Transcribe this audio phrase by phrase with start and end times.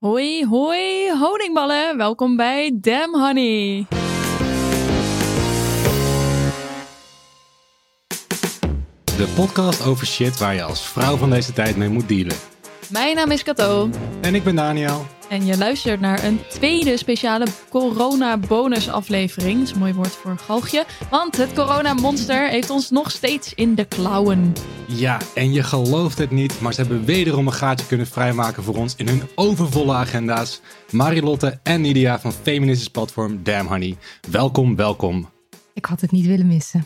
[0.00, 1.96] Hoi, hoi, honingballen.
[1.96, 3.86] Welkom bij Damn Honey.
[9.04, 12.36] De podcast over shit waar je als vrouw van deze tijd mee moet dealen.
[12.90, 13.88] Mijn naam is Kato
[14.20, 15.06] En ik ben Daniel.
[15.30, 19.58] En je luistert naar een tweede speciale corona-bonus-aflevering.
[19.58, 20.84] Dat is een mooi woord voor een galgje.
[21.10, 24.52] Want het corona-monster heeft ons nog steeds in de klauwen.
[24.86, 28.76] Ja, en je gelooft het niet, maar ze hebben wederom een gaatje kunnen vrijmaken voor
[28.76, 30.60] ons in hun overvolle agenda's.
[30.90, 33.96] Marilotte en Nidia van feministisch platform Damn Honey.
[34.30, 35.28] Welkom, welkom.
[35.74, 36.84] Ik had het niet willen missen.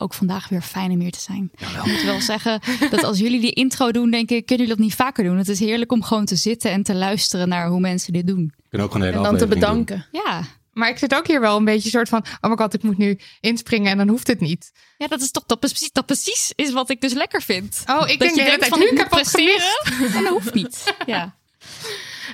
[0.00, 1.50] Ook vandaag weer fijn om hier te zijn.
[1.58, 4.78] Ik moet wel zeggen dat als jullie die intro doen, denk ik, kunnen jullie dat
[4.78, 5.36] niet vaker doen.
[5.38, 8.52] Het is heerlijk om gewoon te zitten en te luisteren naar hoe mensen dit doen.
[8.68, 9.58] Kunnen ook gewoon een En hele dan te doen.
[9.60, 10.06] bedanken.
[10.12, 12.24] Ja, Maar ik zit ook hier wel een beetje soort van...
[12.40, 14.72] oh my god, ik moet nu inspringen en dan hoeft het niet.
[14.98, 17.82] ja dat is toch dat precies, dat precies is wat ik dus lekker vind.
[17.86, 19.60] Oh, ik dat denk je de hele denkt tijd, van nu ik heb wat presteren
[19.82, 20.14] gemist.
[20.16, 20.94] en dat hoeft niet.
[21.06, 21.34] Ja.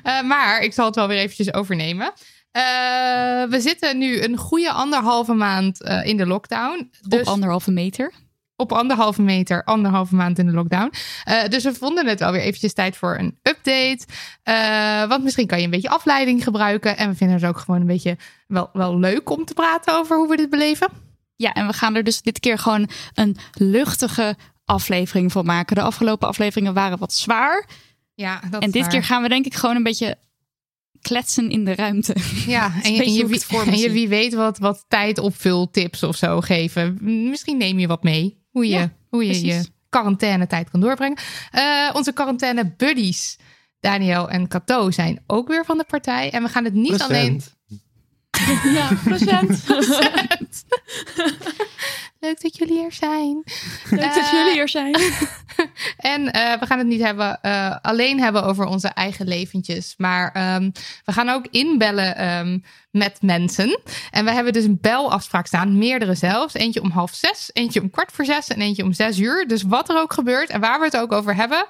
[0.02, 2.12] Eh, maar ik zal het wel weer eventjes overnemen.
[2.50, 2.62] Eh,
[3.50, 6.91] we zitten nu een goede anderhalve maand eh, in de lockdown.
[7.09, 8.12] Dus Op anderhalve meter.
[8.56, 10.92] op anderhalve meter, anderhalve maand in de lockdown.
[11.25, 13.98] Eh, dus we vonden het wel weer eventjes tijd voor een update.
[15.09, 16.97] Want misschien kan je een beetje afleiding gebruiken.
[16.97, 18.16] En we vinden het ook gewoon een beetje
[18.47, 20.88] wel, wel leuk om te praten over hoe we dit beleven.
[21.36, 25.76] Ja, en we gaan er dus dit keer gewoon een luchtige aflevering van maken.
[25.76, 27.66] De afgelopen afleveringen waren wat zwaar.
[28.15, 28.91] Ja, dat en dit waar.
[28.91, 30.16] keer gaan we denk ik gewoon een beetje
[31.08, 32.16] kletsen in de ruimte.
[32.46, 36.41] Ja, en je, en wie, en je wie weet wat, wat tijd opvultips of zo
[36.41, 36.98] geven.
[37.30, 38.42] Misschien neem je wat mee.
[38.50, 41.18] Hoe je Ja, hoe je, je quarantainetijd kan doorbrengen.
[41.50, 43.38] Eh, onze quarantaine buddies,
[43.80, 46.30] Daniel en Cato, zijn ook weer van de partij.
[46.30, 47.42] En we gaan het niet alleen...
[48.78, 49.65] Ja, procent.
[52.21, 53.43] Leuk dat jullie er zijn.
[53.91, 54.97] Leuk dat Eh, jullie hier zijn.
[55.97, 59.94] En eh, we gaan het niet hebben, eh, alleen hebben over onze eigen leventjes.
[59.97, 60.71] Maar ehm,
[61.04, 62.59] we gaan ook inbellen ehm,
[62.91, 63.81] met mensen.
[64.10, 65.78] En we hebben dus een belafspraak staan.
[65.78, 66.54] Meerdere zelfs.
[66.54, 69.48] Eentje om half zes, eentje om kwart voor zes en eentje om zes uur.
[69.48, 71.66] Dus wat er ook gebeurt en waar we het ook over hebben.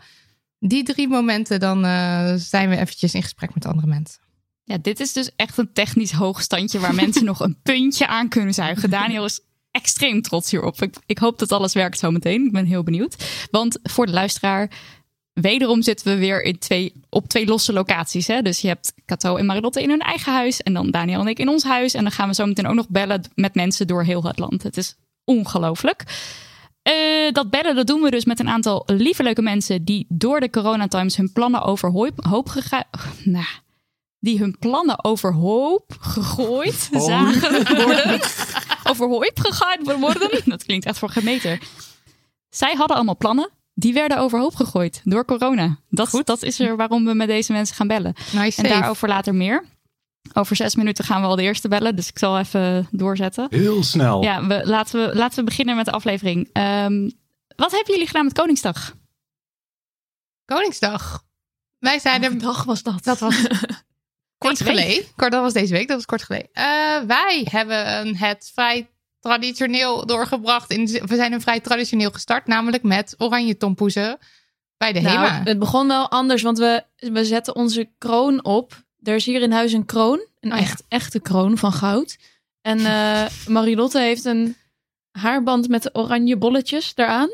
[0.60, 4.27] Die drie momenten, dan eh, zijn we eventjes in gesprek met andere mensen.
[4.68, 8.54] Ja, dit is dus echt een technisch hoogstandje waar mensen nog een puntje aan kunnen
[8.54, 8.90] zuigen.
[8.90, 9.40] Daniel is
[9.70, 10.82] extreem trots hierop.
[10.82, 12.44] Ik, ik hoop dat alles werkt zo meteen.
[12.44, 13.46] Ik ben heel benieuwd.
[13.50, 14.70] Want voor de luisteraar,
[15.32, 18.26] wederom zitten we weer in twee, op twee losse locaties.
[18.26, 18.42] Hè?
[18.42, 20.62] Dus je hebt Cato en Marilotte in hun eigen huis.
[20.62, 21.94] En dan Daniel en ik in ons huis.
[21.94, 24.62] En dan gaan we zo meteen ook nog bellen met mensen door heel het land.
[24.62, 26.04] Het is ongelooflijk.
[26.82, 30.40] Eh, dat bellen, dat doen we dus met een aantal lieve leuke mensen die door
[30.40, 32.84] de coronatimes hun plannen overhoop hoop gegaan.
[33.24, 33.46] Nou,
[34.20, 38.20] die hun plannen overhoop gegooid zagen worden.
[38.84, 40.42] overhoop gegaan worden.
[40.44, 41.58] Dat klinkt echt voor gemeten.
[42.48, 43.50] Zij hadden allemaal plannen.
[43.74, 45.78] Die werden overhoop gegooid door corona.
[45.88, 48.14] Dat, dat is er waarom we met deze mensen gaan bellen.
[48.32, 49.64] Nice En daarover later meer.
[50.32, 51.96] Over zes minuten gaan we al de eerste bellen.
[51.96, 53.46] Dus ik zal even doorzetten.
[53.50, 54.22] Heel snel.
[54.22, 56.50] Ja, we, laten, we, laten we beginnen met de aflevering.
[56.52, 57.10] Ehm,
[57.56, 58.94] wat hebben jullie gedaan met Koningsdag?
[60.44, 61.24] Koningsdag.
[61.78, 62.38] Wij zijn er...
[62.38, 63.04] dag was dat.
[63.04, 63.46] Dat was
[64.38, 65.04] kort geleden.
[65.16, 66.48] Kort, dat was deze week, dat was kort geleden.
[66.52, 66.64] Eh,
[67.06, 68.88] wij hebben het vrij
[69.20, 70.70] traditioneel doorgebracht.
[70.70, 74.18] In, we zijn een vrij traditioneel gestart, namelijk met oranje tompoezen
[74.76, 75.42] bij de Nou, HEMA.
[75.44, 78.84] het begon wel anders, want we, we zetten onze kroon op.
[79.02, 80.26] Er is hier in huis een kroon.
[80.40, 80.62] Een Oh ja.
[80.64, 82.16] echt, echte kroon van goud.
[82.62, 84.56] En eh Marilotte heeft een
[85.10, 87.30] haarband met oranje bolletjes eraan.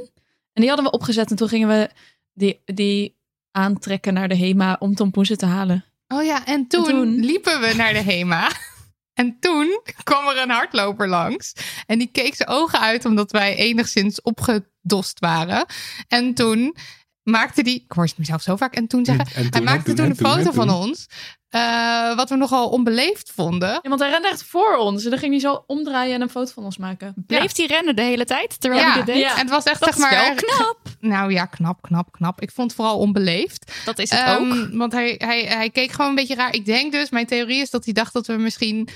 [0.53, 1.91] En die hadden we opgezet en toen gingen we
[2.33, 3.17] die, die
[3.51, 5.85] aantrekken naar de HEMA om tompoezen te halen.
[6.09, 7.21] Oh ja, en toen, En toen?
[7.25, 8.51] liepen we naar de HEMA.
[9.15, 11.53] En toen kwam er een hardloper langs.
[11.87, 15.67] En die keek zijn ogen uit omdat wij enigszins opge, uitgedost waren.
[16.09, 16.77] En toen
[17.25, 19.65] maakte die, ik hoor het mezelf zo vaak, en toen zeggen, En toen, hij en
[19.65, 21.06] maakte toen, toen en een toen, foto van ons,
[21.49, 23.69] eh, wat we nogal onbeleefd vonden.
[23.69, 25.05] Ja, want hij rende echt voor ons.
[25.05, 27.15] En dan ging hij zo omdraaien en een foto van ons maken.
[27.26, 29.23] Bleef hij rennen de hele tijd terwijl Ja, hij dit deed?
[29.23, 29.32] ja.
[29.32, 30.25] En het was echt, Dat zeg is maar...
[30.26, 30.79] wel knap.
[31.00, 32.41] Nou ja, knap, knap, knap.
[32.41, 33.73] Ik vond het vooral onbeleefd.
[33.85, 34.69] Dat is het Ehm, ook.
[34.73, 36.55] Want hij, hij, hij keek gewoon een beetje raar.
[36.55, 38.88] Ik denk dus, mijn theorie is dat hij dacht dat we misschien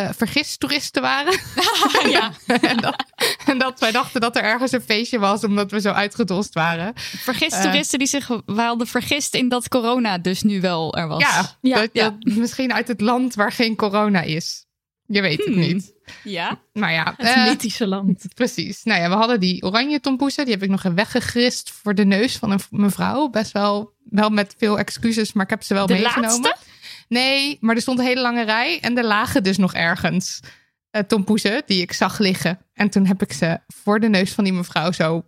[0.00, 1.32] eh vergist toeristen waren.
[2.10, 2.32] ja.
[2.60, 3.04] en, dat,
[3.46, 6.92] en dat wij dachten dat er ergens een feestje was, omdat we zo uitgedost waren.
[6.96, 7.62] Vergist Eh.
[7.62, 11.20] toeristen die zich hadden vergist in dat corona dus nu wel er was.
[11.20, 12.04] Ja, Ja, dat, ja.
[12.10, 14.64] dat misschien uit het land waar geen corona is.
[15.06, 15.58] Je weet het Hmm.
[15.58, 15.92] niet.
[16.24, 16.60] Ja?
[16.72, 18.24] Maar ja, Het eh, mythische land.
[18.34, 18.82] precies.
[18.82, 20.44] Nou ja, we hadden die oranje tompoesen.
[20.44, 23.28] Die heb ik nog weggegrist voor de neus van een mevrouw.
[23.28, 26.40] Best wel, wel met veel excuses, maar ik heb ze wel De meegenomen.
[26.40, 26.56] laatste?
[27.12, 28.80] Nee, maar er stond een hele lange rij.
[28.80, 30.40] En er lagen dus nog ergens
[30.90, 32.58] eh tompoesen die ik zag liggen.
[32.74, 35.24] En toen heb ik ze voor de neus van die mevrouw zo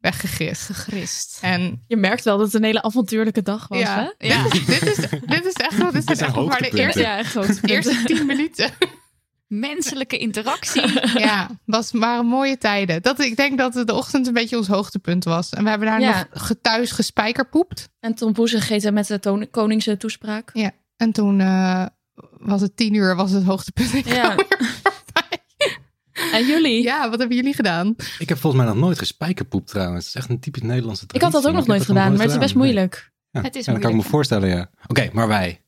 [0.00, 0.62] weggegrist.
[0.66, 1.38] Gegrist.
[1.42, 4.26] En Je merkt wel dat het een hele avontuurlijke dag was, ja, hè?
[4.28, 4.42] Ja.
[4.42, 4.96] Dit, dit, is,
[5.26, 8.70] dit is echt, wel- dit zijn echt maar de eerste, Ja, echt eerste tien minuten.
[9.46, 10.82] Menselijke interactie.
[11.20, 13.02] Ja, was, waren mooie tijden.
[13.02, 15.50] Dat, ik denk dat de ochtend een beetje ons hoogtepunt was.
[15.50, 16.26] En we hebben daar Ja.
[16.32, 17.88] nog gethuis gespijkerpoept.
[18.00, 20.50] En Tom Poes gegeten met de koningse toespraak.
[21.02, 21.86] En toen eh,
[22.38, 23.94] was het tien uur, was het hoogtepunt.
[23.94, 24.36] Ik Ja.
[26.32, 26.82] En jullie?
[26.82, 27.94] ja, wat hebben jullie gedaan?
[28.18, 30.04] Ik heb volgens mij nog nooit gespijkerpoep trouwens.
[30.06, 31.32] Het is echt een typisch Nederlandse Ik traditie.
[31.34, 33.12] had dat ook nog nooit ik gedaan, maar het is best moeilijk.
[33.30, 34.70] Ja, Het is ja, dat kan ik me voorstellen, ja.
[34.86, 35.61] Oké, maar wij.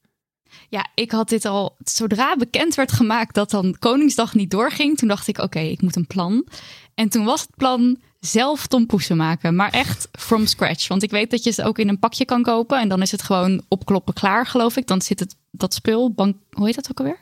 [0.69, 5.09] Ja, ik had dit al, zodra bekend werd gemaakt dat dan Koningsdag niet doorging, toen
[5.09, 6.47] dacht ik, oké, ik moet een plan.
[6.95, 10.89] En toen was het plan zelf tompoesen maken, maar echt from scratch.
[10.89, 13.11] Want ik weet dat je ze ook in een pakje kan kopen en dan is
[13.11, 14.87] het gewoon opkloppen klaar, geloof ik.
[14.87, 17.21] Dan zit het, dat spul, bank, hoe heet dat ook alweer?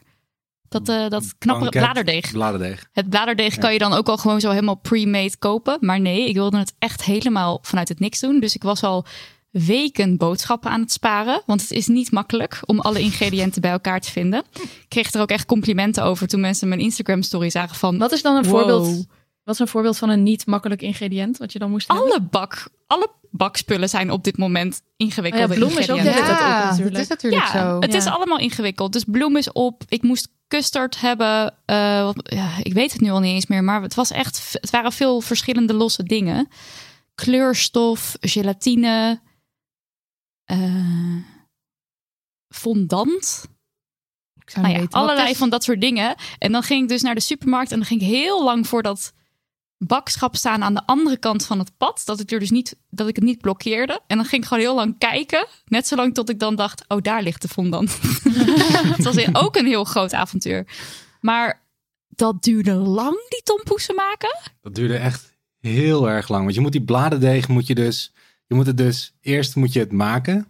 [0.69, 2.31] Dat, eh, dat knappe Banket, bladerdeeg.
[2.33, 2.87] Bladerdeeg.
[2.93, 3.61] Het bladerdeeg Ja.
[3.61, 5.77] kan je dan ook al gewoon zo helemaal pre-made kopen.
[5.81, 8.41] Maar nee, ik wilde het echt helemaal vanuit het niks doen.
[8.41, 9.05] Dus ik was al
[9.53, 11.43] weken boodschappen aan het sparen.
[11.47, 14.45] Want het is niet makkelijk om alle ingrediënten bij elkaar te vinden.
[14.55, 17.99] Ik kreeg er ook echt complimenten over toen mensen mijn Instagram story zagen van...
[17.99, 18.53] Wat is dan een Wow.
[18.53, 19.07] voorbeeld?
[19.45, 22.07] Wat is een voorbeeld van een niet makkelijk ingrediënt wat je dan moest hebben?
[22.11, 25.45] Alle, bak, alle bakspullen zijn op dit moment ingewikkeld.
[25.45, 26.13] Oh ja, bloem is ook ingrediënten.
[26.37, 27.81] de hele tijd op dat is natuurlijk ja, zo.
[27.81, 28.93] het is allemaal ingewikkeld.
[28.93, 29.83] Dus bloem is op.
[29.89, 31.55] Ik moest custard hebben.
[31.65, 33.65] eh, wat- ja, ik weet het nu al niet eens meer.
[33.65, 36.49] Maar het, was echt, het waren veel verschillende losse dingen.
[37.15, 39.21] Kleurstof, gelatine.
[40.53, 41.17] Eh,
[42.49, 43.45] fondant.
[44.41, 46.15] Ik zou Nou ja, allerlei van dat soort dingen.
[46.39, 47.73] En dan ging ik dus naar de supermarkt.
[47.73, 49.13] En dan ging ik heel lang voor dat
[49.77, 52.03] bakschap staan aan de andere kant van het pad.
[52.05, 54.01] Dat ik, er dus niet, dat ik het niet blokkeerde.
[54.07, 55.47] En dan ging ik gewoon heel lang kijken.
[55.65, 57.99] Net zolang tot ik dan dacht, oh daar ligt de fondant.
[58.97, 60.67] Het was ook een heel groot avontuur.
[61.21, 61.63] Maar
[62.09, 64.39] dat duurde lang, die tompoesen maken.
[64.61, 66.43] Dat duurde echt heel erg lang.
[66.43, 68.13] Want je moet die bladerdeeg moet je dus...
[68.53, 69.15] Je moet het dus...
[69.21, 70.49] Eerst moet je het maken.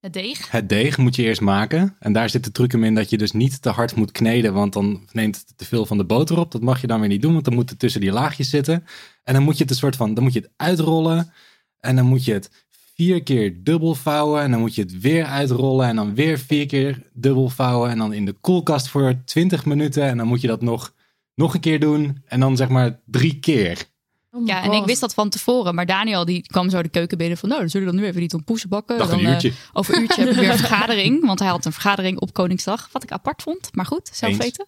[0.00, 0.50] Het deeg.
[0.50, 1.96] Het deeg moet je eerst maken.
[1.98, 4.52] En daar zit de truc hem in dat je dus niet te hard moet kneden.
[4.52, 6.52] Want dan neemt het te veel van de boter op.
[6.52, 7.32] Dat mag je dan weer niet doen.
[7.32, 8.84] Want dan moet het tussen die laagjes zitten.
[9.24, 10.14] En dan moet je het een soort van...
[10.14, 11.32] Dan moet je het uitrollen.
[11.80, 14.42] En dan moet je het vier keer dubbel vouwen.
[14.42, 15.88] En dan moet je het weer uitrollen.
[15.88, 17.90] En dan weer vier keer dubbel vouwen.
[17.90, 20.02] En dan in de koelkast voor 20 minuten.
[20.02, 20.94] En dan moet je dat nog,
[21.34, 22.22] nog een keer doen.
[22.26, 23.92] En dan zeg maar drie keer.
[24.34, 25.74] Oh Ja, en ik wist dat van tevoren.
[25.74, 27.48] Maar Daniel die kwam zo de keuken binnen van...
[27.48, 28.98] nou, dan zullen we dan nu even die tompoesen bakken.
[28.98, 29.52] Dan, een eh, uurtje.
[29.72, 31.26] over een uurtje heb ik weer een vergadering.
[31.26, 32.88] Want hij had een vergadering op Koningsdag.
[32.92, 33.74] Wat ik apart vond.
[33.74, 34.42] Maar goed, zelf Eens.
[34.44, 34.66] weten.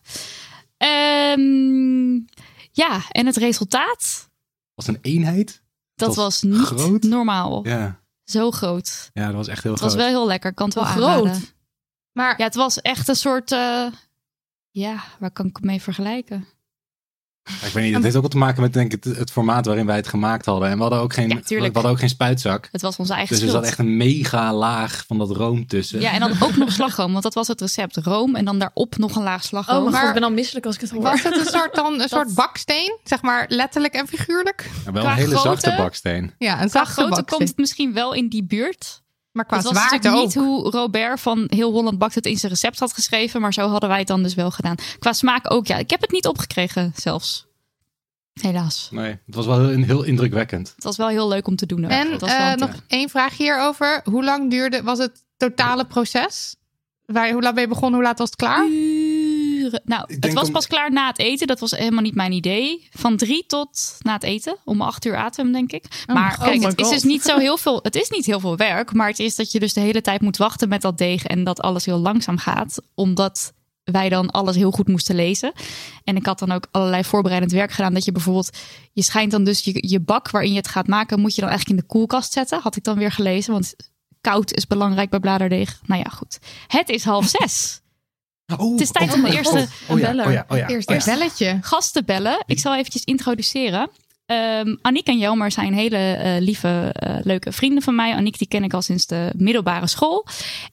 [0.77, 2.15] Ehm,
[2.73, 4.31] ja, en het resultaat...
[4.75, 5.63] was een eenheid.
[5.95, 7.03] Dat was was, niet groot.
[7.03, 7.67] normaal.
[7.67, 9.11] Ja, Zo groot.
[9.13, 9.93] ja dat was echt heel Het groot.
[9.95, 10.51] was wel heel lekker.
[10.51, 11.35] Ik kan het wel aanraden.
[11.35, 11.55] groot.
[12.13, 13.53] Maar Ja, het was echt een soort...
[13.53, 13.87] eh,
[14.71, 16.47] ja, waar kan ik het mee vergelijken?
[17.61, 19.31] Ja, ik weet niet, het heeft ook wel te maken met denk ik, het, het
[19.31, 20.69] formaat waarin wij het gemaakt hadden.
[20.69, 22.69] En we hadden ook geen, Ja, we hadden ook geen spuitzak.
[22.73, 23.65] Het was onze eigen Dus er schuld.
[23.65, 26.01] zat echt een mega laag van dat room tussen.
[26.01, 27.11] Ja, en dan ook nog slagroom.
[27.13, 27.97] Want dat was het recept.
[27.97, 29.85] Room en dan daarop nog een laag slagroom.
[29.85, 31.03] Oh Maar- god, ik ben al misselijk als ik het hoor.
[31.03, 32.99] was het een soort, dan, een soort baksteen?
[33.05, 34.71] Zeg maar letterlijk en figuurlijk?
[34.85, 36.35] Maar wel qua een hele grootte- zachte baksteen.
[36.39, 37.37] Ja, een zachte grootte baksteen.
[37.39, 39.03] komt het misschien wel in die buurt.
[39.37, 40.29] Maar qua het was zwaarte natuurlijk ook.
[40.29, 43.41] niet hoe Robert van Heel Holland Bakt het in zijn recept had geschreven.
[43.41, 44.77] Maar zo hadden wij het dan dus wel gedaan.
[44.99, 45.77] Qua smaak ook, ja.
[45.77, 47.47] Ik heb het niet opgekregen zelfs.
[48.33, 48.89] Helaas.
[48.91, 50.73] Nee, het was wel heel, heel indrukwekkend.
[50.75, 51.85] Het was wel heel leuk om te doen.
[51.85, 51.91] ook.
[51.91, 54.01] En het was wel eh, een nog één vraag hierover.
[54.05, 56.57] Hoe lang duurde, was het totale proces?
[57.05, 57.95] Waar, hoe laat ben je begonnen?
[57.95, 58.67] Hoe laat was het klaar?
[59.67, 59.83] Uren.
[59.85, 61.47] Nou, Ik het was om- pas klaar na het eten.
[61.47, 62.89] Dat was helemaal niet mijn idee.
[62.91, 64.57] Van drie tot na het eten.
[64.65, 66.05] Om acht uur atem, denk ik.
[66.07, 67.79] maar oh kijk, my het is dus niet zo heel veel.
[67.83, 68.93] Het is niet heel veel werk.
[68.93, 71.25] Maar het is dat je dus de hele tijd moet wachten met dat deeg.
[71.25, 72.81] En dat alles heel langzaam gaat.
[72.95, 73.53] Omdat
[73.85, 75.53] wij dan alles heel goed moesten lezen.
[76.05, 77.95] En ik had dan ook allerlei voorbereidend werk gedaan.
[77.95, 78.51] Dat je bijvoorbeeld,
[78.93, 81.51] je schijnt dan dus je, je bak waarin je het gaat maken, moet je dan
[81.51, 82.61] eigenlijk in de koelkast zetten.
[82.61, 83.75] Had ik dan weer gelezen, want
[84.21, 85.81] koud is belangrijk bij bladerdeeg.
[85.85, 86.39] Nou ja, goed.
[86.67, 87.81] Het is half zes.
[88.59, 90.69] Oh, Het is tijd om de eerste oh, ja, oh ja, oh ja.
[90.69, 91.13] Eerst oh een ja.
[91.19, 91.59] belletje.
[91.61, 92.43] gasten bellen.
[92.47, 93.91] Ik zal eventjes introduceren.
[94.27, 98.15] Ehm Aniek en Jelmer zijn hele eh, lieve, eh, leuke vrienden van mij.
[98.15, 100.27] Aniek die ken ik al sinds de middelbare school.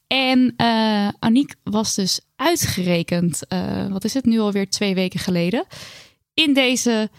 [0.07, 5.65] En eh Aniek was dus uitgerekend, eh, wat is het nu alweer twee weken geleden,
[6.33, 7.09] in deze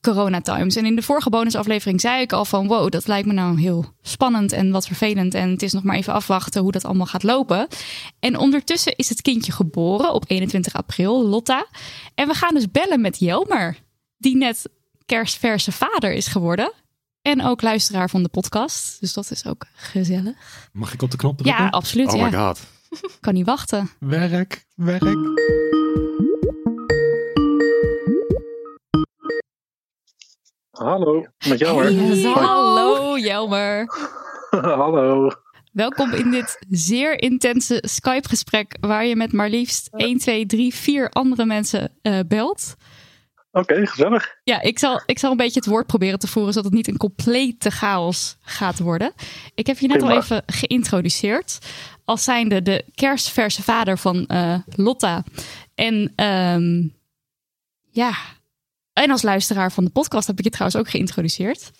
[0.00, 0.76] Corona Times.
[0.76, 3.84] En in de vorige bonusaflevering zei ik al van wow, dat lijkt me nou heel
[4.02, 5.34] spannend en wat vervelend.
[5.34, 7.68] En het is nog maar even afwachten hoe dat allemaal gaat lopen.
[8.20, 11.66] En ondertussen is het kindje geboren op 21 april, Lotta.
[12.14, 13.78] En we gaan dus bellen met Jelmer,
[14.16, 14.68] die net
[15.06, 16.72] kerstverse vader is geworden.
[17.22, 19.00] En ook luisteraar van de podcast.
[19.00, 20.68] Dus dat is ook gezellig.
[20.72, 21.64] Mag ik op de knop drukken?
[21.64, 22.12] Ja, absoluut.
[22.12, 22.24] Oh ja.
[22.24, 22.60] my god.
[23.20, 23.90] Kan niet wachten.
[23.98, 25.16] Werk, werk.
[30.72, 31.60] Hallo, met.
[31.60, 33.86] Hey, hallo Jelmer.
[34.50, 35.30] Hallo.
[35.72, 41.08] Welkom in dit zeer intense Skype-gesprek waar je met maar liefst 1, 2, 3, 4
[41.10, 42.74] andere mensen eh, belt.
[43.50, 44.34] Oké, gezellig.
[44.44, 46.88] Ja, ik zal, ik zal een beetje het woord proberen te voeren zodat het niet
[46.88, 49.12] een complete chaos gaat worden.
[49.54, 51.58] Ik heb je net al even geïntroduceerd
[52.04, 55.24] als zijnde de kerstverse vader van eh, Lotta.
[55.74, 56.88] En ehm,
[57.90, 58.12] ja,
[58.92, 61.70] en als luisteraar van de podcast heb ik je trouwens ook geïntroduceerd.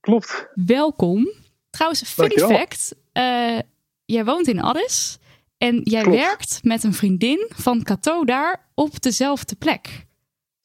[0.00, 0.48] Klopt.
[0.54, 1.32] Welkom.
[1.70, 2.58] Trouwens, funny Dankjewel.
[2.58, 2.94] fact.
[3.12, 3.58] eh,
[4.04, 5.18] jij woont in Addis
[5.58, 6.18] en jij Klopt.
[6.18, 10.06] werkt met een vriendin van Cato daar op dezelfde plek.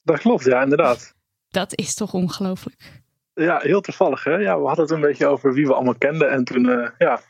[0.04, 1.14] Dat klopt, ja, inderdaad.
[1.50, 3.02] Dat is toch ongelooflijk?
[3.34, 4.36] Ja, heel toevallig, hè?
[4.36, 6.32] Ja, we hadden het een beetje over wie we allemaal kenden.
[6.32, 7.22] En toen, eh, ja,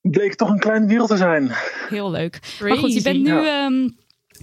[0.00, 1.48] bleek het toch een kleine wereld te zijn.
[1.88, 2.56] Heel leuk.
[2.60, 3.64] Maar goed, je bent nu Ja.
[3.64, 3.88] ehm,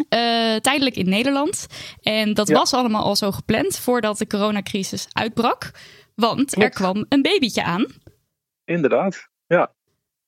[0.09, 1.67] eh, tijdelijk in Nederland.
[2.01, 2.53] En dat Ja.
[2.55, 5.71] was allemaal al zo gepland voordat de coronacrisis uitbrak.
[6.15, 7.85] Want er kwam een babytje aan.
[8.65, 9.27] Inderdaad.
[9.47, 9.73] Ja,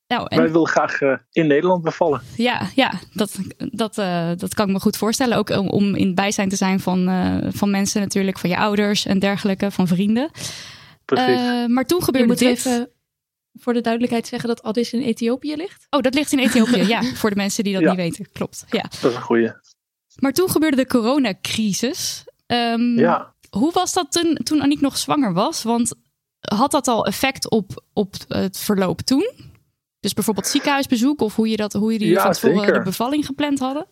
[0.08, 2.22] Nou, en wij wilden graag eh, in Nederland bevallen.
[2.36, 5.38] Ja, ja dat, dat, eh, dat kan ik me goed voorstellen.
[5.38, 8.58] Ook om, om in het bijzijn te zijn van, eh, van mensen natuurlijk, van je
[8.58, 10.32] ouders en dergelijke, van vrienden.
[11.06, 11.28] Precies.
[11.42, 12.42] Eh, maar toen gebeurde dit.
[12.58, 12.90] even
[13.60, 15.88] voor de duidelijkheid zeggen dat Addis in Ethiopië ligt.
[15.90, 16.84] Oh, dat ligt in Ethiopië.
[16.94, 17.88] ja, voor de mensen die dat Ja.
[17.90, 18.32] niet weten.
[18.32, 18.66] Klopt.
[18.70, 18.82] Ja.
[18.82, 19.52] Dat is een goeie.
[20.20, 22.26] Maar toen gebeurde de coronacrisis.
[22.46, 23.36] Ehm, Ja.
[23.50, 25.64] Hoe was dat toen, toen Aniek nog zwanger was?
[25.64, 25.94] Want
[26.40, 29.32] had dat al effect op, op het verloop toen?
[30.00, 32.74] Dus bijvoorbeeld ziekenhuisbezoek of hoe je dat, hoe jullie Ja, van tevoren zeker.
[32.74, 33.88] de bevalling gepland hadden?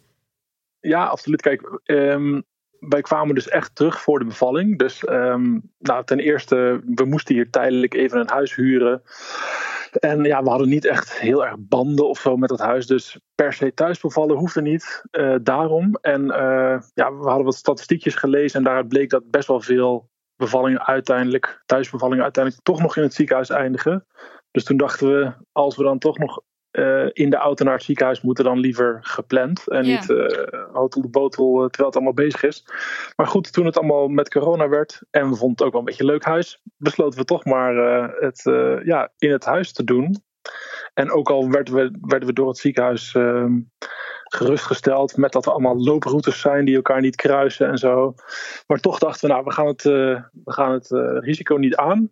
[0.80, 1.42] Ja, absoluut.
[1.42, 2.42] Kijk, ehm,
[2.90, 4.80] wij kwamen dus echt terug voor de bevalling.
[4.80, 9.02] Dus ehm, nou, ten eerste, we moesten hier tijdelijk even een huis huren.
[10.00, 12.88] En ja, we hadden niet echt heel erg banden of zo met het huis.
[12.88, 15.04] Dus per se thuis bevallen hoefde niet.
[15.12, 15.96] eh, daarom.
[16.02, 18.58] En eh, ja, we hadden wat statistiekjes gelezen.
[18.58, 23.14] En daaruit bleek dat best wel veel bevallingen uiteindelijk, thuisbevallingen uiteindelijk toch nog in het
[23.14, 24.06] ziekenhuis eindigen.
[24.52, 26.42] Dus toen dachten we, als we dan toch nog
[26.76, 29.68] eh, in de auto naar het ziekenhuis moeten, dan liever gepland.
[29.68, 32.66] En niet eh hotel de botel eh, terwijl het allemaal bezig is.
[33.16, 35.86] Maar goed, toen het allemaal met corona werd en we vonden het ook wel een
[35.86, 37.76] beetje een leuk huis, besloten we toch maar
[38.20, 38.42] het
[38.84, 40.24] ja, in het huis te doen.
[40.94, 43.60] En ook al werden we, werden we door het ziekenhuis ehm,
[44.24, 48.14] gerustgesteld met dat er allemaal looproutes zijn die elkaar niet kruisen en zo.
[48.68, 50.88] Maar toch dachten we, nou, we gaan het, we gaan het
[51.20, 52.10] risico niet aan.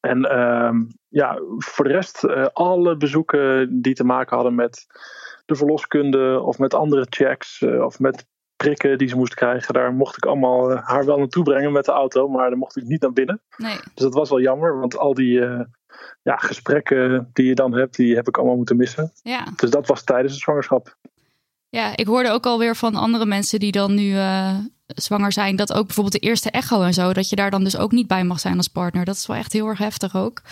[0.00, 4.86] En ehm, ja, voor de rest, eh, alle bezoeken die te maken hadden met
[5.44, 8.26] de verloskunde of met andere checks eh, of met
[8.56, 11.84] prikken die ze moest krijgen, daar mocht ik allemaal eh, haar wel naartoe brengen met
[11.84, 13.40] de auto, maar daar mocht ik niet naar binnen.
[13.56, 13.76] Nee.
[13.94, 15.40] Dus dat was wel jammer, want al die
[16.22, 19.12] ja, gesprekken die je dan hebt, die heb ik allemaal moeten missen.
[19.22, 19.46] Ja.
[19.56, 20.96] Dus dat was tijdens de zwangerschap.
[21.68, 24.14] Ja, ik hoorde ook alweer van andere mensen die dan nu
[24.86, 27.76] zwanger zijn, dat ook bijvoorbeeld de eerste echo en zo, dat je daar dan dus
[27.76, 29.04] ook niet bij mag zijn als partner.
[29.04, 30.42] Dat is wel echt heel erg heftig ook.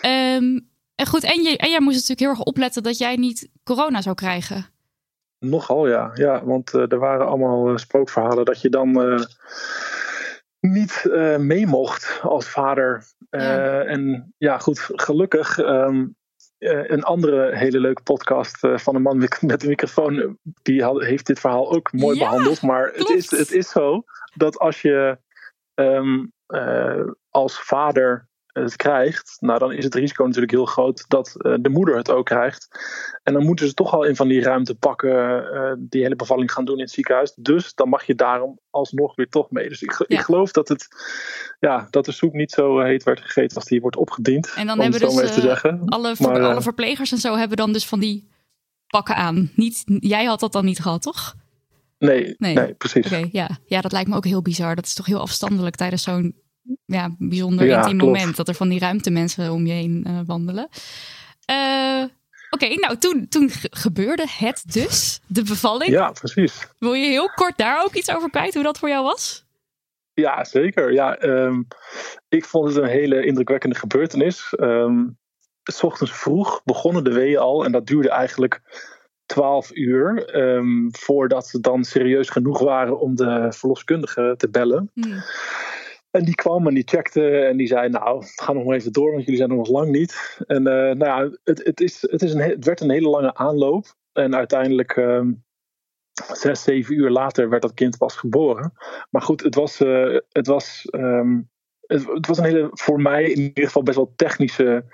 [0.00, 0.58] Ehm,
[0.94, 4.02] en goed, en, je, en jij moest natuurlijk heel erg opletten dat jij niet corona
[4.02, 4.66] zou krijgen.
[5.38, 9.24] Nogal ja, ja want eh, er waren allemaal eh, spookverhalen dat je dan eh,
[10.60, 11.04] niet
[11.38, 13.04] mee mocht als vader.
[13.30, 15.58] En ja, goed, gelukkig.
[15.58, 16.04] ehm, eh,
[16.62, 20.28] een andere hele leuke podcast eh, van een man met, een microfoon, eh,
[20.62, 22.62] die heeft dit verhaal ook mooi Ja, behandeld.
[22.62, 24.04] Maar het is, het is zo
[24.34, 25.18] dat als je
[25.74, 31.34] ehm, eh, als vader het krijgt, nou dan is het risico natuurlijk heel groot dat
[31.42, 32.68] eh, de moeder het ook krijgt.
[33.22, 36.52] En dan moeten ze toch al in van die ruimte pakken, eh, die hele bevalling
[36.52, 37.32] gaan doen in het ziekenhuis.
[37.36, 39.68] Dus dan mag je daarom alsnog weer toch mee.
[39.68, 40.16] Dus ik, Ja.
[40.18, 40.88] ik geloof dat, het,
[41.60, 44.52] ja, dat de soep niet zo heet werd gegeten als die wordt opgediend.
[44.56, 45.16] En dan hebben dus eh,
[45.86, 48.28] alle, ver- Maar, alle verplegers en zo hebben dan dus van die
[48.86, 49.50] pakken aan.
[49.56, 51.34] Niet, jij had dat dan niet gehad, toch?
[51.98, 52.74] Nee, nee, Nee.
[52.74, 53.06] precies.
[53.06, 53.48] Oké, ja.
[53.66, 54.74] ja, dat lijkt me ook heel bizar.
[54.74, 56.34] Dat is toch heel afstandelijk tijdens zo'n
[56.86, 58.12] ja, bijzonder Ja, intiem klopt.
[58.18, 58.36] moment.
[58.36, 60.68] Dat er van die ruimtemensen om je heen eh, wandelen.
[61.44, 62.04] Eh,
[62.50, 65.20] Oké, nou toen, toen ge- gebeurde het dus.
[65.26, 65.90] De bevalling.
[65.90, 66.66] Ja, precies.
[66.78, 68.54] Wil je heel kort daar ook iets over kwijt?
[68.54, 69.44] Hoe dat voor jou was?
[70.14, 70.92] Ja, zeker.
[70.92, 71.62] Ja, ehm,
[72.28, 74.54] ik vond het een hele indrukwekkende gebeurtenis.
[74.54, 75.04] Ehm,
[75.62, 78.60] s ochtends vroeg begonnen de weeën al en dat duurde eigenlijk
[79.26, 84.90] twaalf uur ehm, voordat ze dan serieus genoeg waren om de verloskundige te bellen.
[86.12, 89.10] En die kwam en die checkte en die zei: Nou, ga nog maar even door,
[89.10, 90.40] want jullie zijn er nog lang niet.
[90.46, 93.08] En eh, nou ja, het, het, is, het, is een, he- het werd een hele
[93.08, 93.94] lange aanloop.
[94.12, 95.32] En uiteindelijk, ehm,
[96.32, 98.72] zes, zeven uur later, werd dat kind pas geboren.
[99.10, 101.40] Maar goed, het was, eh, het was, ehm,
[101.80, 104.84] het, het was een hele, voor mij in ieder geval best wel technische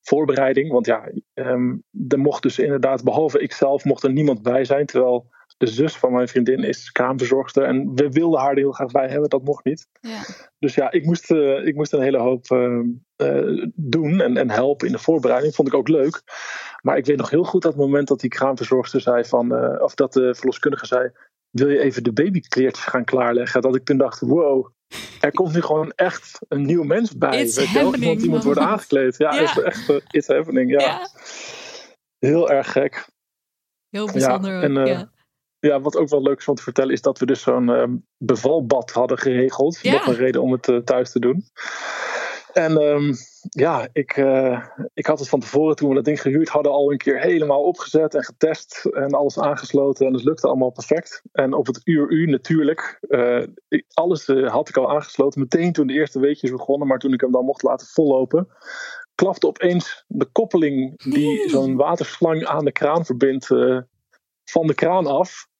[0.00, 0.70] voorbereiding.
[0.70, 1.76] Want ja, ehm,
[2.08, 4.86] er mocht dus inderdaad, behalve ikzelf, mocht er niemand bij zijn.
[4.86, 5.30] Terwijl
[5.62, 7.64] de zus van mijn vriendin is kraamverzorgster.
[7.64, 9.88] En we wilden haar er heel graag bij hebben, dat mocht niet.
[10.58, 12.78] Dus ja, ik moest, eh, ik moest een hele hoop eh,
[13.16, 15.54] eh, doen en, en helpen in de voorbereiding.
[15.54, 16.22] Vond ik ook leuk.
[16.80, 20.12] Maar ik weet nog heel goed dat moment dat die kraamverzorgster zei van, of dat
[20.12, 21.10] de verloskundige zei,
[21.50, 23.62] wil je even de babykleertjes gaan klaarleggen?
[23.62, 24.68] Dat ik toen dacht, wow,
[25.20, 27.40] er komt nu gewoon echt een nieuw mens bij.
[27.40, 27.82] It's weet je wel?
[27.82, 28.12] happening.
[28.12, 29.16] Want iemand wordt aangekleed.
[29.16, 29.40] Ja, Ja.
[29.40, 30.70] Is echt, it's happening.
[30.70, 31.08] Ja.
[32.18, 33.08] Heel erg gek.
[33.88, 34.52] Heel bijzonder.
[34.52, 35.10] Ja, en, ja.
[35.68, 37.96] Ja, wat ook wel leuk is om te vertellen, is dat we dus zo'n ehm,
[38.18, 39.78] bevalbad hadden geregeld.
[39.82, 39.92] Ja.
[39.92, 41.44] Nog een reden om het eh, thuis te doen.
[42.52, 43.12] En ehm,
[43.48, 46.92] ja, ik, eh, ik had het van tevoren, toen we dat ding gehuurd hadden, al
[46.92, 50.06] een keer helemaal opgezet en getest en alles aangesloten.
[50.06, 51.22] En het lukte allemaal perfect.
[51.32, 55.40] En op het uur U natuurlijk, eh, ik- alles had ik al aangesloten.
[55.40, 58.48] Meteen toen de eerste weetjes begonnen, maar toen ik hem dan mocht laten vollopen,
[59.14, 63.46] klapte opeens de koppeling die zo'n waterslang aan de kraan verbindt
[64.44, 65.50] van de kraan af.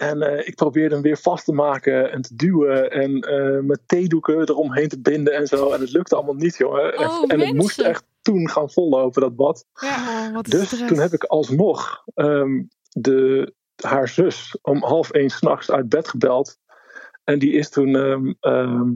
[0.00, 2.90] En eh, ik probeerde hem weer vast te maken en te duwen.
[2.90, 5.70] En eh, met theedoeken eromheen te binden en zo.
[5.70, 6.98] En het lukte allemaal niet, jongen.
[6.98, 9.66] Oh, en het moest echt toen gaan vollopen, dat bad.
[9.82, 10.86] Oh, wat Dus stress.
[10.86, 16.58] toen heb ik alsnog ehm, de, haar zus om half één s'nachts uit bed gebeld.
[17.24, 18.92] En die is toen, ehm, ehm,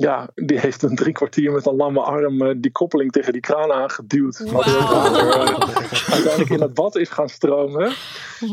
[0.00, 3.40] ja, die heeft een drie kwartier met een lamme arm eh, die koppeling tegen die
[3.40, 4.38] kraan aangeduwd.
[4.38, 7.92] Het water eh, uiteindelijk in het bad is gaan stromen.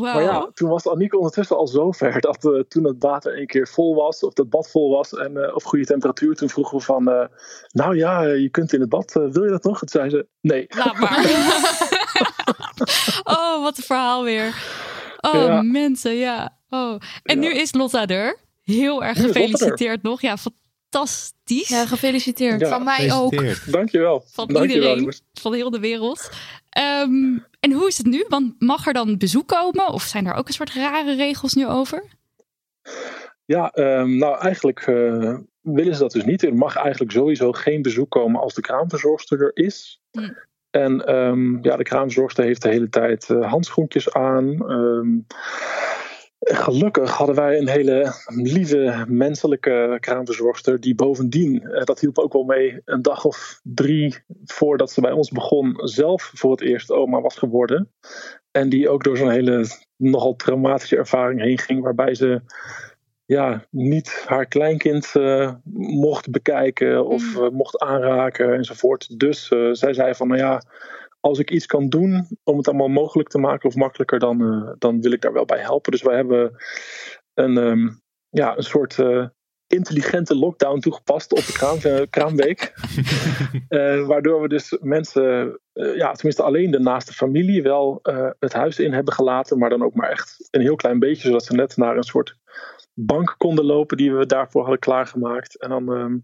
[0.00, 3.46] Maar ja, toen was Aniek ondertussen al zo ver dat eh, toen het water een
[3.46, 6.78] keer vol was, of het bad vol was en eh, op goede temperatuur, toen vroegen
[6.78, 7.04] we van,
[7.72, 9.78] nou ja, je kunt in het bad, wil je dat nog?
[9.78, 10.66] Toen zei ze, nee.
[10.68, 11.24] Laat maar.
[13.38, 14.54] oh, wat een verhaal weer.
[15.20, 15.62] Oh, Ja.
[15.62, 16.58] mensen, ja.
[16.68, 17.00] Oh.
[17.22, 18.38] En nu is Lotta er.
[18.62, 19.24] Heel erg er.
[19.24, 20.20] gefeliciteerd nog.
[20.20, 20.64] Ja, fantastisch.
[21.44, 22.60] Ja, gefeliciteerd.
[22.60, 23.32] Ja, Van mij ook.
[23.70, 24.24] Dankjewel.
[24.26, 25.22] Van Dankjewel, iedereen, jongens.
[25.32, 26.30] van heel de wereld.
[26.68, 28.24] Ehm, en hoe is het nu?
[28.28, 29.88] Want mag er dan bezoek komen?
[29.88, 32.04] Of zijn er ook een soort rare regels nu over?
[33.44, 36.42] Ja, ehm, nou eigenlijk eh, willen ze dat dus niet.
[36.42, 40.00] Er mag eigenlijk sowieso geen bezoek komen als de kraamverzorgster er is.
[40.10, 40.32] Hm.
[40.70, 44.56] En ehm, ja, de kraamverzorgster heeft de hele tijd eh, handschoentjes aan.
[46.48, 50.80] Gelukkig hadden wij een hele lieve menselijke kraamverzorgster.
[50.80, 55.12] Die bovendien, eh, dat hielp ook wel mee, een dag of drie voordat ze bij
[55.12, 57.92] ons begon, zelf voor het eerst oma was geworden.
[58.50, 62.40] En die ook door zo'n hele nogal traumatische ervaring heen ging, waarbij ze
[63.24, 69.18] ja, niet haar kleinkind eh, mocht bekijken of eh, mocht aanraken enzovoort.
[69.18, 70.62] Dus zij zei van, nou ja,
[71.26, 74.72] als ik iets kan doen om het allemaal mogelijk te maken of makkelijker, dan, eh,
[74.78, 75.92] dan wil ik daar wel bij helpen.
[75.92, 76.56] Dus wij hebben
[77.34, 77.88] een, ehm,
[78.28, 79.26] ja, een soort eh,
[79.66, 82.72] intelligente lockdown toegepast op de kraam, eh, kraamweek.
[84.10, 88.00] Waardoor we dus mensen, ja, tenminste alleen de naaste familie, wel
[88.38, 89.58] het huis in hebben gelaten.
[89.58, 92.36] Maar dan ook maar echt een heel klein beetje, zodat ze net naar een soort
[92.94, 95.60] bank konden lopen die we daarvoor hadden klaargemaakt.
[95.60, 96.16] En dan ehm,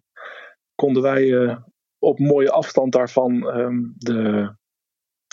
[0.75, 1.59] konden wij
[1.99, 4.51] op mooie afstand daarvan ehm, de,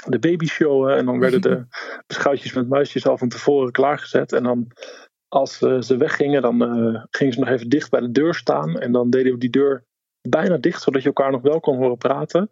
[0.08, 0.96] de baby showen.
[0.98, 1.66] En dan werden de
[2.08, 4.34] beschuitjes met muisjes al van tevoren klaargezet.
[4.34, 4.72] En dan
[5.28, 8.80] als eh, ze weggingen, dan eh, gingen ze nog even dicht bij de deur staan.
[8.80, 9.86] En dan deden we die deur
[10.22, 12.52] bijna dicht, zodat je elkaar nog wel kon horen praten.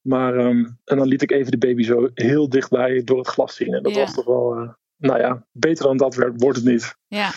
[0.00, 3.54] Maar, ehm, en dan liet ik even de baby zo heel dichtbij door het glas
[3.54, 3.74] zien.
[3.74, 4.00] En dat Ja.
[4.00, 6.96] was toch wel, eh, nou ja, beter dan dat werd, wordt het niet.
[7.06, 7.30] Ja.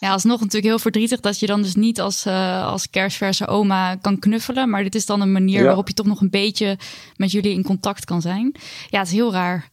[0.00, 3.96] Ja, alsnog natuurlijk heel verdrietig dat je dan dus niet als, eh, als kerstverse oma
[3.96, 4.70] kan knuffelen.
[4.70, 5.66] Maar dit is dan een manier Ja.
[5.66, 6.78] waarop je toch nog een beetje
[7.16, 8.54] met jullie in contact kan zijn.
[8.88, 9.70] Ja, het is heel raar.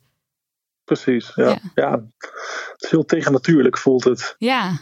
[0.84, 1.46] Precies, ja.
[1.48, 1.60] Ja.
[1.76, 1.92] ja.
[2.72, 4.36] het is heel tegennatuurlijk voelt het.
[4.38, 4.78] Ja.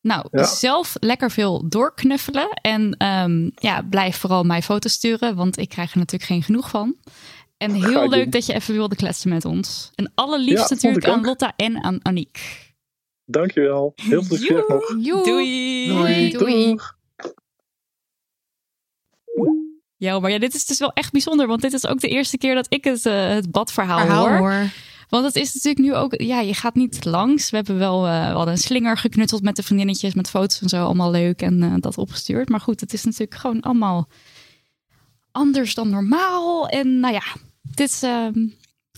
[0.00, 0.44] Nou, Ja.
[0.44, 2.48] zelf lekker veel doorknuffelen.
[2.60, 6.70] En ehm, ja, blijf vooral mij foto's sturen, want ik krijg er natuurlijk geen genoeg
[6.70, 6.96] van.
[7.56, 8.30] En heel leuk doen.
[8.30, 9.90] dat je even wilde kletsen met ons.
[9.94, 11.24] En allerliefst natuurlijk aan.
[11.24, 12.65] Lotta en aan Aniek.
[13.26, 13.92] Dankjewel.
[13.96, 14.96] Heel veel succes nog.
[15.00, 15.24] Joe.
[15.24, 15.86] Doei!
[15.88, 16.30] Doei.
[16.30, 16.76] Doei.
[19.96, 21.46] Ja, maar ja, dit is dus wel echt bijzonder.
[21.46, 24.38] Want dit is ook de eerste keer dat ik het, eh, het badverhaal Verhaal hoor.
[24.38, 24.70] hoor.
[25.08, 26.20] Want het is natuurlijk nu ook...
[26.20, 27.50] Ja, je gaat niet langs.
[27.50, 30.14] We hebben wel eh, we hadden een slinger geknutseld met de vriendinnetjes.
[30.14, 30.84] Met foto's en zo.
[30.84, 31.42] Allemaal leuk.
[31.42, 32.48] En eh, dat opgestuurd.
[32.48, 34.08] Maar goed, het is natuurlijk gewoon allemaal
[35.32, 36.68] anders dan normaal.
[36.68, 37.24] En nou ja,
[37.74, 38.02] dit is...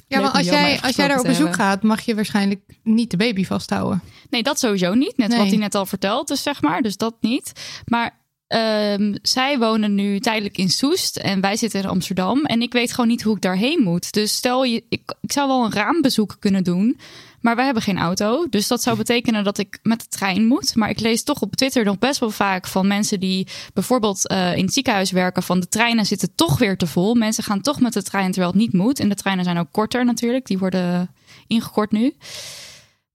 [0.08, 3.16] Ja, maar als jij, als jij daar op bezoek gaat, mag je waarschijnlijk niet de
[3.16, 4.02] baby vasthouden.
[4.30, 5.16] Nee, dat sowieso niet.
[5.16, 5.38] Net Nee.
[5.38, 6.82] wat hij net al vertelt, dus zeg maar.
[6.82, 7.52] Dus dat niet.
[7.86, 8.16] Maar
[8.46, 12.44] ehm, zij wonen nu tijdelijk in Soest en wij zitten in Amsterdam.
[12.44, 14.12] En ik weet gewoon niet hoe ik daarheen moet.
[14.12, 16.98] Dus stel je, ik, ik zou wel een raambezoek kunnen doen.
[17.40, 18.46] Maar wij hebben geen auto.
[18.50, 20.74] Dus dat zou betekenen dat ik met de trein moet.
[20.74, 24.56] Maar ik lees toch op Twitter nog best wel vaak van mensen die bijvoorbeeld eh,
[24.56, 25.42] in het ziekenhuis werken.
[25.42, 27.14] Van de treinen zitten toch weer te vol.
[27.14, 29.00] Mensen gaan toch met de trein terwijl het niet moet.
[29.00, 30.46] En de treinen zijn ook korter natuurlijk.
[30.46, 31.10] Die worden
[31.46, 32.14] ingekort nu.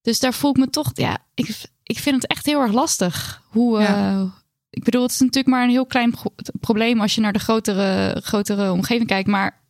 [0.02, 3.42] Dus daar voel ik me toch, ja, ik, ik vind het echt heel erg lastig.
[3.48, 4.12] Hoe, Ja.
[4.12, 4.24] eh,
[4.70, 7.40] ik bedoel, het is natuurlijk maar een heel klein pro- probleem als je naar de
[7.40, 9.28] grotere, grotere omgeving kijkt.
[9.30, 9.62] Maar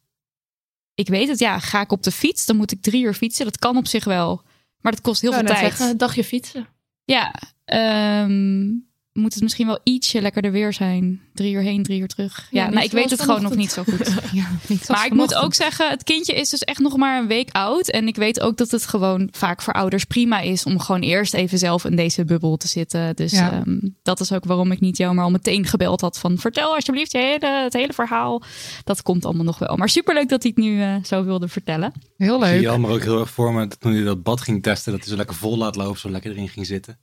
[0.95, 3.45] ik weet het, ja, ga ik op de fiets, dan moet ik drie uur fietsen.
[3.45, 4.41] Dat kan op zich wel,
[4.79, 5.59] maar dat kost heel veel tijd.
[5.59, 6.67] zeggen, een dagje fietsen.
[7.03, 7.33] Ja,
[7.65, 8.69] ehm,
[9.13, 11.21] moet het misschien wel ietsje lekkerder weer zijn.
[11.33, 12.47] Drie uur heen, drie uur terug.
[12.51, 14.13] Ja, niet nou, ik weet het gewoon nog niet zo goed.
[14.33, 17.27] Ja, niet Maar ik moet ook zeggen, het kindje is dus echt nog maar een
[17.27, 17.89] week oud.
[17.89, 21.33] En ik weet ook dat het gewoon vaak voor ouders prima is om gewoon eerst
[21.33, 23.15] even zelf in deze bubbel te zitten.
[23.15, 23.51] Dus Ja.
[23.51, 26.73] ehm, dat is ook waarom ik niet jou maar al meteen gebeld had van vertel
[26.75, 28.41] alsjeblieft je hele, het hele verhaal.
[28.83, 29.75] Dat komt allemaal nog wel.
[29.77, 31.91] Maar superleuk dat hij het nu eh, zo wilde vertellen.
[32.17, 32.61] Heel Ik zie leuk.
[32.61, 35.09] Jelmer ook heel erg voor me dat toen hij dat bad ging testen, dat hij
[35.09, 36.97] zo lekker vol laat lopen, zo lekker erin ging zitten.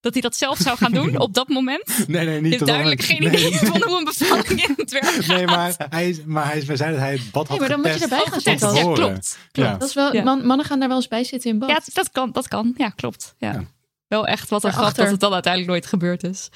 [0.00, 1.86] Dat hij dat zelf zou gaan doen op dat moment.
[2.06, 5.04] Nee, nee, Je niet dat duidelijk geen idee van hoe een bevalling in het werk
[5.04, 5.26] gaat.
[5.36, 7.68] Nee, maar hij, is- maar hij, is- wij zeiden dat hij het bad had Nee,
[7.68, 8.68] maar dan moet je erbij Oh, gaan zitten.
[8.68, 8.94] Ja, tevoren.
[8.94, 9.38] klopt.
[9.52, 9.72] Ja.
[9.76, 10.22] Dat is wel, Ja.
[10.22, 11.68] man- mannen gaan daar wel eens bij zitten in bad.
[11.68, 12.74] Ja, dat kan, dat kan.
[12.76, 13.34] Ja, klopt.
[13.38, 13.52] Ja.
[13.52, 13.64] Ja.
[14.08, 16.48] Wel echt wat een grap dat het dan uiteindelijk nooit gebeurd is.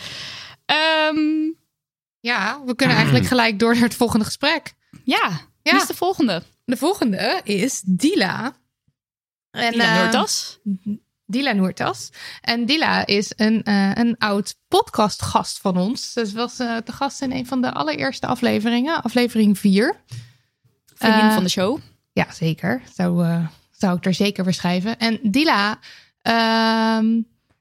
[0.67, 1.51] Ehm,
[2.21, 4.75] Ja, we kunnen eigenlijk gelijk door naar het volgende gesprek.
[5.05, 5.29] ja,
[5.63, 5.73] Ja.
[5.73, 6.43] wie is de volgende?
[6.65, 8.57] De volgende is Dila.
[9.51, 10.59] En, Dila eh, Noortas?
[11.33, 12.11] Dila Noortas.
[12.41, 16.13] En Dila is een, eh, een oud podcastgast van ons.
[16.13, 19.97] Ze was eh, de gast in een van de allereerste afleveringen, aflevering 4.
[20.95, 21.79] Vriendin Eh, van de show.
[22.13, 22.83] Ja, zeker.
[22.95, 23.27] Zou,
[23.71, 24.99] zou ik er zeker weer schrijven.
[24.99, 25.79] En Dila
[26.23, 27.21] ehm,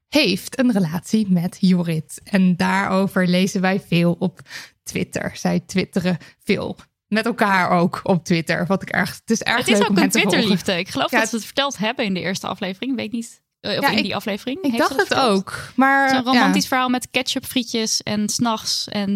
[0.09, 2.21] heeft een relatie met Jorrit.
[2.23, 4.39] En daarover lezen wij veel op
[4.83, 5.31] Twitter.
[5.35, 6.77] Zij twitteren veel.
[7.07, 8.65] Met elkaar ook op Twitter.
[8.65, 9.09] Wat ik erg.
[9.09, 10.09] Het is erg Het leuk is ook om een.
[10.09, 10.77] Twitterliefde.
[10.77, 12.95] Ik geloof Ja, dat ze het verteld hebben in de eerste aflevering.
[12.95, 13.40] Weet niet.
[13.61, 14.57] Eh, Of Ja, in ik- die aflevering.
[14.57, 15.37] Ik Heeft dacht het verteld?
[15.37, 15.71] ook.
[15.75, 16.67] Maar Zo'n romantisch ja.
[16.67, 18.87] verhaal met ketchup frietjes en s'nachts.
[18.87, 19.11] En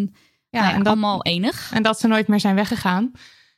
[0.50, 1.72] Ja, nou ja, en dat- allemaal enig.
[1.74, 3.12] En dat ze nooit meer zijn weggegaan.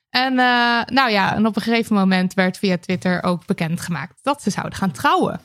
[0.09, 4.41] En eh, nou ja, en op een gegeven moment werd via Twitter ook bekendgemaakt dat
[4.41, 5.41] ze zouden gaan trouwen.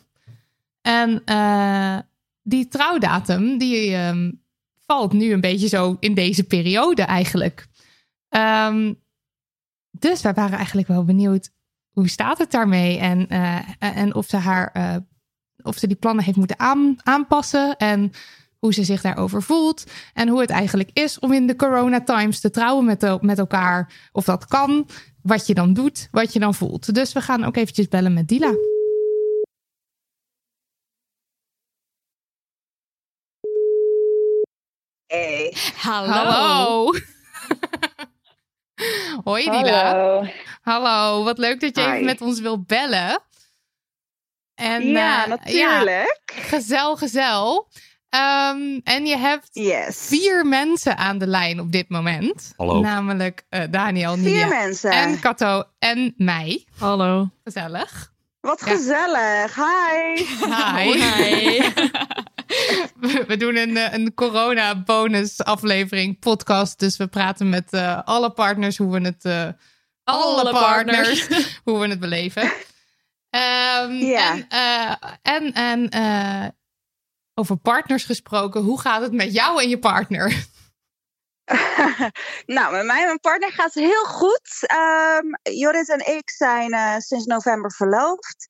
[0.82, 1.98] En eh,
[2.42, 4.30] die trouwdatum, die ehm,
[4.86, 7.66] valt nu een beetje zo in deze periode eigenlijk.
[8.28, 8.92] Ehm,
[9.90, 11.50] dus wij waren eigenlijk wel benieuwd,
[11.90, 12.98] hoe staat het daarmee?
[12.98, 14.72] En, eh, en of ze haar,
[15.62, 18.12] of ze die plannen heeft moeten aan, aanpassen en
[18.58, 19.84] hoe ze zich daarover voelt.
[20.14, 23.92] En hoe het eigenlijk is om in de corona times te trouwen met, met elkaar.
[24.12, 24.88] Of dat kan,
[25.22, 26.94] wat je dan doet, wat je dan voelt.
[26.94, 28.54] Dus we gaan ook eventjes bellen met Dila.
[35.06, 35.54] Hey.
[35.76, 36.12] Hallo.
[36.12, 36.92] Hallo.
[39.24, 39.84] Hoi Dila.
[39.84, 40.26] Hallo.
[40.62, 43.22] Hallo, wat leuk dat je even met ons wilt bellen.
[44.54, 46.22] En, ja, eh, natuurlijk.
[46.26, 47.68] gezel, gezel.
[48.08, 50.06] Ehm, en je hebt Yes.
[50.06, 52.52] vier mensen aan de lijn op dit moment.
[52.56, 52.80] Hallo.
[52.80, 54.90] Namelijk eh, Daniel, Vier Nidia mensen.
[54.90, 56.64] en Kato en mij.
[56.78, 57.28] Hallo.
[57.44, 58.10] Gezellig.
[58.40, 58.72] Wat Ja.
[58.76, 59.54] gezellig.
[59.54, 60.24] Hi.
[60.76, 61.60] Hi.
[63.00, 66.78] We, we doen een, een corona-bonus aflevering podcast.
[66.78, 69.24] Dus we praten met eh, alle partners hoe we het...
[69.24, 69.48] eh,
[70.04, 71.28] alle, partners,
[71.64, 72.52] hoe we het beleven.
[73.32, 74.30] Ehm, Ja.
[74.32, 76.48] En, eh, en, en eh,
[77.34, 78.62] over partners gesproken.
[78.62, 80.28] Hoe gaat het met jou en je partner?
[82.56, 84.66] nou, met mij en mijn partner gaat het heel goed.
[84.66, 88.46] Ehm Jorrit en ik zijn eh, sinds november verloofd.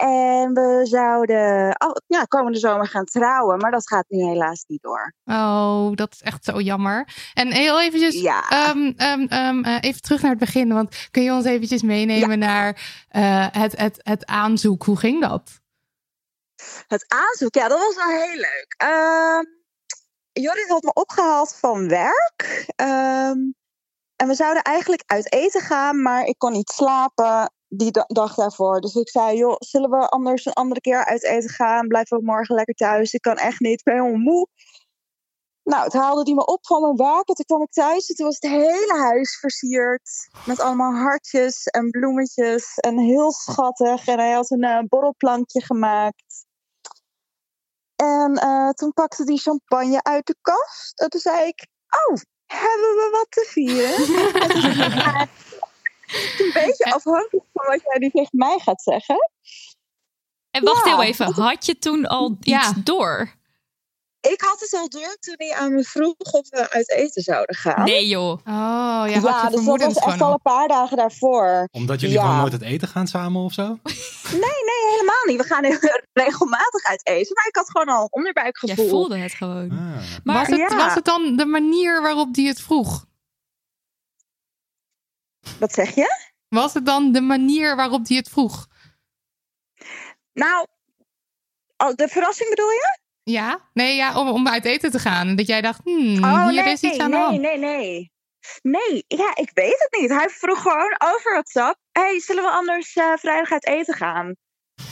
[0.00, 3.58] En we zouden oh, ja, komende zomer gaan trouwen.
[3.58, 5.14] Maar dat gaat nu helaas niet door.
[5.24, 7.08] Oh, dat is echt zo jammer.
[7.34, 8.48] En heel eventjes, Ja.
[8.48, 10.72] ehm, ehm, ehm, eh, even terug naar het begin.
[10.72, 14.82] Want kun je ons eventjes meenemen naar eh, het, het, het aanzoek?
[14.82, 15.60] Hoe ging dat?
[16.86, 18.76] Het aanzoek, ja, dat was wel heel leuk.
[20.32, 22.66] Jorrit had me opgehaald van werk.
[24.16, 28.34] En we zouden eigenlijk uit eten gaan, maar ik kon niet slapen die da- dag
[28.34, 28.80] daarvoor.
[28.80, 31.86] Dus ik zei, joh, zullen we anders een andere keer uit eten gaan?
[31.86, 33.12] Blijven we morgen lekker thuis?
[33.12, 34.48] Ik kan echt niet, ik ben helemaal moe.
[35.62, 37.28] Nou, toen haalde hij me op van mijn werk.
[37.28, 40.28] En toen kwam ik thuis en toen was het hele huis versierd.
[40.46, 42.74] Met allemaal hartjes en bloemetjes.
[42.76, 44.06] En heel schattig.
[44.06, 46.46] En hij had een eh, borrelplankje gemaakt.
[47.96, 51.00] En eh, toen pakte hij champagne uit de kast.
[51.00, 51.66] En toen zei ik,
[52.08, 53.98] oh, hebben we wat te vieren?
[56.10, 59.30] het is een beetje afhankelijk van wat jij nu tegen mij gaat zeggen.
[60.50, 60.90] En wacht Ja.
[60.96, 63.38] heel even, had je toen al iets door?
[64.20, 67.54] Ik had het al door toen hij aan me vroeg of we uit eten zouden
[67.56, 67.84] gaan.
[67.84, 68.30] Nee joh.
[68.30, 71.68] Oh, ja, had je dus dat vermoedens was echt al een paar dagen daarvoor.
[71.70, 72.22] Omdat jullie Ja.
[72.22, 73.62] gewoon nooit het eten gaan samen of zo?
[74.30, 75.36] Nee, nee, helemaal niet.
[75.36, 75.78] We gaan heel
[76.24, 77.34] regelmatig uit eten.
[77.34, 78.76] Maar ik had gewoon al een onderbuikgevoel.
[78.76, 79.68] Jij voelde het gewoon.
[80.24, 80.76] Maar was, het, Ja.
[80.76, 83.04] was het dan de manier waarop die het vroeg?
[85.58, 86.28] Wat zeg je?
[86.48, 88.66] Was het dan de manier waarop die het vroeg?
[90.32, 90.66] Nou,
[91.76, 92.98] oh, de verrassing bedoel je?
[93.22, 93.70] Ja?
[93.72, 95.36] Nee, ja, om, om uit eten te gaan.
[95.36, 97.40] Dat jij dacht, hmm, oh, hier nee, is iets aan nee, de hand.
[97.40, 98.12] nee, nee.
[98.62, 100.10] Nee, ja, ik weet het niet.
[100.10, 101.78] Hij vroeg gewoon over WhatsApp.
[101.92, 104.34] hey, zullen we anders eh, vrijdag uit eten gaan?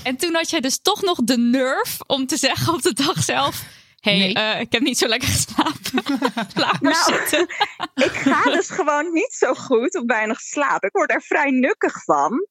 [0.02, 3.22] En toen had jij dus toch nog de nerve om te zeggen op de dag
[3.22, 3.64] zelf...
[4.08, 6.18] Hé, hey, eh, ik heb niet zo lekker geslapen.
[6.62, 7.40] Laat maar Nou, zitten.
[8.06, 10.84] ik ga dus gewoon niet zo goed op weinig slaap.
[10.84, 12.46] Ik word er vrij nukkig van.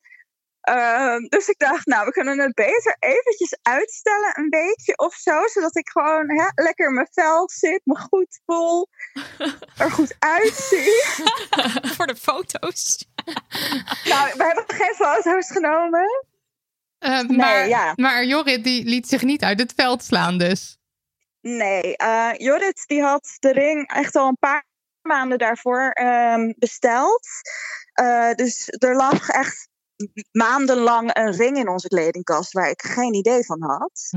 [0.62, 5.48] Ehm, dus ik dacht, nou, we kunnen het beter eventjes uitstellen, een beetje of zo.
[5.48, 8.88] Zodat ik gewoon hè, lekker in mijn vel zit, me goed voel,
[9.78, 11.04] er goed uitzie.
[11.96, 13.06] Voor de foto's.
[14.04, 16.26] nou, we hebben geen foto's genomen.
[16.98, 17.94] Eh, Nee, maar, ja.
[17.96, 20.77] maar Jorrit die liet zich niet uit het veld slaan dus.
[21.48, 21.96] Nee,
[22.38, 24.66] Jorrit die had de ring echt al een paar
[25.02, 27.28] maanden daarvoor ehm, besteld.
[27.94, 29.70] Eh, dus er lag echt
[30.32, 34.08] maandenlang een ring in onze kledingkast waar ik geen idee van had.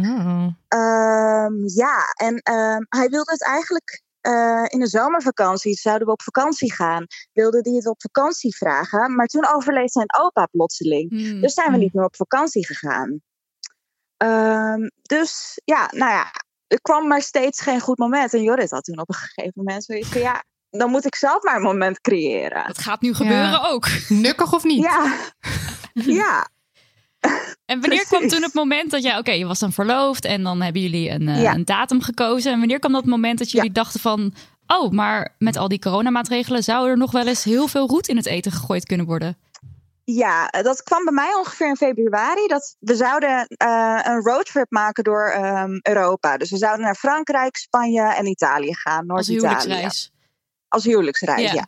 [0.69, 6.23] Ehm, ja, en ehm, hij wilde het eigenlijk eh, in de zomervakantie, zouden we op
[6.23, 9.15] vakantie gaan, wilde hij het op vakantie vragen.
[9.15, 11.11] Maar toen overleed zijn opa plotseling.
[11.11, 11.41] Hmm.
[11.41, 13.23] Dus zijn we niet meer op vakantie gegaan.
[15.03, 16.33] Dus ja, nou ja,
[16.71, 18.35] er kwam maar steeds geen goed moment.
[18.35, 21.43] En Jorrit had toen op een gegeven moment zoiets van ja, dan moet ik zelf
[21.43, 22.63] maar een moment creëren.
[22.67, 23.69] Het gaat nu gebeuren Ja.
[23.69, 23.89] ook.
[24.09, 24.83] Nukkig of niet?
[24.83, 25.15] Ja,
[26.23, 26.49] ja.
[27.65, 30.61] En wanneer kwam toen het moment dat jij, oké, je was dan verloofd en dan
[30.63, 31.55] hebben jullie een, eh, Ja.
[31.55, 32.53] een datum gekozen.
[32.53, 34.35] En wanneer kwam dat moment dat jullie dachten van,
[34.67, 38.17] oh, maar met al die coronamaatregelen zou er nog wel eens heel veel roet in
[38.17, 39.37] het eten gegooid kunnen worden?
[40.15, 42.47] Ja, eh, dat kwam bij mij ongeveer in februari.
[42.47, 46.37] Dat we zouden eh, een roadtrip maken door ehm, Europa.
[46.37, 49.09] Dus we zouden naar Frankrijk, Spanje en Italië gaan.
[49.11, 49.63] Als Noord-Italië.
[49.63, 50.13] huwelijksreis.
[50.69, 51.53] Als huwelijksreis, Ja.
[51.53, 51.67] ja.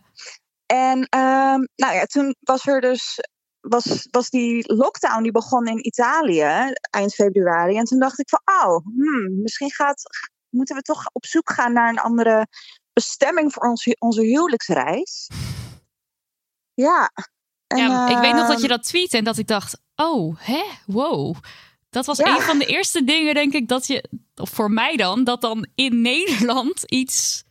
[0.67, 3.21] En ehm, nou ja, toen was er dus
[3.61, 7.77] was, was die lockdown die begon in Italië eind februari.
[7.77, 10.03] En toen dacht ik van, oh, hmm, misschien gaat,
[10.49, 12.47] moeten we toch op zoek gaan naar een andere
[12.93, 15.29] bestemming voor ons, onze huwelijksreis.
[16.75, 17.11] Ja.
[17.77, 20.37] En, ja, ik weet nog dat je ehm, dat tweette en dat ik dacht, oh,
[20.39, 21.35] hè, wow.
[21.91, 22.35] Dat was Ja.
[22.37, 24.05] een van de eerste dingen, denk ik, dat je,
[24.35, 27.45] voor mij dan, dat dan in Nederland iets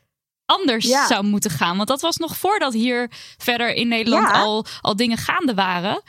[0.46, 1.08] anders Ja.
[1.08, 1.76] zou moeten gaan.
[1.78, 4.42] Want dat was nog voordat hier verder in Nederland Ja.
[4.42, 6.02] al, al dingen gaande waren.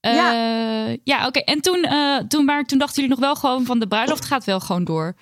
[0.00, 0.96] Eh, Ja.
[1.04, 1.38] ja, oké.
[1.38, 4.44] En toen, eh, toen, maar toen dachten jullie nog wel gewoon van de bruiloft gaat
[4.44, 5.14] wel gewoon door.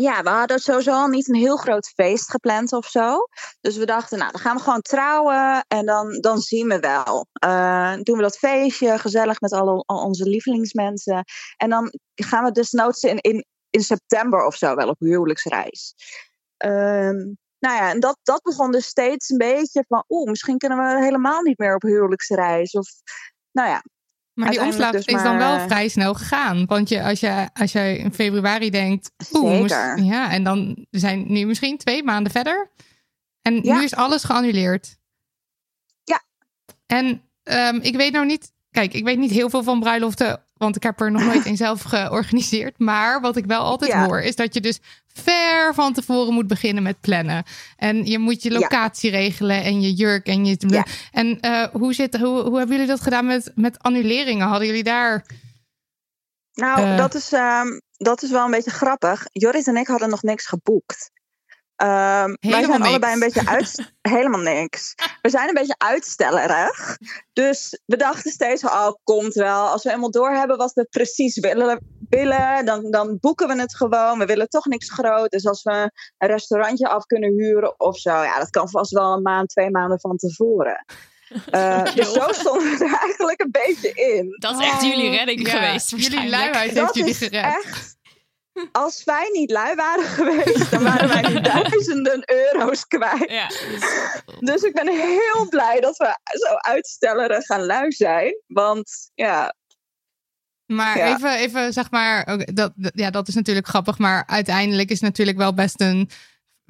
[0.00, 3.18] Ja, we hadden sowieso al niet een heel groot feest gepland of zo.
[3.60, 7.26] Dus we dachten, nou, dan gaan we gewoon trouwen en dan, dan zien we wel.
[7.32, 11.24] Eh, doen we dat feestje, gezellig met al onze lievelingsmensen.
[11.56, 15.94] En dan gaan we desnoods in, in, in september of zo wel op huwelijksreis.
[16.56, 20.04] Ehm, nou ja, en dat, dat begon dus steeds een beetje van...
[20.08, 22.72] oeh, misschien kunnen we helemaal niet meer op huwelijksreis.
[22.72, 22.88] Of,
[23.52, 23.82] nou ja.
[24.36, 26.66] Maar die omslag dus is dan wel maar, vrij snel gegaan.
[26.66, 29.10] Want je, als, je, als je in februari denkt...
[29.32, 32.70] Oeh, moest- ja, en dan zijn nu misschien twee maanden verder.
[33.42, 33.76] En Ja.
[33.78, 34.98] nu is alles geannuleerd.
[36.04, 36.22] Ja.
[36.86, 38.52] En ehm, ik weet nou niet...
[38.70, 40.44] Kijk, ik weet niet heel veel van bruiloften...
[40.56, 42.78] want ik heb er nog nooit een zelf georganiseerd.
[42.78, 44.06] Maar wat ik wel altijd Ja.
[44.06, 44.20] hoor...
[44.20, 47.44] is dat je dus ver van tevoren moet beginnen met plannen.
[47.76, 48.58] En je moet je Ja.
[48.58, 50.56] locatie regelen en je jurk en je...
[50.58, 50.84] Ja.
[51.12, 54.46] En eh, hoe, zit, hoe, hoe hebben jullie dat gedaan met, met annuleringen?
[54.48, 55.24] Hadden jullie daar...
[56.54, 56.96] Nou, Eh.
[56.96, 57.66] dat, is, ehm,
[57.96, 59.26] dat is wel een beetje grappig.
[59.32, 61.10] Joris en ik hadden nog niks geboekt.
[61.76, 62.88] Ehm, wij Helemaal zijn niks.
[62.90, 63.92] allebei een beetje uit.
[64.16, 64.94] helemaal niks.
[65.22, 66.96] We zijn een beetje uitstellerig.
[67.32, 69.66] Dus we dachten steeds: oh, komt wel.
[69.66, 74.18] Als we eenmaal doorhebben wat we precies willen, willen dan, dan boeken we het gewoon.
[74.18, 75.30] We willen toch niks groot.
[75.30, 79.12] Dus als we een restaurantje af kunnen huren of zo, ja, dat kan vast wel
[79.12, 80.84] een maand, twee maanden van tevoren.
[81.50, 84.36] Eh, dus zo stonden we er eigenlijk een beetje in.
[84.38, 85.90] Dat is echt jullie redding Ja, geweest.
[85.90, 87.44] Jullie luiheid heeft Dat jullie gered.
[87.64, 87.95] echt.
[88.72, 93.30] Als wij niet lui waren geweest, dan waren wij nu duizenden euro's kwijt.
[93.30, 93.48] Ja.
[94.40, 98.40] Dus ik ben heel blij dat we zo uitstellerig gaan lui zijn.
[98.46, 99.54] Want ja,
[100.66, 101.14] Maar Ja.
[101.14, 105.08] even, even zeg maar, dat, dat- ja, dat is natuurlijk grappig, maar uiteindelijk is het
[105.08, 106.10] natuurlijk wel best een,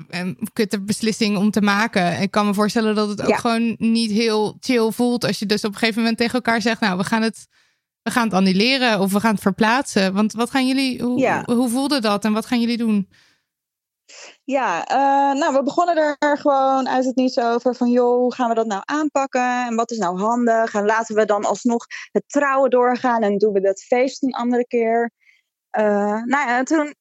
[0.08, 2.20] een kutte beslissing om te maken.
[2.20, 3.36] Ik kan me voorstellen dat het ook Ja.
[3.36, 6.80] gewoon niet heel chill voelt als je dus op een gegeven moment tegen elkaar zegt,
[6.80, 7.46] nou, we gaan het,
[8.06, 10.14] we gaan het annuleren of we gaan het verplaatsen.
[10.14, 11.42] Want wat gaan jullie, hoe, Ja.
[11.44, 13.08] hoe voelde dat en wat gaan jullie doen?
[14.44, 18.48] ja eh, nou, we begonnen er gewoon uit het niets over van, joh, hoe gaan
[18.48, 19.66] we dat nou aanpakken?
[19.66, 20.74] En wat is nou handig?
[20.74, 24.66] En laten we dan alsnog het trouwen doorgaan en doen we dat feest een andere
[24.66, 25.10] keer?
[25.70, 26.94] Eh, nou ja, toen,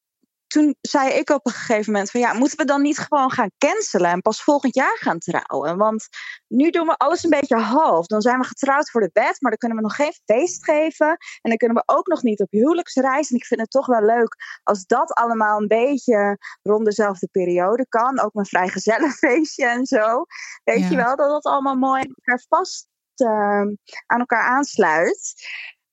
[0.46, 3.50] toen zei ik op een gegeven moment van, ja, moeten we dan niet gewoon gaan
[3.58, 5.76] cancelen en pas volgend jaar gaan trouwen?
[5.76, 6.08] Want
[6.46, 8.06] nu doen we alles een beetje half.
[8.06, 11.08] Dan zijn we getrouwd voor de wet, maar dan kunnen we nog geen feest geven.
[11.08, 13.30] En dan kunnen we ook nog niet op huwelijksreis.
[13.30, 17.86] En ik vind het toch wel leuk als dat allemaal een beetje rond dezelfde periode
[17.88, 18.20] kan.
[18.20, 20.24] Ook mijn vrijgezellenfeestje en zo.
[20.64, 20.88] Weet Ja.
[20.88, 23.74] je wel, dat dat allemaal mooi aan elkaar vast ehm,
[24.06, 25.34] aan elkaar aansluit.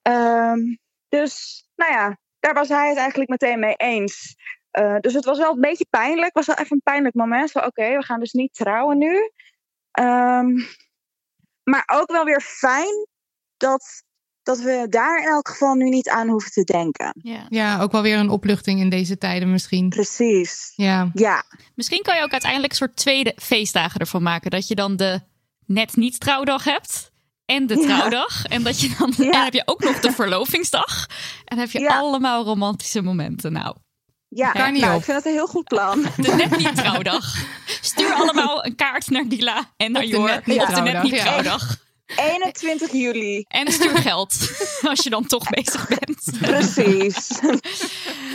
[0.01, 0.59] Ehm,
[1.09, 4.35] dus, nou ja, daar was hij het eigenlijk meteen mee eens.
[4.71, 6.35] Eh, dus het was wel een beetje pijnlijk.
[6.35, 7.51] Het was wel even een pijnlijk moment.
[7.51, 9.31] Van oké, we gaan dus niet trouwen nu.
[9.91, 10.47] Ehm,
[11.63, 13.07] maar ook wel weer fijn
[13.57, 14.03] dat,
[14.41, 17.13] dat we daar in elk geval nu niet aan hoeven te denken.
[17.21, 17.45] Ja.
[17.49, 19.89] Ja, ook wel weer een opluchting in deze tijden misschien.
[19.89, 20.73] Precies.
[20.75, 21.43] Ja, Ja,
[21.75, 24.51] Misschien kan je ook uiteindelijk een soort tweede feestdagen ervan maken.
[24.51, 25.21] Dat je dan de
[25.65, 27.12] net niet trouwdag hebt.
[27.45, 27.81] En de Ja.
[27.85, 28.45] trouwdag.
[28.45, 29.23] En dat je dan Ja.
[29.25, 31.05] en dan heb je ook nog de verlovingsdag.
[31.35, 31.97] En dan heb je Ja.
[31.97, 33.51] allemaal romantische momenten.
[33.51, 33.75] Nou,
[34.29, 34.51] ja.
[34.51, 36.01] Kan niet nou, ik vind het een heel goed plan.
[36.17, 37.33] de net niet trouwdag.
[37.81, 40.25] Stuur allemaal een kaart naar Dila en naar Op de Jor.
[40.27, 41.21] net niet op de net trouwdag, niet ja.
[41.23, 41.75] trouwdag.
[42.15, 43.45] 21 juli.
[43.47, 44.33] En stuur geld.
[44.89, 46.39] Als je dan toch bezig bent.
[46.41, 47.39] Precies.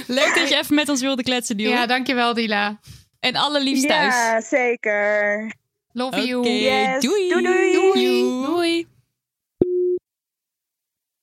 [0.07, 1.71] Leuk dat je even met ons wilde kletsen, Diel.
[1.71, 2.79] ja dankjewel Dila.
[3.21, 4.15] En alle liefst thuis.
[4.15, 5.53] Ja, zeker.
[5.93, 6.49] Love you.
[6.49, 7.03] Yes.
[7.03, 7.29] doei.
[7.29, 7.73] Doei, doei.
[7.73, 8.45] Doei.
[8.47, 8.87] Doei.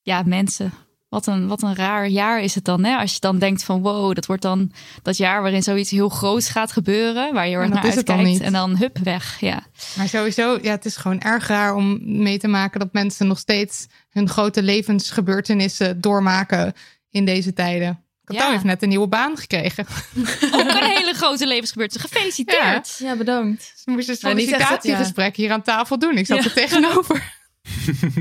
[0.06, 0.74] Ja, mensen.
[1.10, 2.84] Wat een, wat een raar jaar is het dan.
[2.84, 2.96] Hè?
[2.96, 6.50] Als je dan denkt van wow, dat wordt dan dat jaar waarin zoiets heel groots
[6.50, 7.34] gaat gebeuren.
[7.34, 8.40] Waar je dat naar is het dan uitkijkt.
[8.40, 8.48] niet.
[8.48, 9.40] En dan hup, weg.
[9.40, 9.64] Ja.
[9.98, 13.40] Maar sowieso, ja, het is gewoon erg raar om mee te maken dat mensen nog
[13.40, 16.74] steeds hun grote levensgebeurtenissen doormaken
[17.10, 18.04] in deze tijden.
[18.24, 18.52] Kato Ja.
[18.52, 19.86] heeft net een nieuwe baan gekregen.
[20.56, 22.06] Ook een hele grote levensgebeurtenis.
[22.12, 22.96] Gefeliciteerd.
[22.98, 23.74] Ja, bedankt.
[23.76, 26.18] Ze moest een Ja, sollicitatiegesprek hier aan tafel doen.
[26.18, 27.34] Ik zat er tegenover.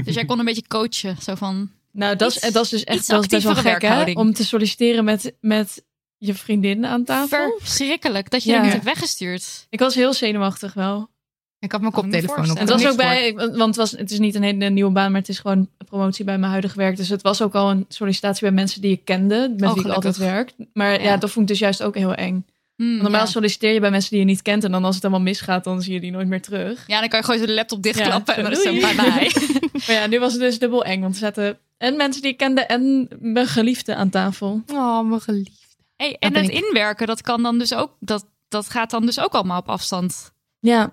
[0.04, 1.16] Dus jij kon een beetje coachen.
[1.22, 3.82] Zo van, Nou, dat is, Iets- dat is dus echt dat is best wel gek,
[3.82, 4.10] hè?
[4.12, 5.84] Om te solliciteren met, met
[6.18, 7.58] je vriendin aan tafel.
[7.60, 8.62] verschrikkelijk dat je Ja.
[8.62, 9.66] niet hebt weggestuurd.
[9.70, 11.12] Ik was heel zenuwachtig wel.
[11.58, 12.56] Ik had mijn me koptelefoon op.
[12.56, 15.20] En was ook bij, want het, was, het is niet een hele nieuwe baan, maar
[15.20, 16.96] het is gewoon een promotie bij mijn huidige werk.
[16.96, 19.84] Dus het was ook al een sollicitatie bij mensen die ik kende, met Oh, wie
[19.84, 20.52] ik altijd werk.
[20.72, 21.02] Maar ja.
[21.02, 21.16] Ja.
[21.16, 22.46] dat vond ik dus juist ook heel eng.
[22.76, 23.26] Hmm, normaal ja.
[23.26, 25.82] solliciteer je bij mensen die je niet kent en dan als het helemaal misgaat, dan
[25.82, 26.84] zie je die nooit meer terug.
[26.86, 28.94] ja, dan kan je gewoon zo de laptop dichtklappen Ja, en dan is het bye
[28.94, 29.70] bye.
[29.86, 32.36] Maar ja, nu was het dus dubbel eng, want er zaten en mensen die ik
[32.36, 34.62] kende en mijn geliefde aan tafel.
[34.72, 35.76] Oh, mijn geliefd.
[35.96, 36.64] Hey, en het ik.
[36.64, 40.32] inwerken, dat kan dan dus ook, dat, dat gaat dan dus ook allemaal op afstand.
[40.58, 40.92] Ja,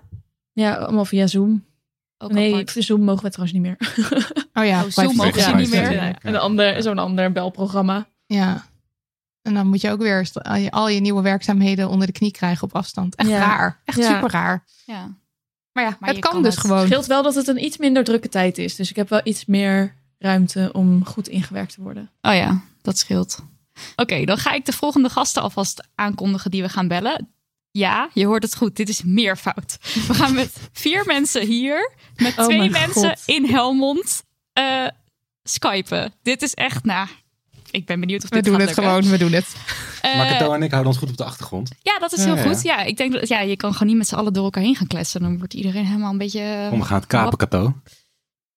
[0.52, 1.64] ja allemaal via Zoom.
[2.18, 2.74] Ook nee, apart.
[2.78, 3.76] Zoom mogen we trouwens niet meer.
[4.52, 5.92] Oh ja, Oh, Zoom mogen ze niet meer.
[5.92, 8.06] ja, Een ander, zo'n ander belprogramma.
[8.26, 8.66] Ja.
[9.42, 12.30] En dan moet je ook weer al je, al je nieuwe werkzaamheden onder de knie
[12.30, 13.14] krijgen op afstand.
[13.14, 13.38] Echt Ja.
[13.38, 13.80] raar.
[13.84, 14.14] Echt Ja.
[14.14, 14.64] super raar.
[14.86, 15.14] Ja.
[15.72, 16.64] Maar ja, Maar het je kan, kan dus het.
[16.64, 16.86] gewoon.
[16.86, 18.76] scheelt wel dat het een iets minder drukke tijd is.
[18.76, 22.10] Dus ik heb wel iets meer ruimte om goed ingewerkt te worden.
[22.20, 23.38] Oh ja, dat scheelt.
[23.96, 27.28] Oké, dan ga ik de volgende gasten alvast aankondigen die we gaan bellen.
[27.70, 28.76] Ja, je hoort het goed.
[28.76, 29.78] Dit is meervoud.
[30.06, 33.22] We gaan met vier mensen hier, met Oh twee mensen God.
[33.26, 34.86] in Helmond, eh
[35.42, 36.12] skypen.
[36.22, 37.08] Dit is echt, nou,
[37.72, 38.94] ik ben benieuwd of We dit doen gaat het lukken.
[38.94, 39.46] gewoon, we doen het.
[40.02, 41.70] Eh, Maar Kato en ik houden ons goed op de achtergrond.
[41.82, 42.62] ja, dat is heel Ja, goed.
[42.62, 44.76] Ja, ik denk dat ja, je kan gewoon niet met z'n allen door elkaar heen
[44.76, 45.20] gaan kletsen.
[45.20, 46.66] Dan wordt iedereen helemaal een beetje.
[46.70, 47.74] Kom, we gaan het kapen, Kato.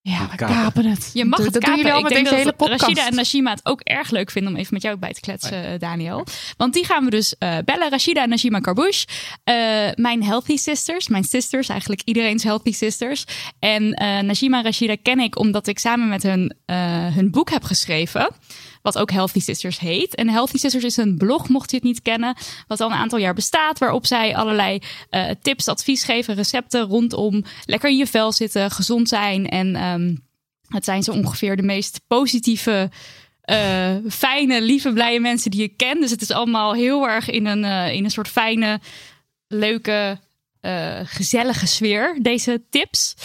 [0.02, 0.56] Ja, we Kapen.
[0.56, 1.12] kapen het.
[1.14, 1.78] Je mag dat het dat doen kapen.
[1.78, 2.82] jullie al Ik met denk deze dat hele podcast.
[2.82, 5.66] Rashida en Najima het ook erg leuk vinden om even met jou bij te kletsen,
[5.66, 6.26] eh, Daniel.
[6.58, 7.90] Want die gaan we dus eh, bellen.
[7.90, 9.08] Rashida en Najima Karbouche.
[9.44, 9.56] Eh,
[9.96, 11.08] mijn healthy sisters.
[11.08, 11.70] Mijn sisters.
[11.70, 13.26] Eigenlijk iedereen's healthy sisters.
[13.60, 16.76] En eh Najima en Rashida ken ik omdat ik samen met hun eh,
[17.16, 18.30] hun boek heb geschreven.
[18.86, 20.16] Wat ook Healthy Sisters heet.
[20.16, 22.36] En Healthy Sisters is een blog, mocht je het niet kennen,
[22.68, 24.80] wat al een aantal jaar bestaat, waarop zij allerlei
[25.12, 29.50] uh, tips, advies geven, recepten rondom lekker in je vel zitten, gezond zijn.
[29.50, 30.26] En um,
[30.68, 32.90] het zijn zo ongeveer de meest positieve.
[33.46, 36.02] Uh, fijne, lieve, blije mensen die je kent.
[36.02, 38.80] Dus het is allemaal heel erg in een, uh, in een soort fijne,
[39.48, 40.20] leuke,
[40.66, 43.16] uh, gezellige sfeer, deze tips.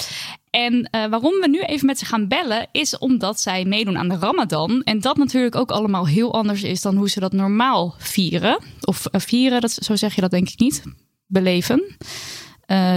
[0.51, 4.09] En uh, waarom we nu even met ze gaan bellen, is omdat zij meedoen aan
[4.09, 4.83] de Ramadan.
[4.83, 8.63] En dat natuurlijk ook allemaal heel anders is dan hoe ze dat normaal vieren.
[8.81, 10.83] Of uh, vieren, dat, zo zeg je dat denk ik niet.
[11.27, 11.97] Beleven.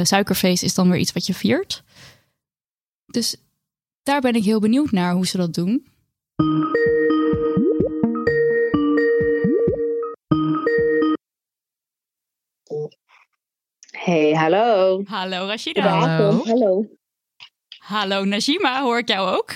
[0.03, 1.83] suikerfeest is dan weer iets wat je viert.
[3.05, 3.35] Dus
[4.03, 5.87] daar ben ik heel benieuwd naar hoe ze dat doen.
[14.03, 15.03] Hey, hallo.
[15.07, 15.81] Hallo Rashida.
[15.81, 16.43] Hallo.
[16.45, 16.85] Hallo.
[17.79, 19.51] Hallo Najima, hoor ik jou ook?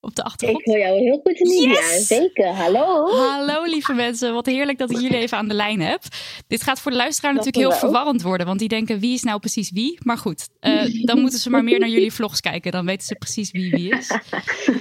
[0.00, 0.60] Op de achtergrond.
[0.60, 2.06] Ik hoor jou heel goed in yes!
[2.06, 2.46] zeker.
[2.46, 3.06] Hallo.
[3.08, 6.02] Hallo lieve mensen, wat heerlijk dat ik jullie even aan de lijn heb.
[6.46, 9.22] Dit gaat voor de luisteraar dat natuurlijk heel verwarrend worden, want die denken wie is
[9.22, 9.98] nou precies wie?
[10.02, 13.14] Maar goed, uh, dan moeten ze maar meer naar jullie vlogs kijken, dan weten ze
[13.14, 14.06] precies wie wie is.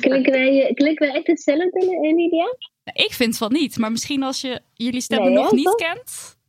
[0.01, 2.55] klinken, wij, klinken wij echt hetzelfde, Lydia?
[2.93, 6.39] Ik vind van niet, maar misschien als je jullie stemmen nee, nog niet kent...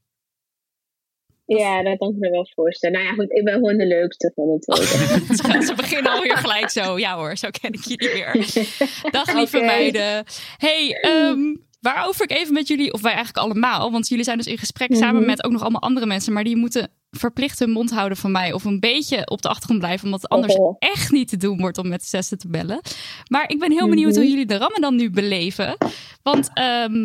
[1.58, 2.96] Ja, dat kan ik me wel voorstellen.
[2.98, 5.64] Nou ja, goed, ik ben gewoon de leukste van het tweede.
[5.66, 6.98] Ze beginnen alweer gelijk zo.
[6.98, 8.32] Ja hoor, zo ken ik jullie weer.
[9.10, 9.68] Dag lieve okay.
[9.68, 10.24] meiden.
[10.56, 14.46] Hey, um, waarover ik even met jullie, of wij eigenlijk allemaal, want jullie zijn dus
[14.46, 15.04] in gesprek mm -hmm.
[15.04, 18.32] samen met ook nog allemaal andere mensen, maar die moeten verplicht hun mond houden van
[18.32, 20.76] mij of een beetje op de achtergrond blijven, omdat het anders oh.
[20.78, 22.80] echt niet te doen wordt om met zessen te bellen.
[23.28, 24.22] Maar ik ben heel benieuwd mm -hmm.
[24.22, 25.76] hoe jullie de Ramadan nu beleven.
[26.22, 26.50] Want
[26.88, 27.04] um,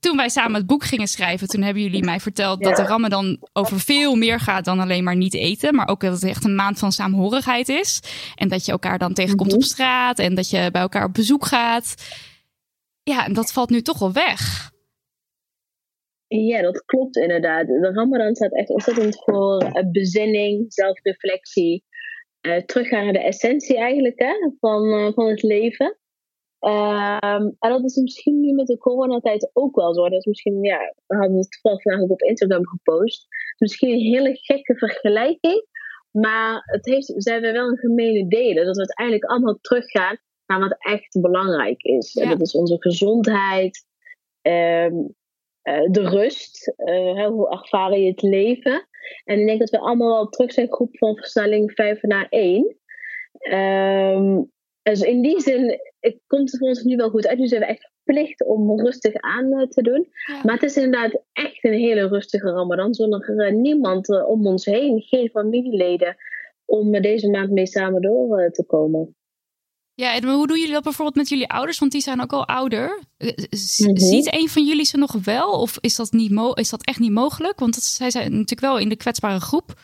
[0.00, 3.38] toen wij samen het boek gingen schrijven, toen hebben jullie mij verteld dat de Ramadan
[3.52, 5.74] over veel meer gaat dan alleen maar niet eten.
[5.74, 8.00] Maar ook dat het echt een maand van saamhorigheid is.
[8.34, 9.64] En dat je elkaar dan tegenkomt mm -hmm.
[9.64, 11.94] op straat en dat je bij elkaar op bezoek gaat.
[13.12, 14.70] Ja, en dat valt nu toch wel weg.
[16.26, 17.66] Ja, dat klopt inderdaad.
[17.66, 21.84] De Ramadan staat echt ontzettend voor uh, bezinning, zelfreflectie.
[22.46, 25.98] Uh, teruggaan naar de essentie eigenlijk hè, van, uh, van het leven.
[26.60, 30.02] Um, en dat is misschien nu met de coronatijd ook wel zo.
[30.02, 33.26] Dat is misschien, ja, we hadden het toevallig vandaag ook op Instagram gepost.
[33.58, 35.66] Misschien een hele gekke vergelijking.
[36.10, 38.64] Maar het heeft, zijn we wel een gemene delen.
[38.64, 42.12] Dat we uiteindelijk allemaal teruggaan naar wat echt belangrijk is.
[42.12, 42.22] Ja.
[42.22, 43.84] En dat is onze gezondheid,
[44.42, 45.14] um,
[45.62, 46.72] uh, de rust.
[46.76, 48.88] Uh, hoe ervaren je het leven?
[49.24, 52.76] En ik denk dat we allemaal wel terug zijn groep van versnelling 5 naar 1.
[53.52, 54.50] Um,
[54.82, 57.38] dus in die zin het komt het voor ons nu wel goed uit.
[57.38, 60.08] Nu zijn we echt verplicht om rustig aan te doen.
[60.26, 60.40] Ja.
[60.42, 62.94] Maar het is inderdaad echt een hele rustige Ramadan.
[62.94, 66.16] Zonder niemand om ons heen, geen familieleden,
[66.64, 69.16] om deze maand mee samen door te komen.
[69.96, 71.78] Ja, en hoe doen jullie dat bijvoorbeeld met jullie ouders?
[71.78, 73.00] Want die zijn ook al ouder.
[73.50, 73.98] Z mm -hmm.
[73.98, 75.50] Ziet een van jullie ze nog wel?
[75.50, 77.58] Of is dat, niet mo is dat echt niet mogelijk?
[77.58, 79.74] Want dat, zij zijn natuurlijk wel in de kwetsbare groep.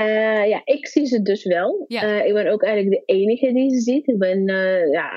[0.00, 1.84] Uh, ja, ik zie ze dus wel.
[1.88, 2.04] Ja.
[2.04, 4.06] Uh, ik ben ook eigenlijk de enige die ze ziet.
[4.06, 5.10] Ik ben, uh, ja,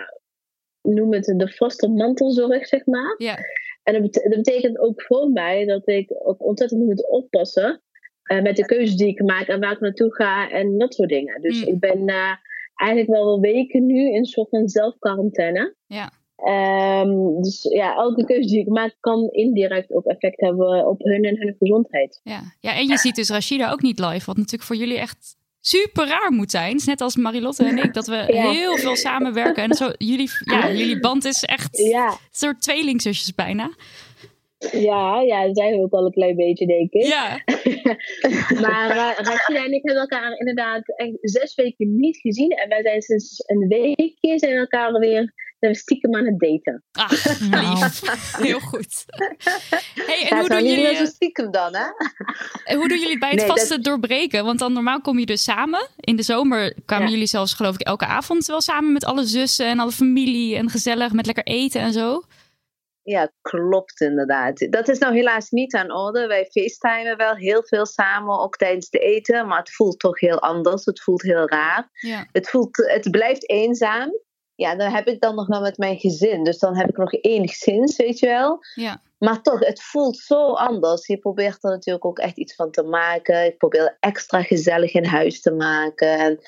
[0.82, 3.16] noem het de vaste mantelzorg, zeg maar.
[3.18, 3.38] Ja.
[3.84, 7.82] En dat, bet dat, betekent ook voor mij dat ik ook ontzettend moet oppassen
[8.24, 11.41] met de keuzes die ik maak en waar ik naartoe ga en dat soort dingen.
[11.41, 11.68] Dus mm.
[11.68, 12.06] ik ben
[12.76, 15.76] eigenlijk wel wel weken nu in een soort van zelfquarantaine.
[15.88, 16.11] Ja.
[17.01, 21.23] Um, dus ja, elke keuze die ik maak kan indirect ook effect hebben op hun
[21.23, 22.19] en hun gezondheid.
[22.23, 25.38] Ja, ja en je ziet dus Rashida ook niet live, wat natuurlijk voor jullie echt
[25.59, 26.82] super raar moet zijn.
[26.86, 28.51] Net als Marilotte en ik, dat we ja.
[28.51, 29.63] heel veel samenwerken.
[29.63, 32.07] En zo, jullie, ja, jullie band is echt ja.
[32.07, 33.71] een soort tweelingzusjes bijna.
[34.72, 37.05] Ja, ja, dat zijn we ook al een klein beetje, denk ik.
[37.05, 37.41] Ja.
[38.68, 42.51] maar uh, en ik hebben elkaar inderdaad echt zes weken niet gezien.
[42.51, 46.84] En wij zijn sinds een weekje zijn elkaar weer zijn we stiekem aan het daten.
[46.91, 48.01] Ach, lief.
[48.47, 49.05] Heel goed.
[49.95, 51.86] Hey, en ja, hoe, doen jullie, zo stiekem dan, hè?
[52.76, 53.84] hoe doen jullie het bij het nee, vaste dat...
[53.84, 54.45] doorbreken?
[54.45, 55.88] Want dan normaal kom je dus samen.
[55.99, 57.11] In de zomer kwamen ja.
[57.11, 60.55] jullie zelfs geloof ik elke avond wel samen met alle zussen en alle familie.
[60.55, 62.22] En gezellig met lekker eten en zo.
[63.06, 64.68] Ja, klopt inderdaad.
[64.70, 66.28] Dat is nou helaas niet aan orde.
[66.28, 69.47] Wij facetimen wel heel veel samen, ook tijdens de eten.
[69.47, 70.86] Maar het voelt toch heel anders.
[70.86, 71.89] Het voelt heel raar.
[71.91, 72.28] Ja.
[72.32, 74.12] Het, voelt, het blijft eenzaam
[74.56, 76.43] ja, dan heb ik dan nog maar met mijn gezin.
[76.43, 78.60] Dus dan heb ik nog enigszins, weet je wel.
[78.76, 79.01] Ja.
[79.18, 81.08] Maar toch, het voelt zo anders.
[81.08, 83.45] Je probeert er natuurlijk ook echt iets van te maken.
[83.45, 86.20] Ik probeer extra gezellig in huis te maken.
[86.20, 86.39] En,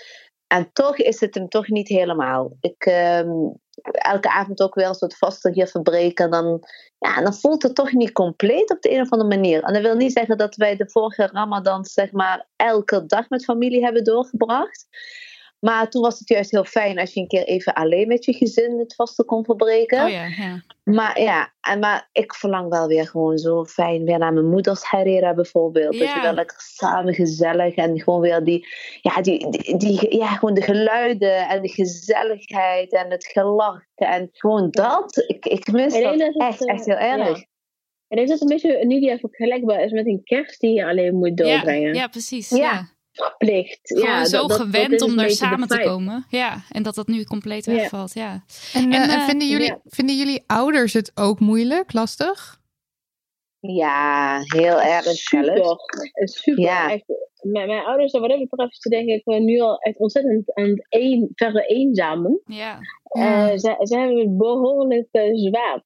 [0.48, 2.58] en toch is het hem toch niet helemaal.
[2.60, 6.32] Ik um, elke avond ook wel een soort vaste hier verbreken.
[6.32, 6.64] Dan,
[7.00, 9.64] ja, dan voelt het toch niet compleet op de een of andere manier.
[9.64, 13.43] En dat wil niet zeggen dat wij de vorige Ramadan zeg maar elke dag met
[13.43, 14.88] familie hebben doorgebracht.
[15.60, 18.34] Maar toen was het juist heel fijn als je een keer even alleen met je
[18.34, 20.03] gezin het vaste kon verbreken.
[20.03, 20.62] Oh ja, ja.
[20.84, 24.84] Maar ja, en, maar ik verlang wel weer gewoon zo fijn weer naar mijn moeders
[24.84, 25.91] harira bijvoorbeeld.
[25.97, 26.16] Dat Ja.
[26.16, 28.68] je wel lekker samen gezellig en gewoon weer die,
[29.01, 34.30] ja, die, die, die- ja, gewoon de geluiden en de gezelligheid en het gelach en
[34.32, 35.24] gewoon dat.
[35.28, 37.28] Ik, ik mis dat dat het, echt, eh, echt heel erg.
[37.38, 37.45] ja.
[38.10, 40.74] Ik denk dat het een beetje nu die even vergelijkbaar is met een kerst die
[40.74, 41.93] je alleen moet doorbrengen.
[41.93, 42.49] Ja, ja, precies.
[42.49, 42.95] Ja.
[43.18, 43.26] Ja.
[43.26, 43.80] Verplicht.
[43.84, 46.26] Gewoon ja, zo dat- dat- dat gewend om er de samen te komen.
[46.30, 48.13] Ja, en dat dat nu compleet wegvalt.
[48.13, 48.43] Ja.
[48.74, 49.80] En, eh, En, en eh, vinden, jullie, ja.
[49.86, 52.59] vinden jullie ouders het ook moeilijk, lastig?
[53.59, 55.76] Ja, heel erg Super.
[56.13, 56.63] Super.
[56.63, 56.91] Ja.
[56.91, 57.03] Echt,
[57.41, 60.86] mijn, mijn ouders, wat dat betreft, denk ik eh, nu al echt ontzettend aan het
[60.89, 62.41] een, verre eenzamen.
[62.45, 62.80] Ja.
[63.03, 65.84] Eh, ze, ze hebben het behoorlijk eh, zwaar,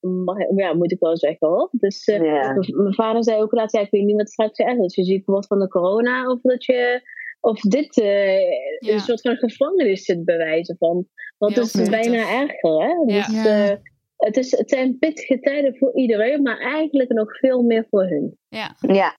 [0.56, 1.70] ja, moet ik wel zeggen hoor.
[1.72, 2.52] Dus eh, Ja.
[2.54, 4.78] m- mijn vader zei ook laatst, ja, ik weet niet wat straks is.
[4.78, 7.02] Dat je ziek wordt van de corona of dat je
[7.42, 8.40] of dit eh,
[8.80, 8.94] Ja.
[8.94, 11.08] een soort van gevangenis zit bij wijze van.
[11.38, 13.14] Want het is bijna erger hè.
[13.14, 13.28] Ja.
[13.28, 13.70] Dus, Ja.
[13.70, 13.78] eh,
[14.18, 18.38] het, is, het zijn pittige tijden voor iedereen, maar eigenlijk nog veel meer voor hun.
[18.48, 19.18] ja, Ja,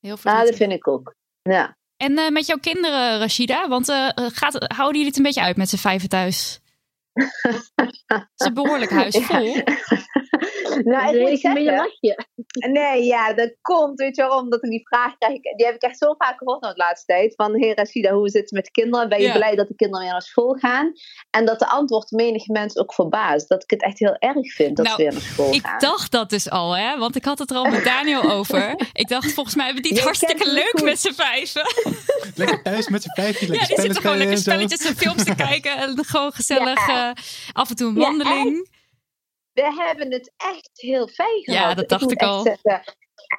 [0.00, 1.14] heel nou, dat vind ik ook.
[1.42, 1.76] Ja.
[1.96, 5.56] En eh, met jouw kinderen, Rashida, want eh, gaat, houden jullie het een beetje uit
[5.56, 6.60] met z'n vijven thuis?
[8.06, 9.54] Het is een behoorlijk huis vol.
[10.92, 11.90] nou, ik Nee, moet ik zeggen.
[12.72, 14.50] Nee, ja, dat komt, weet je waarom?
[14.50, 15.40] Dat ik die vraag krijg.
[15.56, 17.34] Die heb ik echt zo vaak gehoord nou de laatste tijd.
[17.34, 19.08] Van, hey Rashida, hoe zit het met de kinderen?
[19.08, 19.32] Ben je Ja.
[19.36, 20.92] blij dat de kinderen weer naar school gaan?
[21.30, 23.48] En dat de antwoord menig mensen ook verbaast.
[23.48, 25.78] Dat ik het echt heel erg vind dat Nou, ze weer naar school Ik gaan.
[25.78, 26.98] dacht dat dus al, hè?
[26.98, 28.74] Want ik had het er al met Daniel over.
[28.92, 30.82] Ik dacht, volgens mij hebben die het hartstikke leuk goed.
[30.82, 31.62] met z'n vijven.
[32.34, 34.96] Lekker thuis met z'n vijfjes, Ja, lekker die spellen zitten gewoon spelen lekker spelletjes en
[34.96, 35.76] films te kijken.
[35.76, 37.10] En gewoon gezellig eh,
[37.52, 38.68] af en toe een Ja, wandeling.
[39.52, 41.76] We hebben het echt heel fijn Ja, gehad.
[41.76, 42.42] dat dacht ik al.
[42.42, 42.82] zeggen.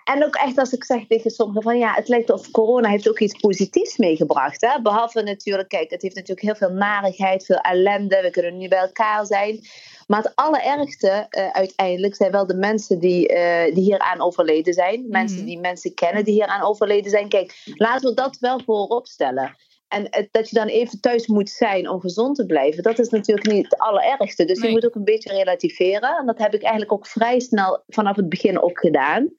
[0.04, 3.10] En ook echt als ik zeg tegen sommigen van ja, het lijkt of corona heeft
[3.10, 4.62] ook iets positiefs meegebracht.
[4.62, 4.82] Hè?
[4.82, 8.22] Behalve natuurlijk, kijk, het heeft natuurlijk heel veel narigheid, veel ellende.
[8.22, 9.60] We kunnen nu bij elkaar zijn.
[10.08, 15.06] Maar het allerergste eh, uiteindelijk zijn wel de mensen die, eh, die hieraan overleden zijn.
[15.10, 15.46] Mensen Mhm.
[15.46, 17.30] die mensen kennen die hieraan overleden zijn.
[17.30, 19.56] Kijk, laten we dat wel voorop stellen.
[19.94, 23.10] En het- dat je dan even thuis moet zijn om gezond te blijven, dat is
[23.10, 24.46] natuurlijk niet het allerergste.
[24.46, 24.68] Dus Nee.
[24.68, 26.18] je moet ook een beetje relativeren.
[26.18, 29.30] En dat heb ik eigenlijk ook vrij snel vanaf het begin ook gedaan.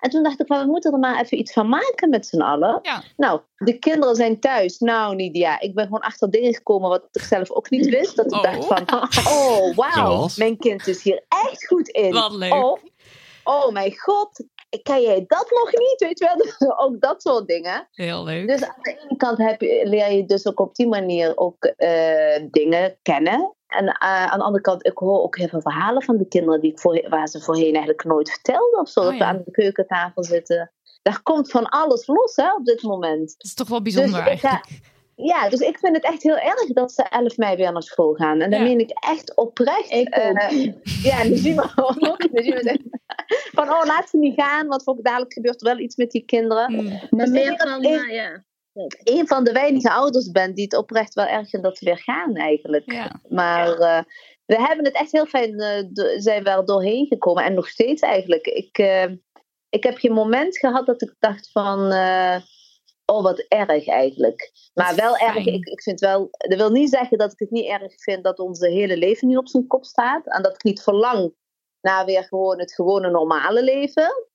[0.00, 2.40] En toen dacht ik, van, we moeten er maar even iets van maken met z'n
[2.40, 2.78] allen.
[2.82, 3.02] Ja.
[3.16, 4.78] Nou, de kinderen zijn thuis.
[4.78, 8.16] Nou, Nidia, ik ben gewoon achter dingen gekomen wat ik zelf ook niet wist.
[8.16, 8.42] Dat ik Oh.
[8.42, 10.36] dacht van, oh, wauw, Zoals?
[10.36, 12.12] mijn kind is hier echt goed in.
[12.12, 12.52] Wat leuk.
[12.64, 12.80] Of,
[13.44, 14.44] oh mijn god,
[14.82, 15.96] ken jij dat nog niet?
[15.98, 17.88] Weet je wel, Dus ook dat soort dingen.
[17.90, 18.48] Heel leuk.
[18.48, 21.64] Dus aan de ene kant heb je, leer je dus ook op die manier ook
[21.64, 23.54] eh, dingen kennen.
[23.66, 26.60] En eh, aan de andere kant, ik hoor ook heel veel verhalen van de kinderen
[26.60, 28.80] die ik voor, waar ze voorheen eigenlijk nooit vertelden.
[28.80, 30.72] Of zo, Oh, dat we aan de keukentafel zitten.
[31.02, 33.34] Daar komt van alles los hè, op dit moment.
[33.36, 34.64] Dat is toch wel bijzonder Dus eigenlijk.
[34.68, 34.76] Ja,
[35.48, 38.40] dus ik vind het echt heel erg dat ze 11 mei weer naar school gaan.
[38.40, 38.64] En dat Ja.
[38.66, 39.90] meen ik echt oprecht.
[39.90, 40.08] Ik.
[40.08, 40.64] Eh,
[41.08, 42.30] ja, en Najima ook.
[42.32, 42.82] Najima zegt
[43.52, 46.24] van, oh, laat ze niet gaan, want ook dadelijk gebeurt er wel iets met die
[46.24, 46.72] kinderen.
[46.72, 46.84] Mm.
[47.10, 48.44] Maar Dus meer van, ik nou ja.
[49.04, 51.98] een van de weinige ouders ben die het oprecht wel erg vindt dat ze weer
[51.98, 52.92] gaan eigenlijk.
[52.92, 53.20] Ja.
[53.28, 54.02] Maar eh,
[54.46, 55.82] we hebben het echt heel fijn, eh,
[56.16, 57.44] zijn wel doorheen gekomen.
[57.44, 58.46] En nog steeds eigenlijk.
[58.46, 59.10] Ik, eh,
[59.68, 62.36] ik heb geen moment gehad dat ik dacht van, eh,
[63.06, 64.52] oh wat erg eigenlijk.
[64.74, 67.66] Maar wel erg, ik, ik vind wel, dat wil niet zeggen dat ik het niet
[67.66, 70.26] erg vind dat onze hele leven nu op zijn kop staat.
[70.26, 71.34] En dat ik niet verlang
[71.80, 74.26] naar weer gewoon het gewone normale leven.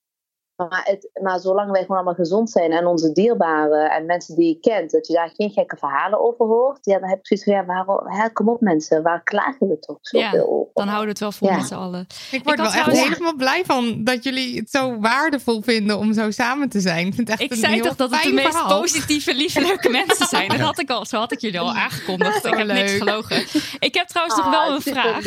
[0.69, 4.47] Maar, het, maar zolang wij gewoon allemaal gezond zijn en onze dierbaren en mensen die
[4.47, 7.45] je kent, dat je daar geen gekke verhalen over hoort, ja, dan heb ik zoiets
[7.45, 10.71] van, ja, waarom, hè, kom op mensen, waar klagen we toch zoveel Ja, over?
[10.73, 11.55] Dan houden we het wel vol Ja.
[11.55, 12.07] met z'n allen.
[12.31, 15.97] Ik word had wel echt trouwens- helemaal blij van dat jullie het zo waardevol vinden
[15.97, 17.07] om zo samen te zijn.
[17.07, 18.79] Ik vind het echt Ik een zei heel toch dat het de meest verhaal.
[18.79, 20.49] positieve, lieve, leuke mensen zijn.
[20.49, 22.45] Dat had ik al, zo had ik jullie al aangekondigd.
[22.45, 23.37] Ik heb niks gelogen.
[23.79, 25.23] Ik heb trouwens nog Ah, wel een vraag.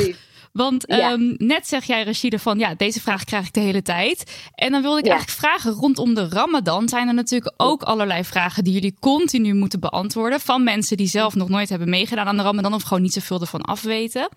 [0.54, 1.10] Want Ja.
[1.12, 4.48] ehm, net zeg jij, Rashida, van ja, deze vraag krijg ik de hele tijd.
[4.54, 5.10] En dan wilde ik Ja.
[5.12, 9.80] eigenlijk vragen, rondom de Ramadan zijn er natuurlijk ook allerlei vragen die jullie continu moeten
[9.80, 10.40] beantwoorden.
[10.40, 13.40] Van mensen die zelf nog nooit hebben meegedaan aan de Ramadan of gewoon niet zoveel
[13.40, 14.28] ervan afweten.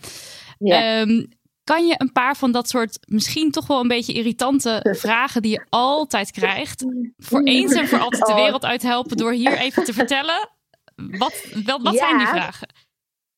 [0.59, 0.99] Ja.
[1.01, 1.25] Ehm,
[1.63, 5.51] kan je een paar van dat soort misschien toch wel een beetje irritante vragen die
[5.51, 6.85] je altijd krijgt,
[7.17, 8.37] voor eens en voor altijd de Oh.
[8.43, 10.49] wereld uithelpen door hier even te vertellen?
[10.95, 11.33] Wat,
[11.65, 11.99] wat, wat Ja.
[11.99, 12.67] zijn die vragen?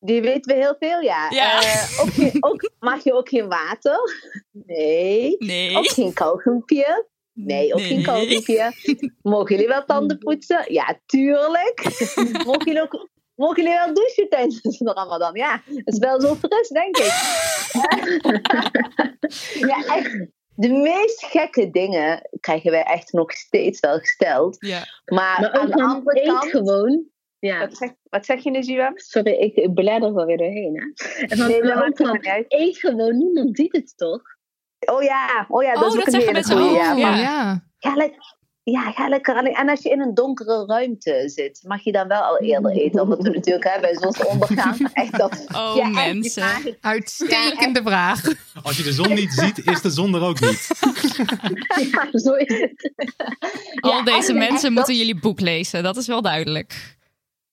[0.00, 1.26] Die weten we heel veel, ja.
[1.30, 1.60] Ja.
[1.62, 3.98] Eh, ook, geen- ook, mag je ook geen water?
[4.52, 5.36] Nee.
[5.38, 5.76] Nee.
[5.76, 7.06] Ook geen kauwgompje?
[7.32, 8.04] Nee, ook geen Nee.
[8.04, 8.72] kauwgompje.
[9.22, 10.72] Mogen jullie wel tanden poetsen?
[10.72, 11.82] Ja, tuurlijk.
[12.46, 15.34] mogen, jullie ook, mogen jullie wel douchen tijdens de Ramadan?
[15.34, 17.12] Ja, dat is wel zo fris, denk ik.
[19.70, 20.26] ja, echt.
[20.54, 24.56] De meest gekke dingen krijgen wij echt nog steeds wel gesteld.
[24.58, 24.78] Ja.
[25.04, 26.50] Maar, Maar aan de andere kant...
[26.50, 27.04] gewoon.
[27.40, 27.58] Ja.
[27.58, 28.92] Wat, zeg, wat zeg je, Najwa?
[28.94, 30.74] Sorry, ik, ik er wel weer doorheen.
[30.76, 31.06] Hè?
[31.26, 32.44] En dan Nee, dat ook maakt uit.
[32.48, 34.22] eet gewoon, niemand ziet het toch?
[34.92, 36.90] Oh ja, oh ja dat Oh, is ook dat een zeggen hele goeie.
[36.90, 37.16] ook, Ja, ja.
[37.16, 37.64] Ja.
[37.78, 39.36] Ga lekker, ja, ga lekker.
[39.36, 43.00] En als je in een donkere ruimte zit, mag je dan wel al eerder eten.
[43.00, 45.44] Omdat we natuurlijk hè, bij zonsondergang echt dat...
[45.54, 46.76] Oh, ja, mensen.
[46.80, 48.22] Uitstekende vraag.
[48.62, 50.68] Als je de zon niet ziet, is de zon er ook niet.
[51.92, 52.92] Ja, zo is het.
[53.80, 55.82] Al Ja, deze en mensen moeten dat- jullie boek lezen.
[55.82, 56.98] Dat is wel duidelijk.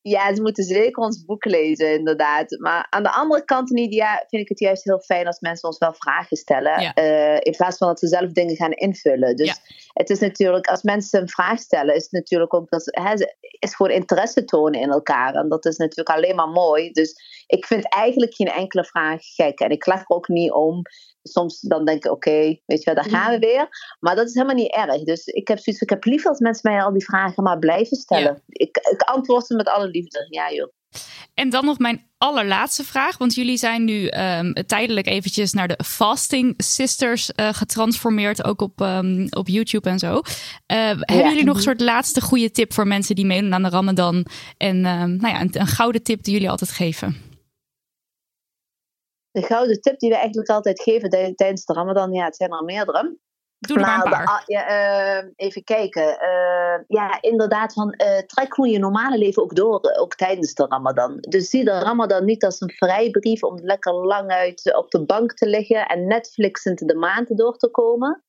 [0.10, 2.58] Ja, ze moeten zeker ons boek lezen, inderdaad.
[2.60, 5.78] Maar aan de andere kant, Nidia, vind ik het juist heel fijn als mensen ons
[5.78, 6.82] wel vragen stellen.
[6.82, 6.94] Ja.
[6.94, 9.36] eh, in plaats van dat ze zelf dingen gaan invullen.
[9.36, 9.56] Dus Ja.
[9.94, 13.36] het is natuurlijk, als mensen een vraag stellen, is het natuurlijk ook dat hè, ze-
[13.60, 15.34] is gewoon interesse tonen in elkaar.
[15.36, 16.92] En dat is natuurlijk alleen maar mooi.
[16.92, 17.16] Dus
[17.48, 19.60] ik vind eigenlijk geen enkele vraag gek.
[19.60, 20.82] En ik lach er ook niet om.
[21.28, 23.68] Soms dan denk ik, oké, weet je wel, daar gaan we weer.
[24.00, 25.04] Maar dat is helemaal niet erg.
[25.04, 27.98] Dus ik heb zoiets, ik heb liever als mensen mij al die vragen maar blijven
[27.98, 28.42] stellen.
[28.48, 30.28] Ik, ik antwoord ze met alle liefde.
[30.30, 30.72] Ja joh.
[31.34, 33.18] En dan nog mijn allerlaatste vraag.
[33.18, 38.44] Want jullie zijn nu ehm, tijdelijk eventjes naar de Fasting Sisters eh, getransformeerd.
[38.44, 40.22] Ook op, ehm, op YouTube en zo.
[40.66, 43.70] Eh, Hebben jullie nog een soort laatste goede tip voor mensen die meedoen aan de
[43.70, 44.26] Ramadan?
[44.58, 47.27] En ehm, nou ja, een, een gouden tip die jullie altijd geven.
[49.42, 52.52] De gouden tip die we eigenlijk altijd geven tij- tijdens de Ramadan, ja, het zijn
[52.52, 53.18] er meerdere.
[53.60, 54.44] Doe er maar paar.
[54.46, 56.20] ja, eh, even kijken.
[56.20, 60.54] Eh, ja, inderdaad, van, eh, trek gewoon je normale leven ook door, eh, ook tijdens
[60.54, 61.18] de Ramadan.
[61.20, 65.34] Dus zie de Ramadan niet als een vrijbrief om lekker lang uit op de bank
[65.34, 68.24] te liggen en Netflixend de maand door te komen.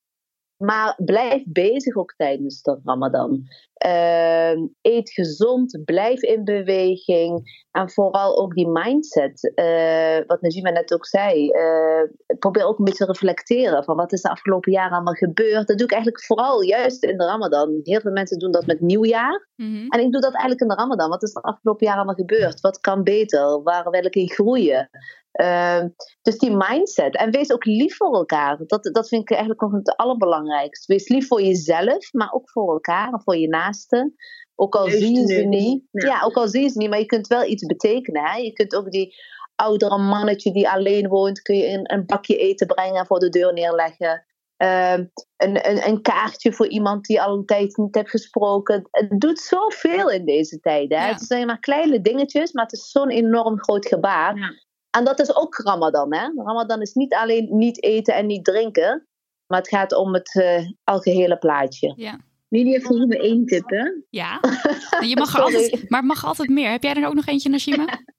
[0.57, 3.43] Maar blijf bezig ook tijdens de Ramadan.
[3.79, 7.67] Ehm, eet gezond, blijf in beweging.
[7.71, 9.53] En vooral ook die mindset.
[9.55, 11.51] eh, wat Najima net ook zei.
[11.51, 12.03] eh,
[12.39, 13.85] probeer ook een beetje te reflecteren.
[13.85, 15.67] Van wat is de afgelopen jaren allemaal gebeurd.
[15.67, 17.81] Dat doe ik eigenlijk vooral juist in de Ramadan.
[17.83, 19.49] Heel veel mensen doen dat met nieuwjaar.
[19.89, 21.09] En ik doe dat eigenlijk in de Ramadan.
[21.09, 22.61] Wat is er afgelopen jaar allemaal gebeurd?
[22.61, 23.63] Wat kan beter?
[23.63, 24.91] Waar wil ik in groeien?
[25.33, 25.89] Ehm,
[26.23, 27.17] dus die mindset.
[27.17, 28.59] En wees ook lief voor elkaar.
[28.67, 30.93] Dat, dat vind ik eigenlijk nog het allerbelangrijkste.
[30.93, 34.15] Wees lief voor jezelf, maar ook voor elkaar en voor je naasten.
[34.55, 35.85] Ook al Juist zie je ze niet.
[35.91, 36.07] Ja.
[36.07, 36.23] Ja.
[36.23, 38.25] ook al zie je ze niet, maar je kunt wel iets betekenen.
[38.25, 38.37] Hè?
[38.37, 39.15] Je kunt ook die
[39.55, 43.29] oudere mannetje die alleen woont, kun je een, een bakje eten brengen en voor de
[43.29, 44.27] deur neerleggen.
[44.57, 45.05] Ehm,
[45.37, 48.89] een, een, een kaartje voor iemand die al een tijd niet hebt gesproken.
[48.91, 50.91] Het doet zoveel in deze tijd.
[50.95, 50.99] Hè?
[50.99, 54.57] Het zijn maar kleine dingetjes, maar het is zo'n enorm groot gebaar.
[54.91, 56.15] En dat is ook Ramadan.
[56.15, 56.31] Hè?
[56.37, 59.09] Ramadan is niet alleen niet eten en niet drinken,
[59.47, 61.93] maar het gaat om het eh, algehele plaatje.
[61.97, 62.19] Ja.
[62.49, 63.91] Lydia vroeg me één tip, hè?
[64.11, 64.41] Ja.
[65.09, 66.71] Je mag er altijd, maar het mag altijd meer.
[66.71, 67.87] Heb jij er ook nog eentje, Najima?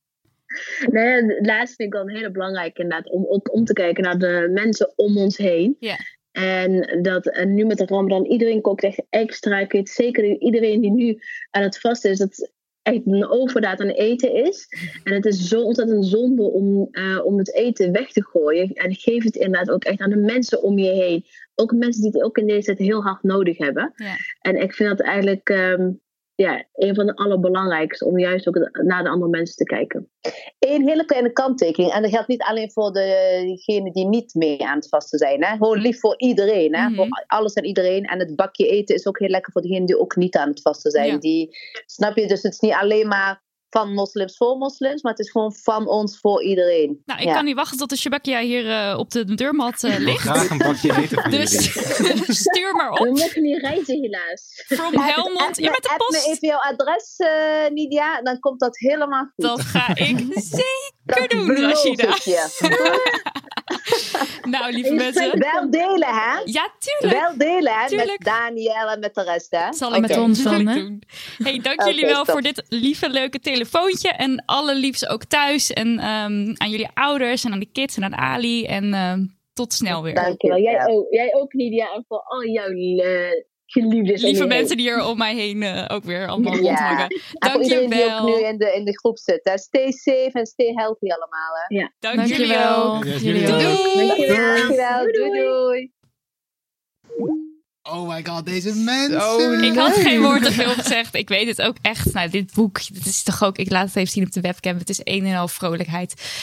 [0.92, 3.10] Nee, het laatste vind ik wel hele belangrijk inderdaad.
[3.10, 5.76] Om ook om te kijken naar de mensen om ons heen.
[5.80, 5.98] Ja.
[6.32, 9.60] En dat en nu met de Ramadan, iedereen kookt echt extra.
[9.60, 11.20] Ik weet zeker iedereen die nu
[11.50, 12.52] aan het vasten is, dat
[12.82, 14.68] echt een overdaad aan eten is.
[15.04, 18.74] En het is zo ontzettend zonde om, eh, om het eten weg te gooien.
[18.74, 21.26] En geef het inderdaad ook echt aan de mensen om je heen.
[21.60, 23.94] Ook mensen die het ook in deze tijd heel hard nodig hebben.
[23.96, 24.16] Ja.
[24.42, 25.92] En ik vind dat eigenlijk ehm,
[26.44, 30.10] ja, een van de allerbelangrijkste om juist ook naar de andere mensen te kijken.
[30.60, 31.94] Eén hele kleine kanttekening.
[31.94, 35.44] En dat geldt niet alleen voor degenen die niet mee aan het vasten zijn.
[35.44, 35.52] Hè?
[35.52, 36.76] Gewoon lief voor iedereen.
[36.76, 36.96] Hè?
[36.96, 38.06] Voor alles en iedereen.
[38.06, 40.62] En het bakje eten is ook heel lekker voor degenen die ook niet aan het
[40.62, 41.12] vasten zijn.
[41.12, 41.18] Ja.
[41.18, 42.28] Die, snap je?
[42.28, 45.02] Dus het is niet alleen maar van moslims voor moslims.
[45.02, 47.02] Maar het is gewoon van ons voor iedereen.
[47.06, 47.34] Nou, ik Ja.
[47.34, 50.20] kan niet wachten tot de shabakia hier eh, op de deurmat eh, ligt.
[50.22, 51.52] Graag een bakje eten van Dus
[52.46, 53.18] stuur maar We op.
[53.18, 54.64] mogen niet reizen helaas.
[54.68, 55.58] From Helmond.
[55.58, 56.28] Je me- bent de app me post.
[56.28, 58.22] even jouw adres, eh, Nidia.
[58.22, 59.46] Dan komt dat helemaal goed.
[59.46, 62.16] Dat ga ik zeker Dat doen, Rashida.
[64.44, 65.40] Nou, lieve mensen.
[65.40, 66.40] Wel delen, hè?
[66.46, 67.20] Ja, tuurlijk.
[67.22, 67.88] Wel delen, hè?
[67.88, 68.10] Tuurlijk.
[68.10, 69.74] Met Daniel en met de rest, hè?
[69.74, 70.36] Zal ik doen.
[70.36, 71.04] Zal ik doen.
[71.38, 72.30] Hey, dank jullie wel stop.
[72.30, 74.10] voor dit lieve, leuke telefoontje.
[74.10, 75.72] En alle liefs ook thuis.
[75.74, 78.66] En ehm, aan jullie ouders en aan de kids en aan Ali.
[78.66, 80.14] En ehm, tot snel weer.
[80.16, 80.60] Dankjewel.
[80.60, 81.94] Jij ook, jij ook Lydia.
[81.94, 82.68] En voor al jouw
[83.66, 84.22] geliefdes.
[84.22, 84.86] Lieve je mensen heen.
[84.86, 86.60] die er om mij heen eh, ook weer allemaal Ja.
[86.60, 87.08] rondhangen.
[87.34, 88.40] En voor iedereen die ook Dankjewel.
[88.40, 89.40] nu in de, in de groep zit.
[89.44, 89.58] Hè.
[89.58, 91.54] Stay safe en stay healthy allemaal.
[91.68, 91.76] Hè.
[91.76, 91.92] Ja.
[92.00, 93.06] Dank jullie wel.
[93.06, 93.46] Jullie.
[93.46, 94.28] Doei.
[95.12, 95.92] Doei doei.
[97.84, 99.64] Oh my god, deze mensen.
[99.64, 101.16] Ik had geen woord te veel gezegd.
[101.16, 102.14] Ik weet het ook echt.
[102.14, 103.58] Nou, dit boek, dit is toch ook...
[103.58, 104.78] Ik laat het even zien op de webcam.
[104.78, 106.42] Het is een en al vrolijkheid.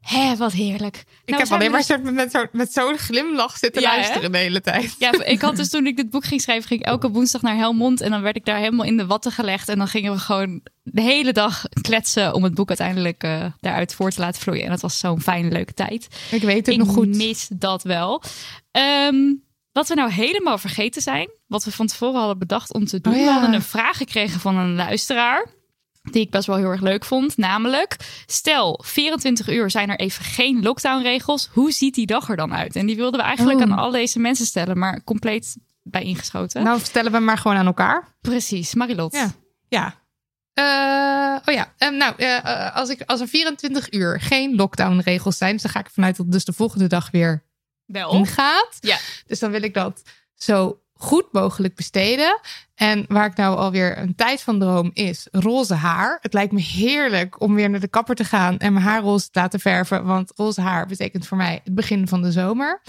[0.00, 0.96] Hé, wat heerlijk.
[0.96, 3.90] Ik Nou, heb zijn alleen maar dus- zo, met zo'n met zo'n glimlach zitten Ja,
[3.90, 3.96] hè?
[3.96, 4.94] luisteren de hele tijd.
[4.98, 7.56] Ja, ik had dus toen ik dit boek ging schrijven, ging ik elke woensdag naar
[7.56, 8.00] Helmond.
[8.00, 9.68] En dan werd ik daar helemaal in de watten gelegd.
[9.68, 13.94] En dan gingen we gewoon de hele dag kletsen om het boek uiteindelijk eh, daaruit
[13.94, 14.64] voor te laten vloeien.
[14.64, 16.06] En dat was zo'n fijne, leuke tijd.
[16.30, 17.16] Ik weet het ik nog goed.
[17.16, 18.22] mis dat wel.
[18.70, 19.16] Ehm,
[19.76, 23.12] wat we nou helemaal vergeten zijn, wat we van tevoren hadden bedacht om te doen.
[23.12, 23.24] Oh ja.
[23.24, 25.46] We hadden een vraag gekregen van een luisteraar.
[26.10, 27.36] die ik best wel heel erg leuk vond.
[27.36, 27.96] Namelijk,
[28.26, 31.48] stel 24 uur zijn er even geen lockdownregels.
[31.52, 32.76] Hoe ziet die dag er dan uit?
[32.76, 33.62] En die wilden we eigenlijk Oh.
[33.64, 36.62] aan al deze mensen stellen, maar compleet bij ingeschoten.
[36.64, 38.16] Nou, vertellen we maar gewoon aan elkaar.
[38.20, 39.12] Precies, Marilot.
[39.12, 39.30] Ja.
[39.68, 39.94] Ja.
[40.52, 45.36] Eh, oh ja, Eh, nou, eh, eh, als, ik, als er 24 uur geen lockdownregels
[45.38, 47.44] zijn, dus dan ga ik ervan uit dat dus de volgende dag weer
[47.86, 48.12] Wel.
[48.12, 48.76] ingaat.
[48.80, 48.96] Ja.
[49.26, 50.02] Dus dan wil ik dat
[50.34, 52.40] zo goed mogelijk besteden.
[52.74, 56.18] En waar ik nou alweer een tijd van droom is roze haar.
[56.20, 59.30] Het lijkt me heerlijk om weer naar de kapper te gaan en mijn haar roze
[59.30, 60.04] te laten verven.
[60.04, 62.82] Want roze haar betekent voor mij het begin van de zomer.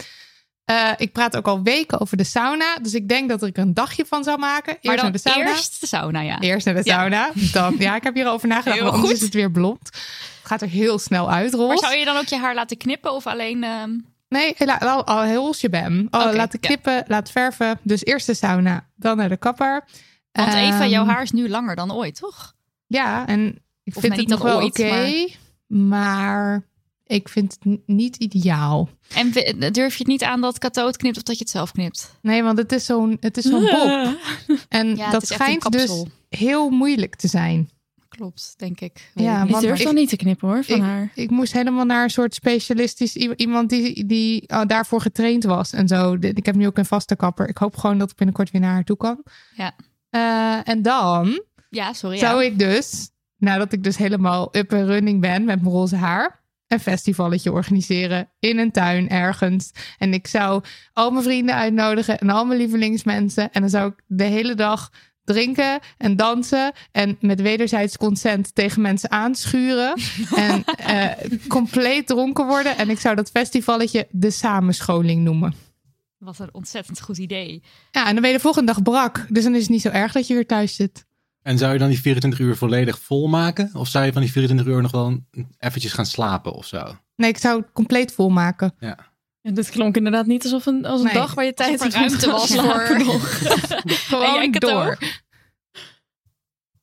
[0.65, 2.75] Eh, ik praat ook al weken over de sauna.
[2.81, 4.73] Dus ik denk dat ik er een dagje van zou maken.
[4.73, 5.49] Eerst Maar dan naar de sauna.
[5.49, 6.39] eerst de sauna, ja.
[6.39, 6.95] Eerst naar de Ja.
[6.99, 7.31] sauna.
[7.51, 8.79] Dan, ja, ik heb hierover nagedacht.
[8.79, 9.11] Heel goed.
[9.11, 9.79] is het weer blond.
[9.81, 11.67] Het gaat er heel snel uit, roze.
[11.67, 13.63] Maar zou je dan ook je haar laten knippen of alleen...
[13.63, 13.89] ehm,
[14.29, 16.07] Nee, al, al heel shebam.
[16.09, 16.67] Al Oké, laten ja.
[16.67, 17.79] knippen, laten verven.
[17.83, 19.83] Dus eerst de sauna, dan naar de kapper.
[20.31, 22.53] Want Eva, jouw Ehm, haar is nu langer dan ooit, toch?
[22.87, 23.47] Ja, en
[23.83, 25.27] ik Of vind nou, het nog wel oké.
[25.67, 26.63] maar...
[27.05, 28.89] ik vind het niet ideaal.
[29.13, 29.31] En
[29.73, 32.17] durf je het niet aan dat het knipt of dat je het zelf knipt?
[32.21, 34.17] Nee, want het is zo'n het is zo'n bob.
[34.69, 37.69] En Ja, dat schijnt dus heel moeilijk te zijn.
[38.17, 39.11] Klopt, denk ik.
[39.13, 39.51] Ja, ik niet.
[39.51, 41.11] want durf dan niet te knippen hoor, van ik, haar.
[41.15, 45.87] ik moest helemaal naar een soort specialistisch iemand die, die oh, daarvoor getraind was en
[45.87, 46.17] zo.
[46.19, 47.49] Ik heb nu ook een vaste kapper.
[47.49, 49.23] Ik hoop gewoon dat ik binnenkort weer naar haar toe kan.
[49.55, 49.75] Ja.
[50.09, 52.17] Eh, en dan Ja, sorry.
[52.17, 52.49] zou ja.
[52.49, 56.79] ik dus, nadat ik dus helemaal up and running ben met mijn roze haar, een
[56.79, 59.71] festivalletje organiseren in een tuin ergens.
[59.97, 60.63] En ik zou
[60.93, 63.51] al mijn vrienden uitnodigen en al mijn lievelingsmensen.
[63.51, 64.91] En dan zou ik de hele dag
[65.27, 69.93] drinken en dansen en met wederzijds consent tegen mensen aanschuren
[70.35, 72.77] en eh, compleet dronken worden.
[72.77, 75.53] En ik zou dat festivalletje de samenscholing noemen.
[76.17, 77.63] Wat een ontzettend goed idee.
[77.91, 79.25] Ja, en dan ben je de volgende dag brak.
[79.29, 81.05] Dus dan is het niet zo erg dat je weer thuis zit.
[81.41, 83.69] En zou je dan die 24 uur volledig vol maken?
[83.73, 85.19] Of zou je van die 24 uur nog wel
[85.59, 86.97] eventjes gaan slapen of zo?
[87.15, 88.75] Nee, ik zou het compleet volmaken.
[88.79, 88.97] Ja.
[89.47, 91.89] Ja, dit klonk inderdaad niet alsof een, als een Nee, dag waar je tijd te
[91.89, 93.29] ruimte was voor- nog.
[94.09, 94.97] Gewoon En door.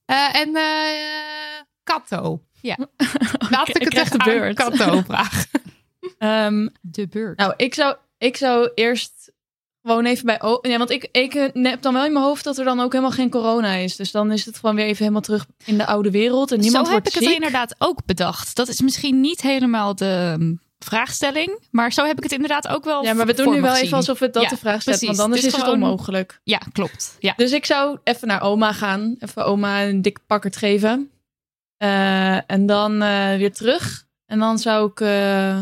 [0.05, 2.43] Eh, en eh Kato.
[2.61, 2.77] Ja.
[3.51, 4.55] Laat ik Ik het echt de aan beurt.
[4.55, 5.49] Kato vragen.
[6.19, 7.39] Ehm, De beurt.
[7.39, 9.33] nou, ik zou, ik zou eerst
[9.83, 10.43] gewoon even bij...
[10.43, 12.81] O ja, want ik, ik eh, heb dan wel in mijn hoofd dat er dan
[12.81, 13.97] ook helemaal geen corona is.
[13.97, 16.53] Dus dan is het gewoon weer even helemaal terug in de oude wereld.
[16.53, 18.57] En niemand Zo heb ik het inderdaad ook bedacht.
[18.57, 21.59] Dat is misschien niet helemaal de um, vraagstelling.
[21.71, 23.85] Maar zo heb ik het inderdaad ook wel Ja, maar we doen nu wel gezien.
[23.85, 24.97] even alsof het dat Ja, de vraag stelt.
[24.99, 25.07] precies.
[25.17, 26.41] Want anders Dus is het gewoon- onmogelijk.
[26.45, 27.17] Ja, klopt.
[27.19, 27.33] Ja.
[27.37, 29.17] Dus ik zou even naar oma gaan.
[29.19, 31.11] Even oma een dik pakkert geven.
[31.77, 34.05] Eh, en dan eh, weer terug.
[34.27, 35.59] En dan zou ik eh,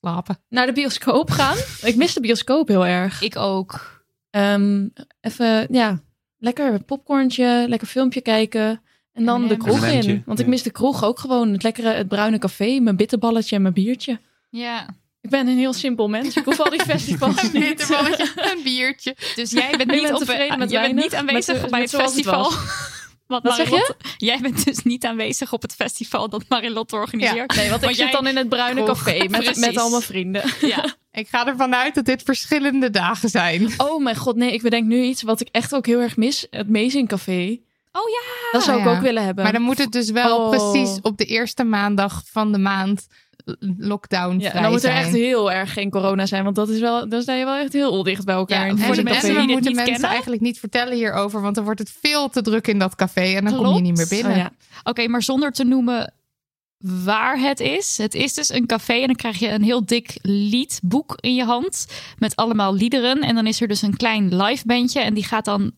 [0.00, 0.38] Slapen.
[0.48, 1.56] naar de bioscoop gaan.
[1.90, 3.22] ik mis de bioscoop heel erg.
[3.22, 3.94] Ik ook.
[4.30, 4.88] Ehm,
[5.20, 6.00] even, ja,
[6.38, 8.80] lekker popcorntje, lekker filmpje kijken.
[9.12, 10.22] En dan de kroeg in.
[10.26, 11.52] Want ik mis de kroeg ook gewoon.
[11.52, 14.20] Het lekkere, het bruine café, mijn bitterballetje en mijn biertje.
[14.56, 14.86] Ja.
[15.20, 16.36] Ik ben een heel simpel mens.
[16.36, 17.62] Ik hoef al die festivals Een niet.
[17.68, 19.16] bitterballetje, een biertje.
[19.34, 22.00] Dus jij bent niet, op, tevreden met jij bent niet aanwezig met- bij met het
[22.00, 22.52] festival.
[23.26, 23.94] Wat, Wat zeg je?
[24.16, 27.54] Jij bent dus niet aanwezig op het festival dat Marilotte organiseert.
[27.56, 28.96] Nee, want ik Want zit jij- dan in het bruine Kroeg.
[29.02, 29.56] café met, Precies.
[29.66, 30.42] met al mijn vrienden.
[30.60, 30.94] Ja.
[31.12, 33.72] Ik ga ervan uit dat dit verschillende dagen zijn.
[33.76, 36.46] Oh mijn god, nee, ik bedenk nu iets wat ik echt ook heel erg mis.
[36.50, 37.58] Het Amazing Café.
[37.92, 38.20] Oh ja.
[38.52, 38.90] Dat zou ik ja.
[38.96, 39.44] ook willen hebben.
[39.44, 40.50] Maar dan moet het dus wel Oh.
[40.50, 43.06] precies op de eerste maandag van de maand
[43.78, 45.04] lockdown ja, vrij en dan moet er zijn.
[45.04, 46.44] echt heel erg geen corona zijn.
[46.44, 48.64] Want dat is wel, dan sta je wel echt heel dicht bij elkaar.
[48.66, 50.10] Ja, in voor de en, mensen en we moeten mensen kennen?
[50.10, 53.44] eigenlijk niet vertellen hierover, want dan wordt het veel te druk in dat café en
[53.44, 54.32] dan kom je niet meer binnen.
[54.32, 54.50] Oh, ja.
[54.84, 56.14] Oké, maar zonder te noemen
[56.78, 57.98] waar het is.
[57.98, 61.44] Het is dus een café en dan krijg je een heel dik liedboek in je
[61.44, 61.86] hand
[62.18, 63.20] met allemaal liederen.
[63.20, 65.72] En dan is er dus een klein live bandje en die gaat dan,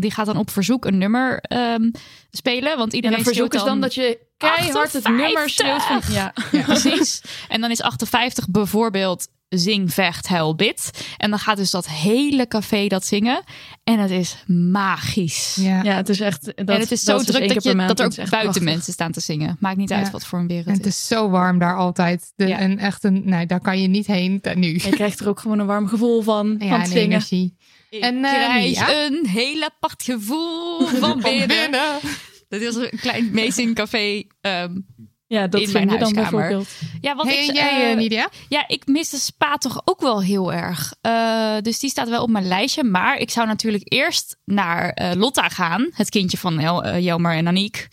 [0.00, 1.90] die gaat dan op verzoek een nummer ehm,
[2.30, 2.76] spelen.
[2.76, 5.12] Want En iedereen een verzoek is schreeuwt dan dat je keihard het 58.
[5.16, 6.00] nummer schreeuwt van...
[6.14, 6.32] Ja.
[6.64, 7.22] Precies.
[7.48, 10.90] En dan is 58 bijvoorbeeld zing, vecht, huil, bid.
[11.16, 13.42] En dan gaat dus dat hele café dat zingen.
[13.84, 15.56] En het is magisch.
[15.60, 15.82] Ja.
[15.82, 16.44] ja, het is echt...
[16.44, 18.62] Dat, en het is zo dat dus druk dat, je, dat er ook buiten prachtig.
[18.62, 19.56] mensen staan te zingen.
[19.60, 20.12] Maakt niet uit Ja.
[20.12, 22.32] wat voor een wereld En het is zo warm daar altijd.
[22.36, 22.58] De, Ja.
[22.58, 24.72] En echt een, nee, daar kan je niet heen nu.
[24.72, 27.04] Je krijgt er ook gewoon een warm gevoel van, Ja, van en het zingen.
[27.04, 27.56] energie.
[27.94, 31.98] Ik En, eh, krijg een heel apart gevoel van binnen.
[32.48, 34.22] Dat is een klein Amazing Café.
[34.40, 34.72] ehm,
[35.26, 36.30] Ja, dat In mijn je dan huiskamer.
[36.30, 36.68] bijvoorbeeld.
[37.00, 38.28] ja, wat Hey, ik, jij, eh, eh, Nidia?
[38.48, 40.94] Ja, ik mis de spa toch ook wel heel erg.
[41.00, 42.84] Eh, dus die staat wel op mijn lijstje.
[42.84, 45.88] Maar ik zou natuurlijk eerst naar eh, Lotta gaan.
[45.94, 47.88] Het kindje van El, eh, Jelmer en Aniek.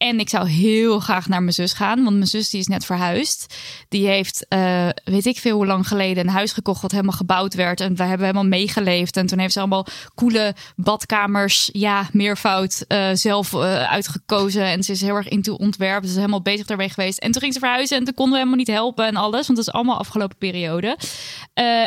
[0.00, 2.84] En ik zou heel graag naar mijn zus gaan, want mijn zus die is net
[2.84, 3.54] verhuisd.
[3.88, 7.54] Die heeft, eh, weet ik veel hoe lang geleden, een huis gekocht wat helemaal gebouwd
[7.54, 7.80] werd.
[7.80, 9.16] En we hebben helemaal meegeleefd.
[9.16, 14.64] En toen heeft ze allemaal coole badkamers, ja, meervoud, eh, zelf eh, uitgekozen.
[14.64, 16.04] En ze is heel erg into ontwerp.
[16.04, 17.18] Ze is helemaal bezig daarmee geweest.
[17.18, 19.46] En toen ging ze verhuizen en toen konden we helemaal niet helpen en alles.
[19.46, 20.98] Want dat is allemaal afgelopen periode.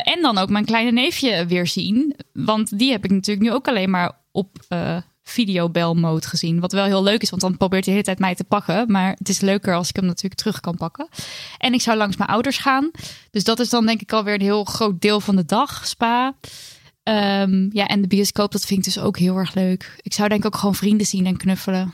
[0.04, 2.16] En dan ook mijn kleine neefje weer zien.
[2.34, 4.58] Want die heb ik natuurlijk nu ook alleen maar op
[5.24, 6.60] videobelmode gezien.
[6.60, 8.92] Wat wel heel leuk is, want dan probeert hij de hele tijd mij te pakken.
[8.92, 11.08] Maar het is leuker als ik hem natuurlijk terug kan pakken.
[11.58, 12.92] En ik zou langs mijn ouders gaan.
[13.32, 16.36] Dus dat is dan denk ik alweer een heel groot deel van de dag, spa.
[17.04, 19.96] Ehm, ja, en de bioscoop, dat vind ik dus ook heel erg leuk.
[20.02, 21.82] Ik zou denk ik ook gewoon vrienden zien en knuffelen.
[21.82, 21.94] Een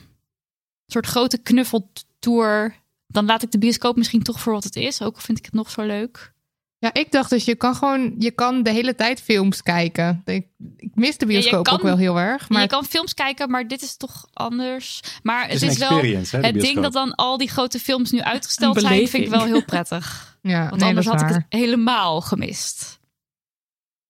[0.85, 2.75] soort grote knuffeltour.
[3.07, 5.01] Dan laat ik de bioscoop misschien toch voor wat het is.
[5.01, 6.33] Ook vind ik het nog zo leuk.
[6.81, 10.21] Ja, ik dacht dus, je kan gewoon, je kan de hele tijd films kijken.
[10.25, 12.49] Ik, ik mis de bioscoop kan- ook wel heel erg.
[12.49, 15.01] Maar Je kan films kijken, maar dit is toch anders.
[15.23, 18.11] Maar het is wel experience, hè, de het ding dat dan al die grote films
[18.11, 20.27] nu uitgesteld zijn, vind ik wel heel prettig.
[20.41, 22.99] ja, Want nee, anders had ik het helemaal gemist.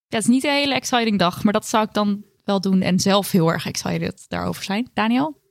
[0.08, 2.82] Ja, het is niet een hele exciting dag, maar dat zou ik dan wel doen
[2.82, 4.90] en zelf heel erg excited daarover zijn.
[4.94, 5.42] Daniel?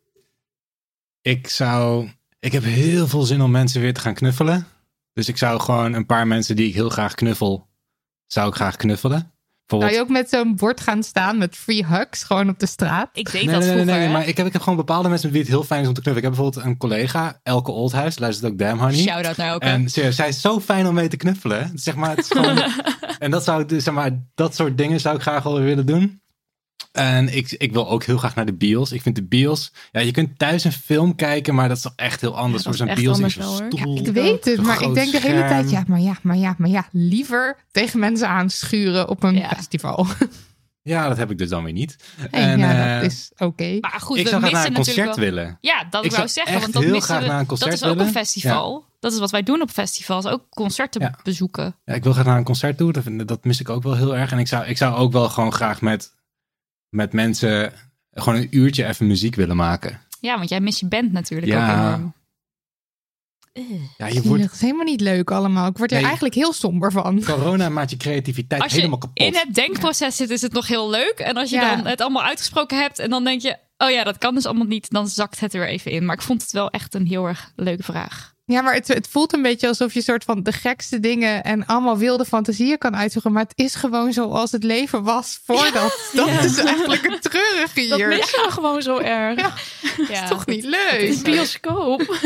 [1.22, 2.08] Ik zou.
[2.40, 4.66] Ik heb heel veel zin om mensen weer te gaan knuffelen.
[5.18, 7.68] Dus ik zou gewoon een paar mensen die ik heel graag knuffel,
[8.26, 9.32] zou ik graag knuffelen.
[9.66, 13.08] Zou je ook met zo'n bord gaan staan met free hugs gewoon op de straat?
[13.12, 13.84] Ik deed Nee, dat nee, nee, vroeger.
[13.84, 15.82] nee, nee, maar ik heb, ik heb gewoon bepaalde mensen met wie het heel fijn
[15.82, 16.28] is om te knuffelen.
[16.30, 18.96] Ik heb bijvoorbeeld een collega, Elke Oldhuis, luistert ook Damn Honey.
[18.96, 19.66] Shout-out naar Elke.
[19.66, 21.70] En serieus, zij is zo fijn om mee te knuffelen.
[21.74, 22.58] Zeg maar, het is gewoon,
[23.18, 25.86] en dat zou ik dus, zeg maar, dat soort dingen zou ik graag wel willen
[25.86, 26.20] doen.
[26.98, 28.92] En ik, ik wil ook heel graag naar de bios.
[28.92, 31.92] Ik vind de bios, ja, je kunt thuis een film kijken, maar dat is toch
[31.96, 32.62] echt heel anders.
[32.62, 33.62] voor is zo'n bios in zo'n hoor.
[33.72, 33.96] stoel.
[33.98, 35.48] Ik weet het, maar ik denk de hele scherm.
[35.48, 39.48] tijd, ja, maar ja, maar ja, maar ja, liever tegen mensen aanschuren op een Ja.
[39.48, 40.06] festival.
[40.82, 41.96] Ja, dat heb ik dus dan weer niet.
[42.30, 43.76] En, ja, eh, dat is oké.
[43.80, 45.58] Maar goed, ik we zou graag missen naar een concert wel- willen.
[45.60, 47.26] Ja, dat Ik wou zeggen, echt want dat heel graag we.
[47.26, 48.06] naar een dat is ook willen.
[48.06, 48.84] een festival.
[49.00, 51.14] Dat is wat wij doen op festivals, ook concerten Ja.
[51.22, 51.74] bezoeken.
[51.84, 52.92] Ja, ik wil graag naar een concert toe.
[52.92, 54.32] Dat, dat mis ik ook wel heel erg.
[54.32, 56.10] En ik zou, ik zou ook wel gewoon graag met,
[56.90, 57.72] met mensen
[58.12, 60.00] gewoon een uurtje even muziek willen maken.
[60.20, 61.70] Ja, want jij mist je band natuurlijk Ja.
[61.70, 62.16] ook enorm.
[63.98, 65.68] Ja, je wordt Dat is helemaal niet leuk allemaal.
[65.68, 66.04] Ik word er Nee.
[66.06, 67.24] eigenlijk heel somber van.
[67.24, 69.18] corona maakt je creativiteit Als je helemaal kapot.
[69.18, 71.18] in het denkproces zit, is het nog heel leuk.
[71.18, 71.76] En als je Ja.
[71.76, 74.66] dan het allemaal uitgesproken hebt en dan denk je, oh ja, dat kan dus allemaal
[74.66, 76.04] niet, dan zakt het er weer even in.
[76.04, 78.34] Maar ik vond het wel echt een heel erg leuke vraag.
[78.50, 81.66] Ja, maar het, het voelt een beetje alsof je soort van de gekste dingen en
[81.66, 83.32] allemaal wilde fantasieën kan uitzoeken.
[83.32, 86.10] Maar het is gewoon zoals het leven was voordat.
[86.12, 86.40] Dat Ja.
[86.40, 88.08] is eigenlijk het treurige Dat hier.
[88.08, 89.40] mis je gewoon zo erg.
[89.40, 89.52] Ja.
[90.08, 91.00] Ja, is toch niet Het leuk?
[91.00, 92.00] is bioscoop.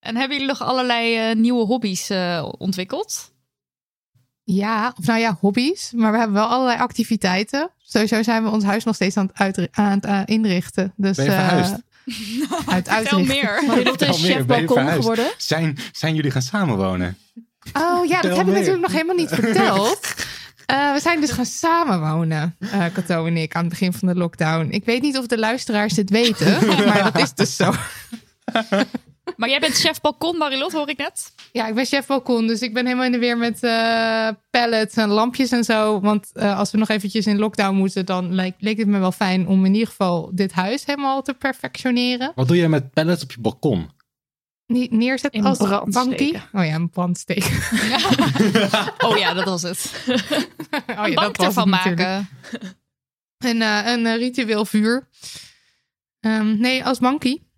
[0.00, 3.32] En hebben jullie nog allerlei eh, nieuwe hobby's eh, ontwikkeld?
[4.44, 5.90] Ja, of nou ja, hobby's.
[5.94, 7.70] Maar we hebben wel allerlei activiteiten.
[7.82, 10.92] Sowieso zijn we ons huis nog steeds aan het, aan het eh, inrichten.
[10.96, 11.74] Dus, Ben je eh, verhuisd?
[12.66, 13.26] uit Veel uitrichten.
[13.26, 13.62] meer.
[14.08, 14.96] Is chef je balkon verhuisd?
[14.98, 15.32] geworden.
[15.36, 17.18] Zijn, zijn jullie gaan samenwonen?
[17.72, 20.14] Oh ja, dat heb ik natuurlijk nog helemaal niet verteld.
[20.66, 24.14] Eh, we zijn dus gaan samenwonen, eh Cato en ik, aan het begin van de
[24.14, 24.66] lockdown.
[24.70, 27.72] Ik weet niet of de luisteraars dit weten, maar dat is dus zo.
[29.36, 31.34] Maar jij bent chef balkon, Marilot, hoor ik net.
[31.52, 34.96] Ja, ik ben chef balkon, dus ik ben helemaal in de weer met eh pallets
[34.96, 36.00] en lampjes en zo.
[36.00, 39.12] Want eh, als we nog eventjes in lockdown moeten, dan leek, leek het me wel
[39.12, 42.32] fijn om in ieder geval dit huis helemaal te perfectioneren.
[42.34, 43.90] Wat doe jij met pallets op je balkon?
[44.66, 46.34] Niet neerzetten In als bankie.
[46.52, 47.50] Oh ja, een brand steken.
[48.98, 49.92] Oh ja, dat was het.
[50.06, 50.16] Oh
[50.86, 52.28] een ja, bank dat was ervan maken.
[53.38, 55.08] En eh, een eh, ritueel vuur.
[56.20, 57.50] Ehm, nee, als bankie.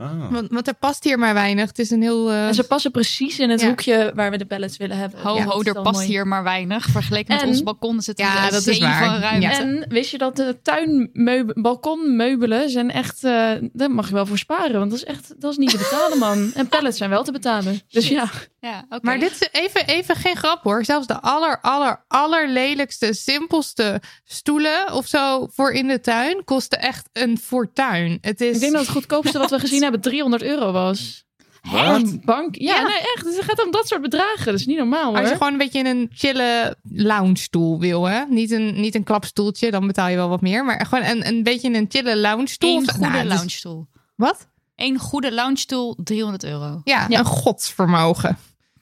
[0.00, 0.30] Ah.
[0.30, 1.66] Want, want er past hier maar weinig.
[1.68, 2.30] Het is een heel...
[2.30, 3.66] eh, En ze passen precies in het Ja.
[3.66, 5.20] hoekje waar we de pallets willen hebben.
[5.22, 5.42] Ho, Ja,
[5.72, 6.06] er past mooi.
[6.06, 6.84] hier maar weinig.
[6.86, 9.04] Vergeleken met En- ons balkon zit Ja, een dat is waar.
[9.04, 9.46] van ruimte.
[9.46, 9.58] Ja.
[9.58, 14.38] En wist je dat de tuinmeubelen, balkonmeubelen zijn echt, eh daar mag je wel voor
[14.38, 16.50] sparen, want dat is echt, dat is niet te betalen, man.
[16.54, 17.80] En pallets zijn wel te betalen.
[17.88, 18.30] Dus ja,
[18.60, 18.98] Ja, oké.
[19.02, 20.84] Maar dit is even, even geen grap hoor.
[20.84, 27.08] Zelfs de aller, aller, allerlelijkste, simpelste stoelen of zo voor in de tuin kosten echt
[27.12, 28.18] een fortuin.
[28.20, 28.54] Het is...
[28.54, 31.24] ik denk dat het goedkoopste wat we gezien hebben 300 euro was.
[31.70, 31.84] Wat?
[31.96, 32.54] Een bank.
[32.56, 32.82] Ja, Ja.
[32.82, 33.24] nee, echt.
[33.24, 34.44] Dus het gaat om dat soort bedragen.
[34.44, 35.18] Dat is niet normaal hoor.
[35.20, 38.24] Als je gewoon een beetje in een chille lounge stoel wil, hè?
[38.28, 40.64] Niet een, niet een klapstoeltje, dan betaal je wel wat meer.
[40.64, 42.76] Maar gewoon een, een beetje in een chille lounge stoel.
[42.76, 43.86] Eén goede Nou, dus- loungestoel.
[44.16, 44.48] Wat?
[44.76, 46.80] Eén goede loungestoel, 300 euro.
[46.84, 47.18] Ja, Ja.
[47.18, 48.38] een godsvermogen.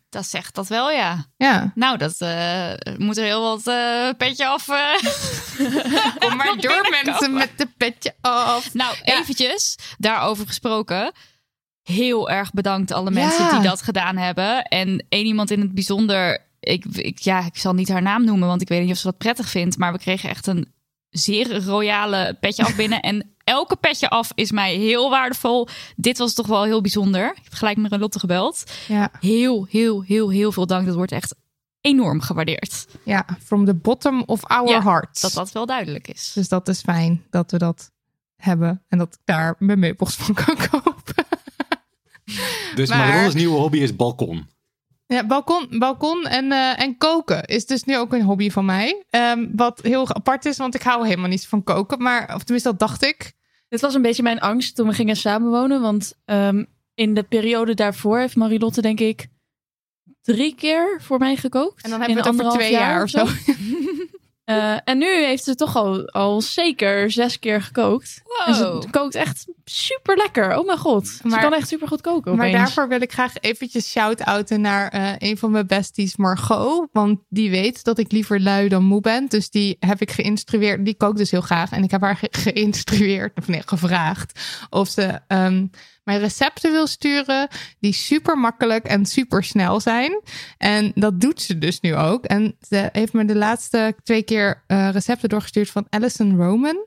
[0.09, 1.25] Dat zegt dat wel, ja.
[1.37, 1.73] Ja.
[1.75, 4.69] Nou, dat eh, moet er heel wat eh, petje af.
[4.69, 4.77] eh.
[6.19, 8.75] Kom maar door mensen met de petje af.
[8.75, 9.19] Nou, Ja.
[9.19, 11.13] eventjes, daarover gesproken.
[11.83, 13.51] Heel erg bedankt alle mensen Ja.
[13.51, 14.63] die dat gedaan hebben.
[14.63, 16.47] En één iemand in het bijzonder.
[16.61, 19.07] Ik, ik, ja, ik zal niet haar naam noemen, want ik weet niet of ze
[19.07, 19.79] dat prettig vindt.
[19.79, 20.73] Maar we kregen echt een
[21.09, 23.01] zeer royale petje af binnen.
[23.11, 25.69] En elke petje af is mij heel waardevol.
[25.97, 27.31] Dit was toch wel heel bijzonder.
[27.31, 28.65] Ik heb gelijk met Lotte gebeld.
[28.89, 29.11] Ja.
[29.21, 30.87] Heel, heel, heel, heel veel dank.
[30.87, 31.35] Dat wordt echt
[31.81, 32.87] enorm gewaardeerd.
[33.03, 35.21] Ja, from the bottom of our Ja, hearts.
[35.21, 36.33] Dat dat wel duidelijk is.
[36.35, 37.91] Dus dat is fijn dat we dat
[38.37, 38.85] hebben.
[38.89, 41.25] En dat ik daar mijn meubels van kan kopen.
[42.75, 44.47] Dus Maar- Marilottes nieuwe hobby is balkon.
[45.07, 49.05] Ja, balkon, balkon en, eh, en koken is dus nu ook een hobby van mij.
[49.11, 52.03] Ehm, wat heel apart is, want ik hou helemaal niet van koken.
[52.03, 53.33] Maar, of tenminste, dat dacht ik.
[53.69, 55.81] Dit was een beetje mijn angst toen we gingen samenwonen.
[55.81, 56.65] Want ehm,
[56.95, 59.29] in de periode daarvoor heeft Marilotte, denk ik,
[60.23, 61.85] drie keer voor mij gekookt.
[61.85, 63.27] En dan hebben we het over twee jaar of zo.
[64.49, 68.23] Eh, en nu heeft ze toch al, al zeker zes keer gekookt.
[68.47, 70.59] En ze kookt echt super lekker.
[70.59, 71.07] Oh mijn god.
[71.09, 72.37] Ze Maar- kan echt super goed koken.
[72.37, 72.63] Maar opeens.
[72.65, 76.89] daarvoor wil ik graag eventjes shout-outen naar eh, een van mijn besties, Margot.
[76.93, 79.27] Want die weet dat ik liever lui dan moe ben.
[79.27, 80.85] Dus die heb ik geïnstrueerd.
[80.85, 81.71] Die kookt dus heel graag.
[81.71, 84.41] En ik heb haar ge- geïnstrueerd, of nee, gevraagd
[84.71, 85.67] of ze ehm,
[86.09, 87.49] mijn recepten wil sturen.
[87.81, 90.23] Die super makkelijk en super snel zijn.
[90.59, 92.25] En dat doet ze dus nu ook.
[92.25, 96.87] En ze heeft me de laatste twee keer eh, recepten doorgestuurd van Alison Roman.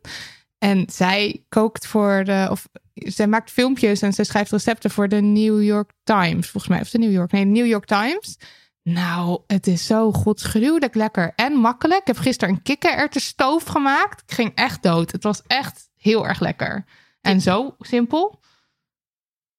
[0.57, 2.47] En zij kookt voor de.
[2.51, 6.49] Of zij maakt filmpjes en ze schrijft recepten voor de New York Times.
[6.49, 6.82] Volgens mij.
[6.82, 7.32] Of de New York.
[7.32, 8.38] Nee, de New York Times.
[8.84, 12.01] Nou, het is zo goed gruwelijk lekker en makkelijk.
[12.01, 14.22] Ik heb gisteren een kikkererwtenstoof gemaakt.
[14.22, 15.11] Ik ging echt dood.
[15.11, 16.86] Het was echt heel erg lekker.
[17.22, 18.41] En zo simpel.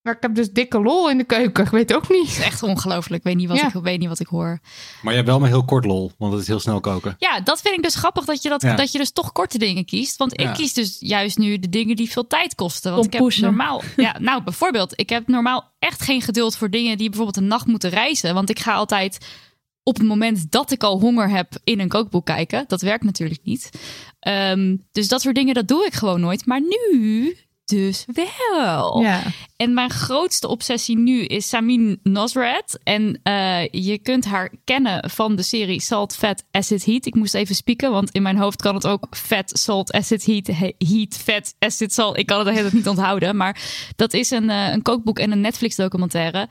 [0.03, 1.65] Maar ik heb dus dikke lol in de keuken.
[1.65, 2.29] Ik weet ook niet.
[2.29, 3.15] Het is echt ongelooflijk.
[3.19, 3.67] Ik weet niet wat, Ja.
[3.67, 4.59] ik, weet niet wat ik hoor.
[5.03, 7.15] Maar je hebt wel maar heel kort lol, want het is heel snel koken.
[7.19, 8.75] Ja, dat vind ik dus grappig dat je, dat, Ja.
[8.77, 10.17] dat je dus toch korte dingen kiest.
[10.17, 10.49] Want Ja.
[10.49, 12.93] ik kies dus juist nu de dingen die veel tijd kosten.
[12.93, 13.83] Want ik heb normaal...
[13.97, 17.67] Ja, nou bijvoorbeeld, ik heb normaal echt geen geduld voor dingen die bijvoorbeeld een nacht
[17.67, 18.35] moeten reizen.
[18.35, 19.19] Want ik ga altijd
[19.83, 22.65] op het moment dat ik al honger heb in een kookboek kijken.
[22.67, 23.71] Dat werkt natuurlijk niet.
[24.21, 26.47] Ehm, dus dat soort dingen, dat doe ik gewoon nooit.
[26.47, 27.37] Maar nu
[27.73, 29.01] dus wel.
[29.01, 29.23] Ja.
[29.57, 32.79] En mijn grootste obsessie nu is Samin Nosrat.
[32.83, 37.07] En eh, je kunt haar kennen van de serie Salt, Fat, Acid, Heat.
[37.07, 40.47] Ik moest even spieken, want in mijn hoofd kan het ook Fat, Salt, Acid, Heat,
[40.47, 42.19] he- Heat, Fat, Acid, Salt.
[42.19, 43.37] Ik kan het de hele tijd niet onthouden.
[43.37, 43.61] Maar
[43.97, 46.49] dat is een, eh, een kookboek en een Netflix documentaire.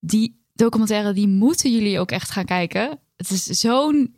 [0.00, 2.98] Die documentaire, die moeten jullie ook echt gaan kijken.
[3.16, 4.14] Het is zo'n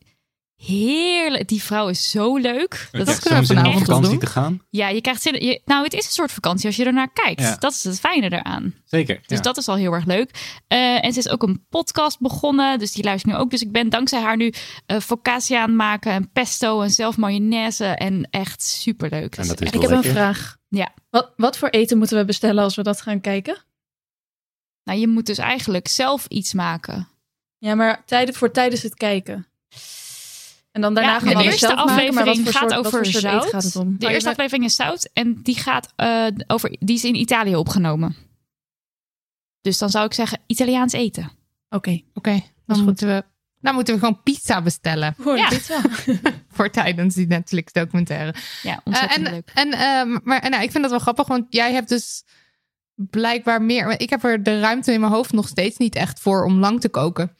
[0.65, 1.49] heerlijk...
[1.49, 2.89] Die vrouw is zo leuk.
[2.93, 4.63] Dat is om op vakantie te gaan.
[4.71, 5.45] ja, je krijgt zin.
[5.45, 7.41] Je, nou, het is een soort vakantie als je er naar kijkt.
[7.41, 7.57] Ja.
[7.59, 8.75] Dat is het fijne eraan.
[8.85, 9.21] Zeker.
[9.27, 9.43] Dus ja.
[9.43, 10.61] dat is al heel erg leuk.
[10.69, 12.79] Eh, en ze is ook een podcast begonnen.
[12.79, 13.51] Dus die luistert nu ook.
[13.51, 14.53] Dus ik ben dankzij haar nu
[14.87, 16.13] eh focaccia aan het maken.
[16.13, 17.85] En pesto en zelf mayonaise.
[17.85, 19.37] En echt superleuk.
[19.37, 20.57] En dat is Ik heb een vraag.
[20.69, 20.93] Ja.
[21.11, 23.57] Wat, wat voor eten moeten we bestellen als we dat gaan kijken?
[24.85, 27.09] Nou, je moet dus eigenlijk zelf iets maken.
[27.59, 29.47] Ja, maar tijden voor tijdens het kijken.
[30.73, 32.70] En dan daarna Ja, gaan we de eerste zelf maken, maar wat aflevering voor gaat
[32.70, 33.45] soort- wat over voor zout.
[33.51, 33.97] gaat het om?
[33.99, 35.11] De eerste aflevering is zout.
[35.12, 36.77] En die gaat eh, over.
[36.81, 38.16] Die is in Italië opgenomen.
[39.61, 41.31] Dus dan zou ik zeggen Italiaans eten.
[41.70, 42.01] Oké.
[42.14, 43.25] Oké, dan moeten we.
[43.61, 45.14] Dan moeten we gewoon pizza bestellen.
[45.16, 45.49] Gewoon Ja.
[45.49, 45.81] pizza.
[46.57, 48.35] Voor tijdens die Netflix documentaire.
[48.62, 49.51] Ja, Eh, ontzettend en leuk.
[49.55, 52.25] en eh, maar en, nou, ik vind dat wel grappig, want jij hebt dus
[52.95, 54.01] blijkbaar meer.
[54.01, 56.81] Ik heb er de ruimte in mijn hoofd nog steeds niet echt voor om lang
[56.81, 57.37] te koken.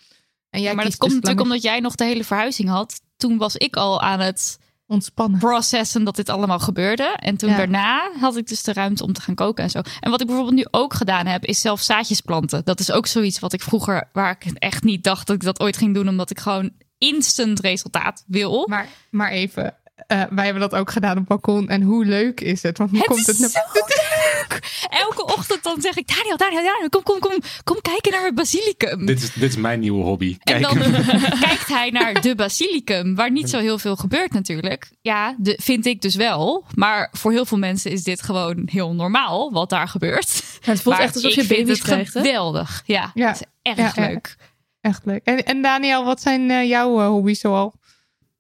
[0.53, 3.01] En jij maar dat komt dus natuurlijk omdat jij nog de hele verhuizing had.
[3.17, 5.39] Toen was ik al aan het ontspannen.
[5.39, 7.03] processen dat dit allemaal gebeurde.
[7.17, 7.57] En toen Ja.
[7.57, 9.81] daarna had ik dus de ruimte om te gaan koken en zo.
[10.01, 12.65] En wat ik bijvoorbeeld nu ook gedaan heb, is zelf zaadjes planten.
[12.65, 15.61] Dat is ook zoiets wat ik vroeger, waar ik echt niet dacht dat ik dat
[15.61, 18.67] ooit ging doen, omdat ik gewoon instant resultaat wil.
[18.69, 19.75] Maar, maar even,
[20.13, 21.69] eh, wij hebben dat ook gedaan op het balkon.
[21.69, 22.79] En hoe leuk is het?
[22.79, 24.61] Want nu Het komt is het naar zo leuk!
[24.91, 28.35] Elke ochtend dan zeg ik, Daniel, Daniel, Daniel, kom, kom, kom, kom kijken naar mijn
[28.35, 29.07] basilicum.
[29.07, 30.37] Dit is, dit is mijn nieuwe hobby.
[30.41, 30.79] En dan
[31.47, 34.91] kijkt hij naar de basilicum, waar niet zo heel veel gebeurt natuurlijk.
[35.01, 36.65] Ja, de, vind ik dus wel.
[36.75, 40.43] Maar voor heel veel mensen is dit gewoon heel normaal, wat daar gebeurt.
[40.61, 42.83] het voelt Maar echt alsof je baby's het krijgt, geweldig.
[42.87, 43.29] Ja, Ja.
[43.29, 44.09] het is erg Ja, ja.
[44.09, 44.37] leuk.
[44.81, 45.21] Echt leuk.
[45.25, 47.75] En, en Daniel, wat zijn eh, jouw eh, hobby's zoal?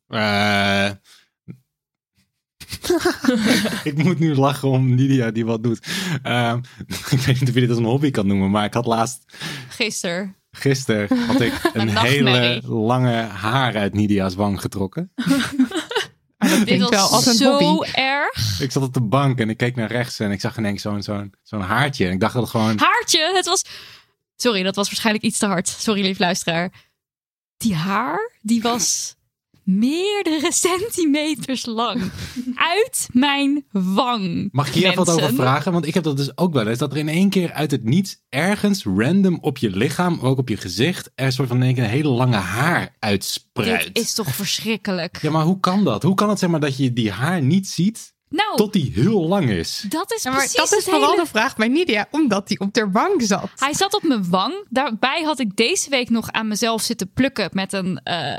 [0.09, 0.89] Eh,
[3.91, 5.87] ik moet nu lachen om Lydia die wat doet.
[6.23, 6.61] Ehm,
[7.11, 9.25] ik weet niet of je dit als een hobby kan noemen, maar ik had laatst,
[9.69, 10.37] Gisteren.
[10.51, 15.13] gisteren, had ik een hele lange haar uit Lydia's wang getrokken.
[16.39, 17.91] Dit klinkt wel als was een zo hobby.
[17.91, 18.61] erg.
[18.61, 21.03] Ik zat op de bank en ik keek naar rechts en ik zag ineens zo'n
[21.03, 22.07] zo'n zo'n haartje.
[22.07, 22.79] En ik dacht dat het gewoon...
[22.79, 23.63] Haartje, het was...
[24.37, 25.69] Sorry, dat was waarschijnlijk iets te hard.
[25.69, 26.73] Sorry, lief luisteraar.
[27.57, 29.17] Die haar, die was
[29.65, 32.11] meerdere centimeters lang.
[32.55, 34.49] Uit mijn wang.
[34.53, 35.73] Mag ik hier even wat over vragen?
[35.73, 36.79] Want ik heb dat dus ook wel eens.
[36.79, 40.49] Dat er in één keer uit het niets ergens random op je lichaam, ook op
[40.49, 43.83] je gezicht, er een soort van in één keer een hele lange haar uitspruit.
[43.95, 45.19] Dit is toch verschrikkelijk.
[45.23, 46.03] Ja, maar hoe kan dat?
[46.03, 49.27] Hoe kan het zeg maar dat je die haar niet ziet Nou, Tot die heel
[49.29, 49.85] lang is.
[49.89, 52.75] dat is Ja, precies dat is vooral hele- de vraag bij Nidia, omdat hij op
[52.75, 53.49] de bank zat.
[53.57, 54.67] Hij zat op mijn wang.
[54.69, 58.35] Daarbij had ik deze week nog aan mezelf zitten plukken met een eh,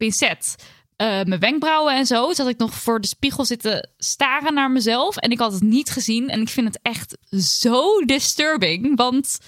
[0.00, 0.54] pincet.
[0.96, 2.32] eh, mijn wenkbrauwen en zo.
[2.32, 5.16] Zat ik nog voor de spiegel zitten staren naar mezelf.
[5.16, 6.28] En ik had het niet gezien.
[6.28, 7.16] En ik vind het echt
[7.60, 8.96] zo disturbing.
[8.96, 9.38] Want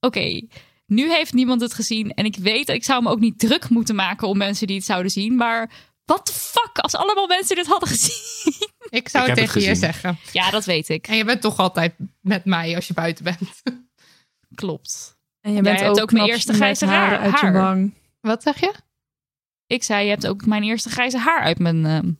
[0.00, 0.40] oké,
[0.86, 2.14] nu heeft niemand het gezien.
[2.14, 4.84] En ik weet, ik zou me ook niet druk moeten maken om mensen die het
[4.84, 5.36] zouden zien.
[5.36, 5.70] Maar
[6.04, 8.54] what the fuck, als allemaal mensen dit hadden gezien.
[8.90, 10.18] Ik zou Ik het tegen je zeggen.
[10.32, 11.06] Ja, dat weet ik.
[11.06, 13.38] En je bent toch altijd met mij als je buiten bent.
[14.54, 15.16] Klopt.
[15.40, 17.94] En je Jij bent hebt ook, ook mijn eerste grijze haar- uit je wang.
[18.20, 18.72] Wat zeg je?
[19.70, 22.10] Ik zei, je hebt ook mijn eerste grijze haar uit mijn ehm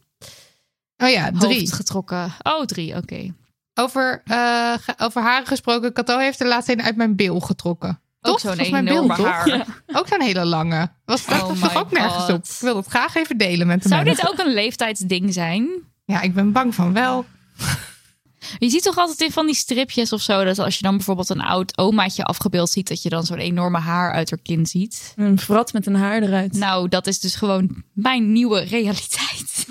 [0.97, 1.59] Oh ja, drie.
[1.59, 2.33] hoofd getrokken.
[2.43, 3.35] Oh, drie, oké.
[3.75, 5.93] Over, ge- over haren gesproken.
[5.93, 7.89] Cato heeft er laatst een uit mijn bil getrokken.
[8.21, 8.41] Ook Toch?
[8.41, 9.49] zo'n Dat was mijn bil, haar.
[9.49, 9.65] Ja.
[9.87, 10.89] Ook zo'n hele lange.
[11.05, 12.45] Was dat Oh toch ook nergens op?
[12.45, 14.25] Ik wil het graag even delen met de Zou mensen.
[14.25, 15.69] dit ook een leeftijdsding zijn?
[16.05, 17.25] Ja, ik ben bang van wel.
[18.59, 20.45] Je ziet toch altijd in van die stripjes of zo...
[20.45, 22.89] dat als je dan bijvoorbeeld een oud omaatje afgebeeld ziet...
[22.89, 25.13] dat je dan zo'n enorme haar uit haar kin ziet.
[25.17, 26.53] Een vrat met een haar eruit.
[26.53, 29.67] Nou, dat is dus gewoon mijn nieuwe realiteit.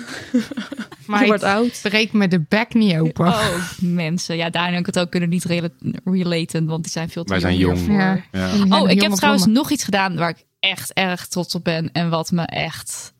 [1.06, 1.78] Maar je wordt oud.
[1.82, 3.26] breek me de bek niet open.
[3.26, 4.36] Oh, mensen.
[4.36, 5.68] Ja, Daan en ik het ook kunnen niet rela-
[6.04, 6.66] relaten...
[6.66, 7.86] want die zijn veel te Wij zijn jong.
[7.86, 8.24] Ja.
[8.68, 11.92] Oh, ik heb trouwens nog iets gedaan waar ik echt erg trots op ben.
[11.92, 13.12] En wat me echt.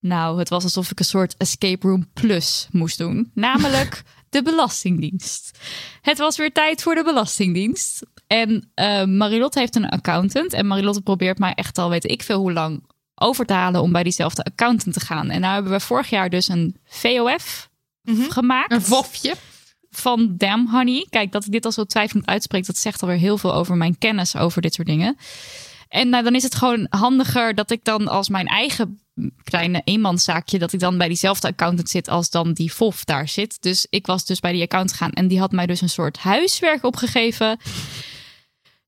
[0.00, 3.30] Nou, het was alsof ik een soort escape room plus moest doen.
[3.34, 5.58] Namelijk de Belastingdienst.
[6.02, 8.06] Het was weer tijd voor de Belastingdienst.
[8.26, 10.52] En eh Marilotte heeft een accountant.
[10.52, 12.82] En Marilotte probeert mij echt al, weet ik veel hoe lang,
[13.14, 15.30] over te halen om bij diezelfde accountant te gaan.
[15.30, 17.68] En nou hebben we vorig jaar dus een VOF
[18.28, 18.72] gemaakt.
[18.72, 19.34] Een vofje.
[19.90, 21.06] Van Damn Honey.
[21.10, 23.98] Kijk, dat ik dit al zo twijfelend uitspreek, dat zegt alweer heel veel over mijn
[23.98, 25.16] kennis over dit soort dingen.
[25.88, 29.00] En nou, dan is het gewoon handiger dat ik dan als mijn eigen
[29.44, 33.62] kleine eenmanszaakje, dat ik dan bij diezelfde accountant zit als dan die FOF daar zit.
[33.62, 36.18] Dus ik was dus bij die account gegaan en die had mij dus een soort
[36.18, 37.58] huiswerk opgegeven.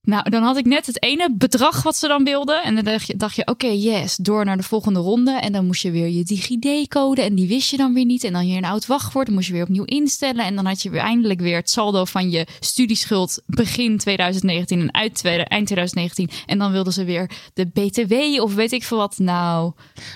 [0.03, 2.63] Nou, dan had ik net het ene bedrag wat ze dan wilden.
[2.63, 5.31] En dan dacht je, dacht je oké, yes, door naar de volgende ronde.
[5.31, 8.25] En dan moest je weer je DigiD-code en die wist je dan weer niet.
[8.25, 10.45] En dan hier een oud wachtwoord, dan moest je weer opnieuw instellen.
[10.45, 14.95] En dan had je weer eindelijk weer het saldo van je studieschuld begin 2019 en
[14.95, 16.31] uit eind 2019.
[16.47, 19.19] En dan wilden ze weer de BTW of weet ik veel wat.
[19.19, 19.73] Nou,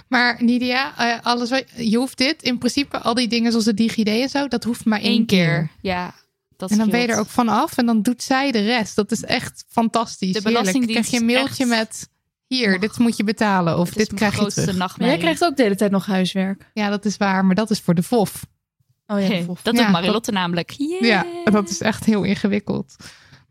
[0.09, 3.75] Maar Nidia, eh, alles wat, je hoeft dit in principe, al die dingen zoals de
[3.75, 5.47] DigiD en zo, dat hoeft maar één, één keer.
[5.47, 5.71] keer.
[5.81, 6.15] Ja,
[6.57, 8.97] dat En dan ben je er ook vanaf en dan doet zij de rest.
[8.97, 10.33] Dat is echt fantastisch.
[10.33, 12.09] De Belastingdienst krijg je een mailtje echt- met,
[12.47, 13.79] hier, dit moet je betalen.
[13.79, 14.67] Of Het is dit mijn krijg je terug.
[14.67, 15.15] Maar nachtmerrie.
[15.15, 16.71] jij krijgt ook de hele tijd nog huiswerk.
[16.75, 18.47] Ja, dat is waar, maar dat is voor de VOF.
[19.07, 19.63] Oh ja, Hey, Vof.
[19.63, 20.71] dat Ja, doet Marilotte namelijk.
[20.77, 21.01] Yeah.
[21.03, 22.97] Ja, en dat is echt heel ingewikkeld.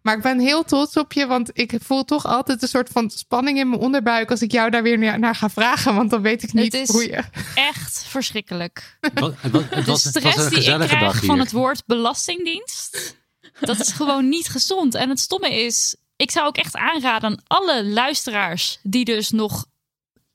[0.03, 3.09] Maar ik ben heel trots op je, want ik voel toch altijd een soort van
[3.09, 6.43] spanning in mijn onderbuik als ik jou daar weer naar ga vragen, want dan weet
[6.43, 7.23] ik niet Het is hoe je.
[7.55, 8.97] echt verschrikkelijk.
[9.01, 11.39] Het was, het was, De was, het was stress een die ik gezellige krijg van
[11.39, 13.15] het woord belastingdienst,
[13.59, 14.95] dat is gewoon niet gezond.
[14.95, 19.65] En het stomme is, ik zou ook echt aanraden aan alle luisteraars die dus nog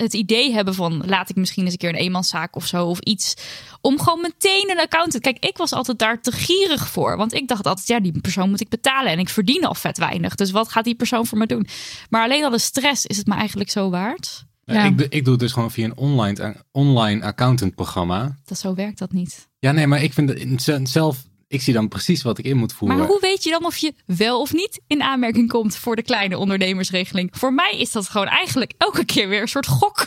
[0.03, 2.99] het idee hebben van laat ik misschien eens een keer een eenmanszaak of zo of
[3.01, 3.35] iets.
[3.81, 5.23] Om gewoon meteen een accountant.
[5.23, 7.17] Kijk, ik was altijd daar te gierig voor.
[7.17, 9.13] Want ik dacht altijd, ja, die persoon moet ik betalen.
[9.13, 10.35] En ik verdien al vet weinig.
[10.35, 11.67] Dus wat gaat die persoon voor me doen?
[12.11, 14.47] Maar alleen al de stress is het me eigenlijk zo waard.
[14.65, 18.37] Ja, Ik, doe- ik doe het dus gewoon via een online, online accountant programma.
[18.45, 19.49] Dat zo werkt dat niet.
[19.59, 20.29] Ja, nee, maar ik vind
[20.67, 22.99] het zelf, ik zie dan precies wat ik in moet voeren.
[22.99, 26.03] Maar hoe weet je dan of je wel of niet in aanmerking komt voor de
[26.03, 27.31] kleine ondernemersregeling?
[27.33, 30.07] Voor mij is dat gewoon eigenlijk elke keer weer een soort gok.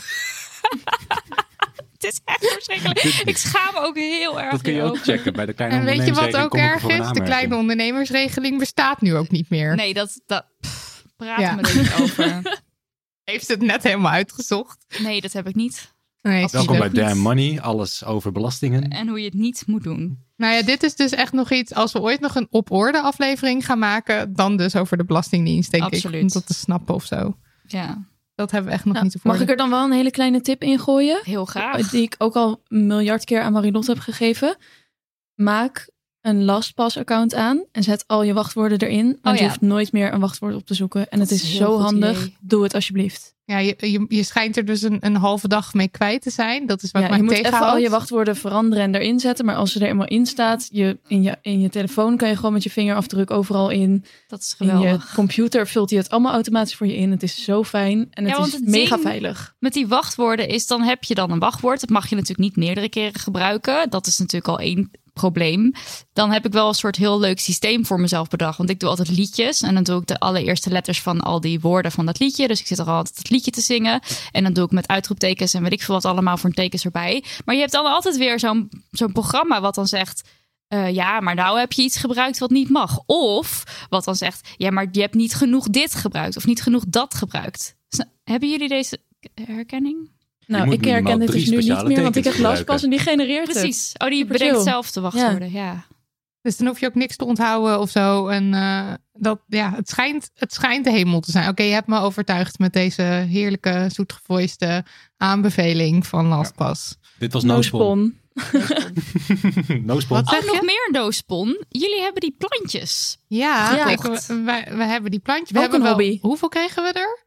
[1.92, 3.02] Het is echt verschrikkelijk.
[3.24, 4.50] Ik schaam me ook heel erg.
[4.50, 7.08] Dat kun je ook checken bij de kleine En weet je wat ook erg is?
[7.08, 9.74] De kleine ondernemersregeling bestaat nu ook niet meer.
[9.74, 11.54] Nee, dat, dat pff, praat Ja.
[11.54, 12.42] me er niet over.
[13.24, 14.84] Heeft ze het net helemaal uitgezocht?
[14.98, 15.92] Nee, dat heb ik niet.
[16.22, 16.94] Nee, Welkom bij je.
[16.94, 18.88] Damn Money, alles over belastingen.
[18.88, 20.18] En hoe je het niet moet doen.
[20.36, 21.74] Nou ja, dit is dus echt nog iets.
[21.74, 25.70] Als we ooit nog een op orde aflevering gaan maken, dan dus over de Belastingdienst,
[25.70, 25.92] denk ik.
[25.92, 26.22] Absoluut.
[26.22, 27.36] Om dat te snappen of zo.
[27.66, 29.92] Ja, Dat hebben we echt nog Nou, niet te mag ik er dan wel een
[29.92, 31.20] hele kleine tip in gooien?
[31.22, 31.90] heel graag.
[31.90, 34.56] Die ik ook al een miljard keer aan Marilot heb gegeven.
[35.34, 39.18] Maak een LastPass-account aan en zet al je wachtwoorden erin.
[39.22, 39.46] Oh je ja.
[39.46, 41.08] hoeft nooit meer een wachtwoord op te zoeken.
[41.08, 42.18] En Dat het is zo handig.
[42.20, 42.36] idee.
[42.40, 43.34] Doe het alsjeblieft.
[43.44, 46.66] Ja, je, je, je schijnt er dus een, een halve dag mee kwijt te zijn.
[46.66, 49.44] Dat is wat Ja, mij je moet even al je wachtwoorden veranderen en erin zetten.
[49.44, 52.36] Maar als ze er eenmaal in staat, je, in, je, in je telefoon kan je
[52.36, 54.04] gewoon met je vingerafdruk overal in.
[54.28, 55.12] Dat is In je geweldig.
[55.14, 57.10] computer vult hij het allemaal automatisch voor je in.
[57.10, 59.54] Het is zo fijn en het Ja, is het mega veilig.
[59.58, 61.80] Met die wachtwoorden is dan heb je dan een wachtwoord.
[61.80, 63.90] Dat mag je natuurlijk niet meerdere keren gebruiken.
[63.90, 65.72] Dat is natuurlijk al één probleem.
[66.12, 68.58] Dan heb ik wel een soort heel leuk systeem voor mezelf bedacht.
[68.58, 69.62] Want ik doe altijd liedjes.
[69.62, 72.48] En dan doe ik de allereerste letters van al die woorden van dat liedje.
[72.48, 74.00] Dus ik zit er altijd het liedje te zingen.
[74.30, 77.24] En dan doe ik met uitroeptekens en weet ik veel wat allemaal voor tekens erbij.
[77.44, 80.28] Maar je hebt dan altijd weer zo'n zo'n programma wat dan zegt...
[80.68, 82.98] eh, ja, maar nou heb je iets gebruikt wat niet mag.
[83.06, 86.84] Of wat dan zegt, ja, maar je hebt niet genoeg dit gebruikt of niet genoeg
[86.88, 87.76] dat gebruikt.
[88.24, 88.98] Hebben jullie deze
[89.34, 90.10] herkenning?
[90.52, 92.82] Nou, ik herken dit dus nu niet meer, want ik heb last pas gebruiken.
[92.84, 93.56] en die genereert het.
[93.58, 93.92] Precies.
[93.98, 95.50] Oh, die bedenkt zelf de wachtwoorden.
[95.52, 95.84] Ja.
[96.42, 98.28] Dus dan hoef je ook niks te onthouden of zo.
[98.28, 101.48] En eh, dat, ja, het schijnt, het schijnt de hemel te zijn.
[101.48, 104.84] Oké, je hebt me overtuigd met deze heerlijke, zoetgevoiste
[105.16, 106.96] aanbeveling van LastPass.
[107.18, 108.20] Dit was Noospon.
[109.82, 110.16] Noospon.
[110.24, 111.64] Wat Oh, nog meer doospon.
[111.68, 113.18] Jullie hebben die plantjes.
[113.26, 113.96] Ja, Ja.
[113.96, 115.50] we, wij- we hebben die plantjes.
[115.50, 116.18] We Ook hebben een wel, hobby.
[116.20, 117.24] Hoeveel kregen we er?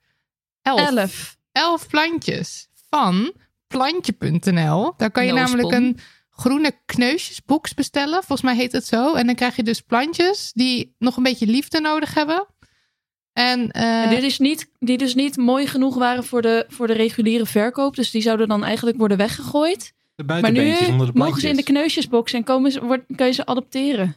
[0.62, 0.80] Elf.
[0.98, 1.38] Elf.
[1.52, 3.34] Elf plantjes van
[3.68, 4.94] plantje.nl.
[4.98, 5.58] Daar kan je Noospon.
[5.58, 5.98] namelijk een
[6.30, 8.14] groene kneusjesbox bestellen.
[8.14, 9.14] Volgens mij heet het zo.
[9.14, 12.48] En dan krijg je dus plantjes die nog een beetje liefde nodig hebben.
[13.34, 16.88] En, eh, En dit is niet, die dus niet mooi genoeg waren voor de, voor
[16.88, 17.96] de reguliere verkoop.
[17.96, 19.94] Dus die zouden dan eigenlijk worden weggegooid.
[20.16, 23.04] De Maar nu buitenbeentjes onder de mogen ze in de kneusjesbox en komen ze, wordt,
[23.16, 24.16] kan je ze adopteren.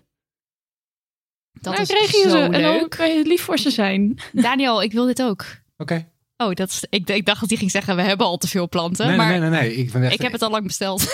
[1.53, 4.19] Dat Dan is krijg je zo ze en dan kan je lief voor ze zijn.
[4.33, 5.45] Daniel, ik wil dit ook.
[5.77, 6.07] Oké.
[6.45, 8.69] Oh, dat is, ik, ik dacht dat hij ging zeggen, we hebben al te veel
[8.69, 9.07] planten.
[9.07, 9.75] Nee, maar nee, nee, nee.
[9.75, 11.03] Ik, ben echt, ik heb het al lang besteld.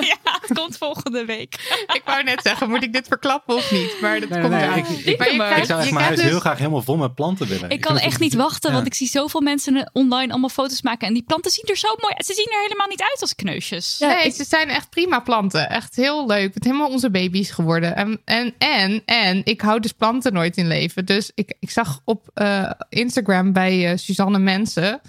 [0.00, 1.54] ja, het komt volgende week.
[1.94, 4.00] ik wou net zeggen, moet ik dit verklappen of niet?
[4.00, 4.78] Maar dat Nee, komt nee, eraan.
[4.78, 6.96] ik, ik, Maar je ik krijgt- zou echt mijn huis dus- heel graag helemaal vol
[6.96, 7.70] met planten willen.
[7.70, 8.74] Ik kan het echt niet wachten, ja.
[8.74, 11.08] want ik zie zoveel mensen online allemaal foto's maken.
[11.08, 12.26] En die planten zien er zo mooi uit.
[12.26, 13.96] Ze zien er helemaal niet uit als kneusjes.
[13.98, 15.68] nee, ze zijn echt prima planten.
[15.70, 16.54] Echt heel leuk.
[16.54, 17.96] Het zijn helemaal onze baby's geworden.
[17.96, 21.04] En, en, en, en ik hou dus planten nooit in leven.
[21.06, 25.00] Dus ik, ik zag op eh, Instagram bij eh, Suzanne Mensen...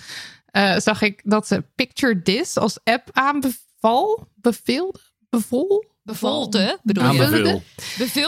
[0.46, 4.30] eh, zag ik dat ze Picture This als app aanbeval...
[4.36, 5.00] Beveelde?
[5.30, 5.86] Bevol?
[6.04, 7.20] Bevolde, bedoel je?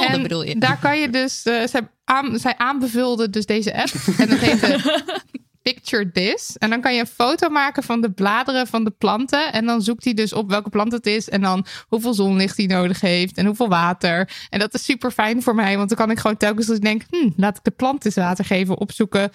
[0.08, 0.58] En bedoel je?
[0.58, 1.44] Daar kan je dus...
[1.44, 3.94] eh, zij, aan, zij aanbevulde dus deze app.
[4.18, 5.02] En dat heette
[5.62, 6.56] Picture This.
[6.58, 9.54] En dan kan je een foto maken van de bladeren van de planten.
[9.54, 11.30] En dan zoekt hij dus op welke plant het is.
[11.30, 13.38] En dan hoeveel zonlicht hij nodig heeft.
[13.38, 14.30] En hoeveel water.
[14.50, 15.78] En dat is super fijn voor mij.
[15.78, 17.04] Want dan kan ik gewoon telkens als ik denk...
[17.10, 18.80] Hm, laat ik de plant eens water geven.
[18.80, 19.32] Opzoeken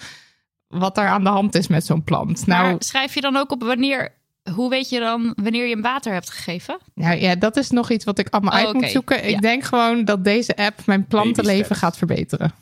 [0.69, 2.47] wat er aan de hand is met zo'n plant.
[2.47, 4.17] Maar Nou, schrijf je dan ook op wanneer...
[4.55, 6.79] Hoe weet je dan wanneer je hem water hebt gegeven?
[6.95, 9.25] nou ja, dat is nog iets wat ik allemaal Oh, uit moet zoeken.
[9.25, 9.39] Ik Ja.
[9.41, 12.53] denk gewoon dat deze app mijn plantenleven gaat verbeteren.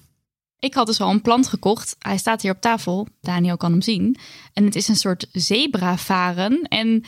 [0.58, 1.96] Ik had dus al een plant gekocht.
[1.98, 3.08] Hij staat hier op tafel.
[3.20, 4.16] Daniel kan hem zien.
[4.52, 6.62] En het is een soort zebravaren.
[6.62, 7.04] En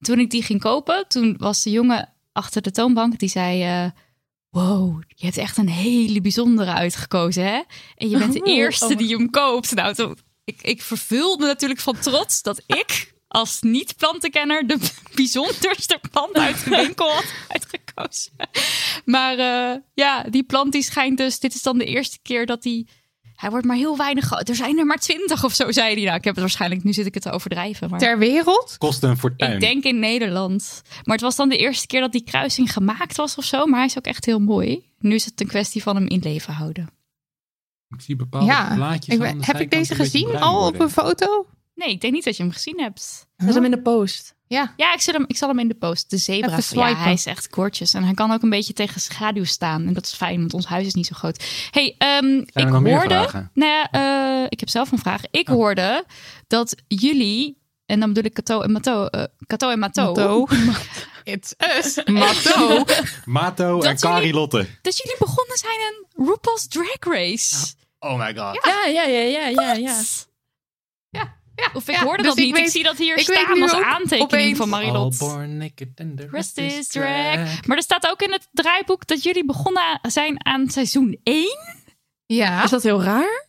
[0.00, 3.18] toen ik die ging kopen, toen was de jongen achter de toonbank.
[3.18, 3.90] Die zei, eh,
[4.50, 7.62] wow, je hebt echt een hele bijzondere uitgekozen, hè?
[7.96, 8.96] En je bent de Oh, eerste oh.
[8.98, 9.74] die hem koopt.
[9.74, 10.18] Nou, toen,
[10.48, 14.78] ik, ik vervulde natuurlijk van trots dat ik als niet-plantenkenner de
[15.14, 18.32] bijzonderste plant uit de winkel had uitgekozen.
[19.04, 21.38] Maar eh, ja, die plant die schijnt dus...
[21.38, 22.86] Dit is dan de eerste keer dat hij...
[23.34, 24.48] Hij wordt maar heel weinig...
[24.48, 26.04] Er zijn er maar twintig of zo, zei hij.
[26.04, 26.84] Nou, ik heb het waarschijnlijk...
[26.84, 27.90] Nu zit ik het te overdrijven.
[27.90, 28.74] Maar Ter wereld?
[28.78, 29.52] Kost een fortuin.
[29.52, 30.82] ik denk in Nederland.
[31.04, 33.66] Maar het was dan de eerste keer dat die kruising gemaakt was of zo.
[33.66, 34.84] Maar hij is ook echt heel mooi.
[34.98, 36.97] Nu is het een kwestie van hem in leven houden.
[37.90, 40.80] Ik zie bepaalde Ja, blaadjes ik, aan de ben- heb ik deze gezien al op
[40.80, 41.46] een foto?
[41.74, 43.26] Nee, ik denk niet dat je hem gezien hebt.
[43.36, 44.36] Dat is hem in de post.
[44.46, 44.72] Ja.
[44.76, 46.10] Ja, ik zal hem, ik zal hem in de post.
[46.10, 46.58] De zebra.
[46.70, 47.94] Ja, hij is echt gorgeous.
[47.94, 49.86] En hij kan ook een beetje tegen schaduw staan.
[49.86, 51.44] En dat is fijn, want ons huis is niet zo groot.
[51.70, 53.14] hey, ehm, ik nog meer hoorde...
[53.14, 53.50] vragen?
[53.54, 55.22] Nou ja, eh, ik heb zelf een vraag.
[55.30, 55.54] Ik Oh.
[55.54, 56.04] hoorde
[56.46, 57.56] dat jullie...
[57.86, 59.08] En dan bedoel ik Kato en Mato.
[59.46, 60.04] Kato en Mato.
[60.04, 60.46] Matto.
[61.28, 62.04] It's us.
[62.04, 62.84] Matto.
[63.24, 64.66] Mato en jullie- Carilotte.
[64.82, 67.74] Dat jullie begonnen zijn aan RuPaul's Drag Race.
[67.98, 68.64] Oh my god.
[68.64, 70.02] Ja, ja, ja, ja, ja, ja.
[71.10, 71.70] Ja, ja.
[71.72, 72.56] Of ik ja, hoorde dus dat niet.
[72.58, 75.18] Ik, zie dat hier staan als aantekening opeens- van All Marilot.
[75.18, 77.66] born naked and the Rest is drag.
[77.66, 81.56] Maar er staat ook in het draaiboek dat jullie begonnen zijn aan seizoen 1.
[82.26, 82.62] Ja.
[82.64, 83.46] Is dat heel raar?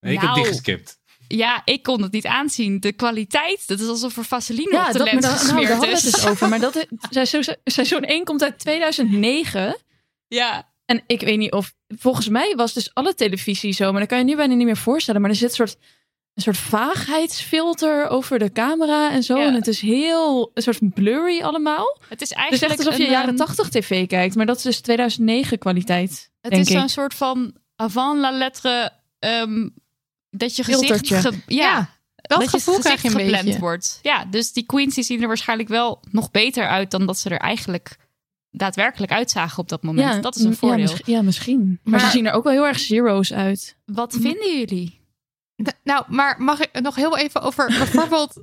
[0.00, 0.97] Nee, ik heb Nou, die geskipt.
[1.28, 2.80] Ja, ik kon het niet aanzien.
[2.80, 5.66] De kwaliteit, dat is alsof er vaseline Ja, op de dat, lens daar, nou, gesmeerd
[5.68, 6.04] daar hadden we is.
[6.04, 6.48] het dus over.
[6.48, 9.76] Maar dat, seizoen, seizoen 1 komt uit 2009.
[10.28, 11.72] Ja, En ik weet niet of...
[11.98, 13.90] Volgens mij was dus alle televisie zo.
[13.90, 15.20] Maar dat kan je nu bijna niet meer voorstellen.
[15.20, 15.76] Maar er zit een soort,
[16.34, 19.38] een soort vaagheidsfilter over de camera en zo.
[19.38, 19.46] Ja.
[19.46, 20.50] En het is heel...
[20.54, 21.98] Een soort blurry allemaal.
[22.00, 24.34] het is Het is eigenlijk echt alsof je een, jaren ehm, 80 tv kijkt.
[24.34, 28.92] Maar dat is dus 2009 kwaliteit, Het is zo'n soort van avant la lettre...
[29.18, 29.68] ehm,
[30.30, 31.06] dat je gezicht...
[31.08, 31.90] Ge- ja, Ja,
[32.36, 33.60] dat je gevoel krijg je een geblend beetje.
[33.60, 33.98] wordt.
[34.02, 36.90] Ja, dus die queens die zien er waarschijnlijk wel nog beter uit...
[36.90, 37.96] dan dat ze er eigenlijk
[38.50, 40.22] daadwerkelijk uitzagen op dat moment.
[40.22, 40.80] dat is een ja, voordeel.
[40.80, 41.80] misschien- Ja, misschien.
[41.82, 43.76] Maar, Maar- ze zien er ook wel heel erg zero's uit.
[43.84, 45.00] Wat vinden jullie?
[45.84, 48.42] Nou, maar mag ik nog heel even over bijvoorbeeld...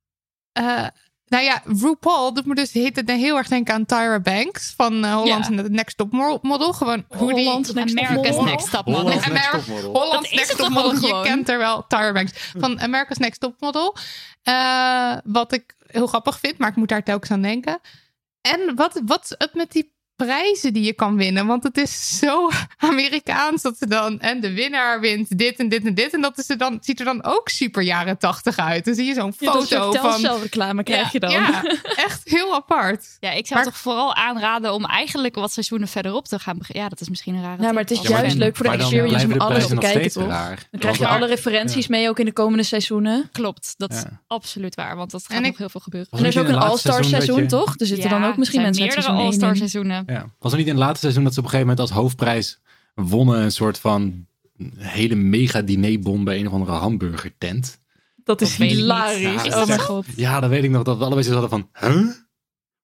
[0.52, 0.86] eh,
[1.28, 5.48] nou ja, RuPaul doet me dus heel erg denken aan Tyra Banks van eh, Holland's
[5.48, 6.72] Next Top Mo- Model.
[6.72, 7.44] Gewoon hoe die...
[7.44, 8.44] Holland's Next Top America's Model.
[8.52, 9.02] Next Top Model.
[9.02, 9.92] Holland's Next Topmodel.
[9.92, 10.90] Holland's Dat is Next Top Model.
[10.94, 11.22] gewoon?
[11.22, 12.52] Je kent er wel, Tyra Banks.
[12.58, 13.96] Van America's Next Top Model.
[14.42, 17.80] Eh, wat ik heel grappig vind, maar ik moet daar telkens aan denken.
[18.40, 21.46] En wat, wat het met die prijzen die je kan winnen.
[21.46, 24.20] Want het is zo Amerikaans dat ze dan.
[24.20, 26.14] En de winnaar wint dit en dit en dit.
[26.14, 28.84] En dat is er dan, ziet er dan ook super jaren tachtig uit.
[28.84, 30.10] Dan zie je zo'n Ja, dat foto soort van.
[30.20, 31.30] Telcel-reclame krijg je dan.
[31.30, 31.62] Ja,
[32.06, 33.16] echt heel apart.
[33.20, 36.82] Ja, ik zou Maar- toch vooral aanraden om eigenlijk wat seizoenen verderop te gaan beginnen.
[36.84, 39.24] Ja, dat is misschien een rare Ja, maar het is juist leuk voor de experience
[39.26, 40.26] om de alles te kijken, toch?
[40.28, 40.66] raar.
[40.70, 43.28] Dan krijg je alle referenties mee ook in de komende seizoenen.
[43.32, 44.96] Klopt, dat is absoluut waar.
[44.96, 46.10] Want dat gaat En nog ik- heel veel gebeuren.
[46.12, 47.74] En er is ook in een All-Star seizoen je- toch?
[47.76, 49.56] Er zitten Ja, dan ook misschien mensen uit seizoen één All-Star in.
[49.56, 50.04] seizoenen.
[50.06, 50.26] Ja.
[50.38, 52.60] Was er niet in het laatste seizoen dat ze op een gegeven moment als hoofdprijs
[52.94, 54.26] wonnen een soort van
[54.76, 57.80] hele mega dinerbon bij een of andere hamburgertent?
[58.24, 58.70] Dat is Dat niet.
[58.76, 59.20] hilarisch.
[59.22, 60.04] Ja, oh dat mijn is- god.
[60.16, 60.82] Ja, dat weet ik nog.
[60.82, 62.08] Dat we allebei zo hadden van, huh?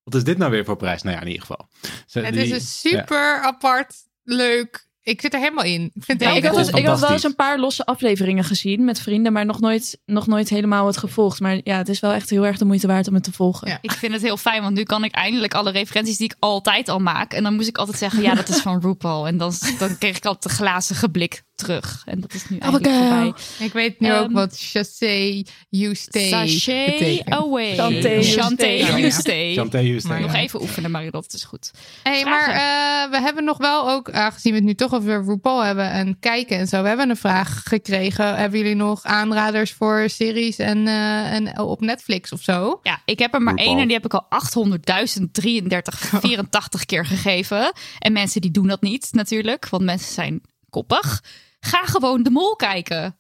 [0.03, 1.03] Wat is dit nou weer voor prijs?
[1.03, 1.69] Nou ja, in ieder geval.
[2.07, 4.89] Ze- Het die- is een super apart, leuk.
[5.05, 5.83] Ik zit er helemaal in.
[5.95, 6.65] Ik vind het Ja, heel ik, heb cool.
[6.65, 9.99] dus, ik had wel eens een paar losse afleveringen gezien met vrienden, maar nog nooit,
[10.05, 11.41] nog nooit helemaal het gevolgd.
[11.41, 13.69] Maar ja, het is wel echt heel erg de moeite waard om het te volgen.
[13.69, 13.79] Ja.
[13.81, 16.89] Ik vind het heel fijn, want nu kan ik eindelijk alle referenties die ik altijd
[16.89, 17.33] al maak.
[17.33, 19.27] En dan moest ik altijd zeggen, ja, dat is van RuPaul.
[19.27, 22.03] En dan, dan kreeg ik altijd de glazige blik terug.
[22.07, 23.33] En dat is nu voorbij.
[23.59, 27.31] Ik weet nu ook Ehm, wat chassé, you stay Sachet betekent.
[27.35, 27.75] away.
[27.75, 28.79] Chanté, you Chanté, stay.
[28.79, 29.11] you Ja.
[29.11, 29.55] stay.
[29.55, 30.11] Chanté, you stay.
[30.11, 30.39] Maar Nog ja.
[30.41, 31.71] even oefenen, Marilot, het is goed.
[32.03, 35.61] Hey, maar eh, we hebben nog wel ook, aangezien we het nu toch over RuPaul
[35.65, 38.37] hebben en kijken en zo, we hebben een vraag gekregen.
[38.37, 42.81] Hebben jullie nog aanraders voor series en, eh, en op Netflix of zo?
[42.83, 43.69] Ja, ik heb er maar RuPaul.
[43.71, 47.73] één en die heb ik al 800.033, 84 keer gegeven.
[47.99, 51.23] En mensen die doen dat niet natuurlijk, want mensen zijn koppig.
[51.65, 53.17] Ga gewoon de mol kijken.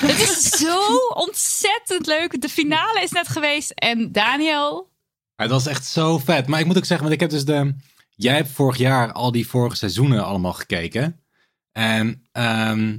[0.06, 2.40] Het is zo ontzettend leuk.
[2.40, 4.90] De finale is net geweest en Daniel,
[5.36, 6.46] Het was echt zo vet.
[6.46, 7.74] Maar ik moet ook zeggen, want ik heb dus de...
[8.14, 11.20] Jij hebt vorig jaar al die vorige seizoenen allemaal gekeken.
[11.72, 12.98] En ehm,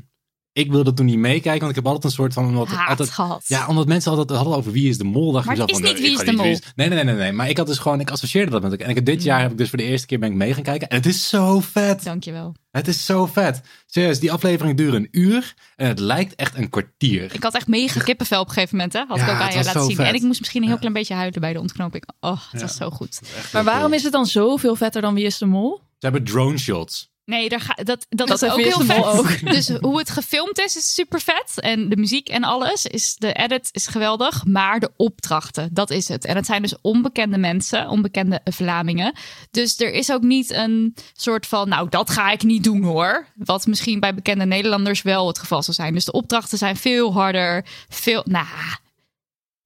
[0.51, 2.45] ik wilde toen niet meekijken, want ik heb altijd een soort van...
[2.45, 3.43] Omdat haat altijd, gehad.
[3.47, 5.31] ja, omdat mensen altijd hadden over wie is de mol.
[5.31, 6.45] Dacht Maar ik het is van, niet nee, Wie is de Mol.
[6.45, 7.31] Nee, nee, nee, nee, nee.
[7.31, 8.87] Maar ik had dus gewoon, ik associeerde dat met elkaar.
[8.87, 10.63] En ik dit jaar heb ik dus voor de eerste keer ben ik mee gaan
[10.63, 10.87] kijken.
[10.87, 12.03] En het is zo vet.
[12.03, 12.55] dankjewel.
[12.77, 13.61] Het is zo vet.
[13.85, 15.53] Serieus, die aflevering duurt een uur.
[15.75, 17.33] En het lijkt echt een kwartier.
[17.33, 19.03] Ik had echt mega kippenvel op een gegeven moment, hè?
[19.07, 19.95] Had Ja, ik ook aan je laten zien.
[19.95, 20.05] vet.
[20.07, 20.79] En ik moest misschien een heel Ja.
[20.81, 22.03] klein beetje huilen bij de ontknoping.
[22.19, 22.67] Oh, het Ja.
[22.67, 23.19] was zo goed.
[23.53, 25.75] Maar waarom is het dan zoveel vetter dan Wie is de Mol?
[25.77, 27.11] Ze hebben drone shots.
[27.27, 29.05] Nee, daar ga, dat, dat, Dat is ook heel vet.
[29.05, 29.39] Ook.
[29.55, 31.59] Dus hoe het gefilmd is, is super vet.
[31.59, 34.45] En de muziek en alles, is, de edit is geweldig.
[34.45, 36.25] Maar de opdrachten, dat is het.
[36.25, 39.13] En het zijn dus onbekende mensen, onbekende Vlamingen.
[39.51, 43.27] Dus er is ook niet een soort van, nou, dat ga ik niet doen hoor.
[43.35, 45.93] Wat misschien bij bekende Nederlanders wel het geval zou zijn.
[45.93, 48.45] Dus de opdrachten zijn veel harder, veel, nou,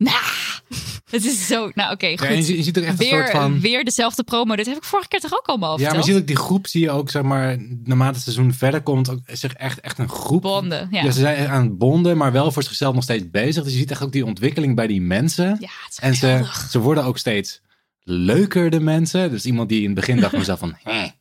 [0.03, 0.15] nou.
[1.10, 2.19] Het is zo, nou oké, goed.
[2.28, 3.60] Ja, je, ziet- je ziet er echt een weer, soort van...
[3.60, 4.56] weer dezelfde promo.
[4.56, 5.95] Dit heb ik vorige keer toch ook allemaal Ja, verteld?
[5.98, 8.82] maar je ziet ook die groep, zie je ook, zeg maar, naarmate het seizoen verder
[8.82, 10.41] komt, ook, is er echt, echt een groep.
[10.41, 11.03] Bonden, ja.
[11.03, 11.11] Ja.
[11.11, 13.64] ze zijn aan het bonden, maar wel voor zichzelf nog steeds bezig.
[13.64, 15.45] Dus je ziet echt ook die ontwikkeling bij die mensen.
[15.60, 16.68] Ja, het is en ze, geweldig.
[16.72, 17.61] ze worden ook steeds
[18.03, 19.30] leuker, de mensen.
[19.32, 20.91] Dus iemand die in het begin dacht van mezelf van, Hè.
[20.94, 21.11] maar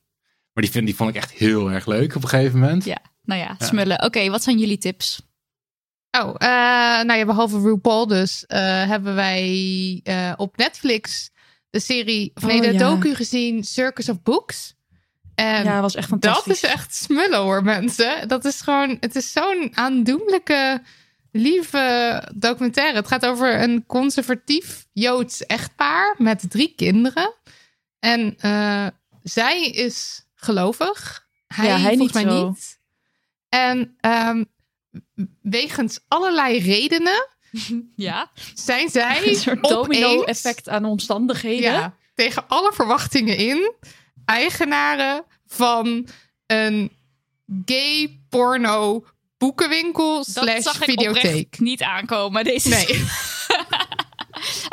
[0.55, 2.85] die, vind, die vond ik echt heel erg leuk op een gegeven moment.
[2.85, 3.67] Ja, nou ja, Ja.
[3.67, 4.03] smullen.
[4.05, 5.23] Oké, wat zijn jullie tips?
[6.11, 6.49] Oh, eh,
[7.05, 8.59] nou ja, behalve RuPaul dus, eh,
[8.89, 11.31] hebben wij eh, op Netflix
[11.71, 12.79] de serie, of nee, Oh, de ja.
[12.79, 14.75] docu gezien Circus of Books.
[15.35, 16.63] En Ja, was echt dat fantastisch.
[16.63, 18.29] is echt smullen hoor, mensen.
[18.29, 20.83] Dat is gewoon, het is zo'n aandoenlijke,
[21.33, 22.97] lieve documentaire.
[22.97, 27.35] Het gaat over een conservatief Joods echtpaar met drie kinderen.
[27.99, 28.37] En
[29.23, 31.27] zij is gelovig.
[31.47, 32.47] Hij, Ja, hij volgens niet mij zo.
[32.49, 32.79] niet.
[33.49, 34.45] En ehm,
[35.43, 37.29] wegens allerlei redenen
[37.97, 38.31] Ja.
[38.55, 41.73] zijn zij Een soort domino-effect aan omstandigheden.
[41.73, 43.73] ja, tegen alle verwachtingen in
[44.25, 46.07] eigenaren van
[46.47, 46.93] een
[47.65, 49.05] gay porno
[49.39, 51.59] boekenwinkel slash videotheek.
[51.61, 52.45] niet aankomen.
[52.45, 52.87] Deze Nee.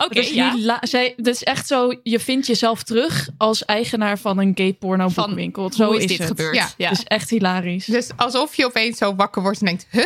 [0.06, 0.78] Oké, Dus, ja.
[0.82, 5.26] zij, is echt zo, je vindt jezelf terug als eigenaar van een gay porno Van,
[5.26, 5.72] boekwinkel.
[5.74, 6.28] Zo hoe is is dit het.
[6.28, 6.56] gebeurd?
[6.56, 6.69] Ja.
[6.78, 6.90] Ja.
[6.91, 7.86] Is echt hilarisch.
[7.86, 10.06] Dus alsof je opeens zo wakker wordt en denkt, huh?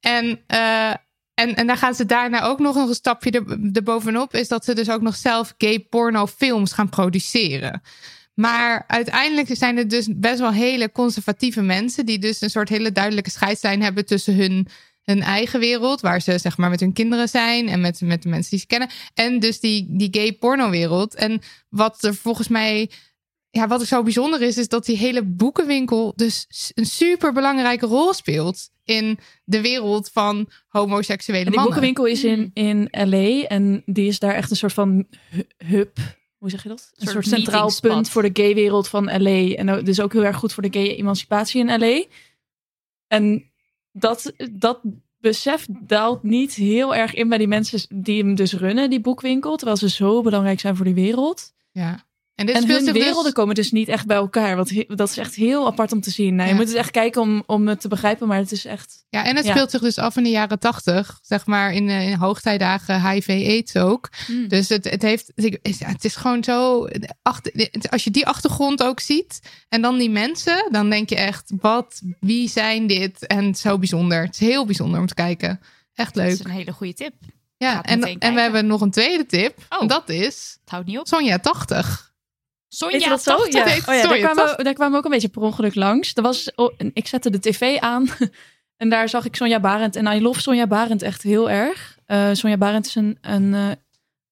[0.00, 0.90] En, eh,
[1.34, 4.34] en, en dan gaan ze daarna ook nog een stapje er, erbovenop.
[4.34, 7.82] Is dat ze dus ook nog zelf gay porno films gaan produceren.
[8.34, 12.06] Maar uiteindelijk zijn het dus best wel hele conservatieve mensen.
[12.06, 14.68] Die dus een soort hele duidelijke scheidslijn hebben tussen hun,
[15.06, 16.00] hun eigen wereld.
[16.00, 17.68] Waar ze zeg maar met hun kinderen zijn.
[17.68, 18.88] En met, met de mensen die ze kennen.
[19.14, 21.14] En dus die, die gay porno wereld.
[21.14, 22.90] En wat er volgens mij
[23.50, 27.86] ja, wat er zo bijzonder is, is dat die hele boekenwinkel dus een super belangrijke
[27.86, 31.74] rol speelt in de wereld van homoseksuele En die mannen.
[31.74, 35.98] boekenwinkel is in, in LA en die is daar echt een soort van hu- hub.
[36.38, 36.90] Hoe zeg je dat?
[36.94, 39.54] Een soort soort centraal punt voor de gaywereld van LA.
[39.54, 42.04] En dus ook heel erg goed voor de gay emancipatie in LA.
[43.06, 43.52] En
[43.98, 44.80] dat, dat
[45.20, 49.56] besef daalt niet heel erg in bij die mensen die hem dus runnen, die boekwinkel.
[49.56, 51.54] Terwijl ze zo belangrijk zijn voor die wereld.
[51.70, 52.05] Ja.
[52.36, 54.56] En, dit en speelt hun dus- werelden komen dus niet echt bij elkaar.
[54.56, 56.34] Want he- dat is echt heel apart om te zien.
[56.34, 59.04] Nou, Je moet het echt kijken om, om het te begrijpen, maar het is echt...
[59.08, 62.08] Ja, en het speelt zich dus af in de jaren tachtig, zeg maar in, eh,
[62.08, 64.08] in hoogtijdagen HIV-AIDS ook.
[64.26, 64.48] Hmm.
[64.48, 65.32] Dus het, het heeft,
[65.78, 66.86] het is gewoon zo,
[67.22, 71.52] achter, als je die achtergrond ook ziet en dan die mensen, dan denk je echt,
[71.60, 73.26] wat, wie zijn dit?
[73.26, 74.22] En zo bijzonder.
[74.24, 75.60] Het is heel bijzonder om te kijken.
[75.94, 76.32] Echt Dat leuk.
[76.32, 77.14] is een hele goede tip.
[77.58, 79.58] Ja, en, en we hebben nog een tweede tip.
[79.68, 79.82] Oh.
[79.82, 81.06] En dat is Het houdt niet op.
[81.06, 82.05] Sonja 80.
[82.68, 83.36] Sonja Weet je dat zo?
[83.36, 83.54] 80?
[83.54, 83.64] Ja.
[83.72, 84.56] Heet Oh ja, daar, kwamen, 80.
[84.56, 86.14] we- daar kwamen we ook een beetje per ongeluk langs.
[86.14, 88.08] Er was, oh, ik zette de tv aan
[88.76, 89.96] en daar zag ik Sonja Barend.
[89.96, 91.98] En I love Sonja Barend echt heel erg.
[92.06, 93.72] Eh Sonja Barend is een, een eh, oh,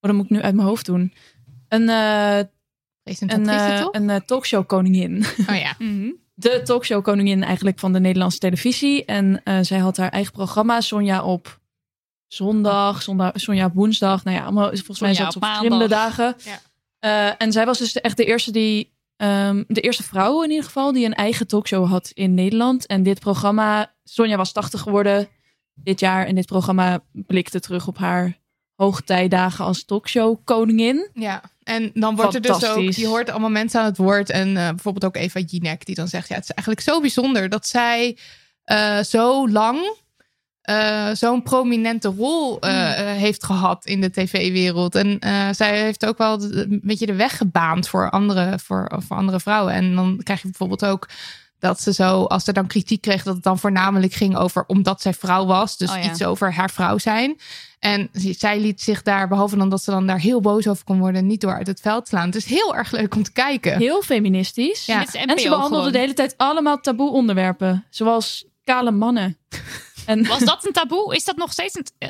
[0.00, 1.12] dat moet ik nu uit mijn hoofd doen.
[1.68, 2.38] Een, eh
[3.32, 5.24] een, een talkshow koningin.
[5.50, 5.74] Oh ja.
[5.88, 6.10] Mhm.
[6.36, 9.04] De talkshow koningin eigenlijk van de Nederlandse televisie.
[9.04, 10.80] En zij had haar eigen programma.
[10.80, 11.60] Sonja op
[12.26, 14.24] zondag, zondag Sonja op woensdag.
[14.24, 16.34] Nou ja, allemaal, volgens mij zat ze op op verschillende dagen.
[16.44, 16.58] Ja.
[17.04, 20.64] Eh, en zij was dus echt de eerste die, ehm, de eerste vrouw in ieder
[20.64, 22.86] geval, die een eigen talkshow had in Nederland.
[22.86, 25.28] En dit programma, Sonja was 80 geworden
[25.74, 26.26] dit jaar.
[26.26, 28.38] En dit programma blikte terug op haar
[28.74, 31.10] hoogtijdagen als talkshow koningin.
[31.14, 34.30] Ja, en dan wordt er dus ook, je hoort allemaal mensen aan het woord.
[34.30, 37.48] En eh, bijvoorbeeld ook Eva Jinek, die dan zegt: Ja, het is eigenlijk zo bijzonder
[37.48, 38.18] dat zij
[38.64, 39.96] eh, zo lang
[40.64, 43.06] eh, zo'n prominente rol eh, Hmm.
[43.06, 44.94] eh, heeft gehad in de tv-wereld.
[44.94, 48.92] En eh, zij heeft ook wel de- een beetje de weg gebaand voor andere, voor,
[49.06, 49.72] voor andere vrouwen.
[49.72, 51.08] En dan krijg je bijvoorbeeld ook.
[51.58, 55.00] Dat ze zo, als er dan kritiek kreeg, dat het dan voornamelijk ging over omdat
[55.02, 55.76] zij vrouw was.
[55.76, 56.10] Dus Oh ja.
[56.10, 57.36] iets over haar vrouw zijn.
[57.78, 60.98] En zij liet zich daar, behalve dan dat ze dan daar heel boos over kon
[60.98, 62.26] worden, niet door uit het veld slaan.
[62.26, 63.78] Het is heel erg leuk om te kijken.
[63.78, 64.86] Heel feministisch.
[64.86, 65.00] Ja.
[65.12, 65.92] En ze behandelde gewoon.
[65.92, 67.84] de hele tijd allemaal taboe onderwerpen.
[67.90, 69.36] Zoals kale mannen.
[70.06, 71.14] En, Was dat een taboe?
[71.14, 71.86] Is dat nog steeds een...
[71.98, 72.08] eh,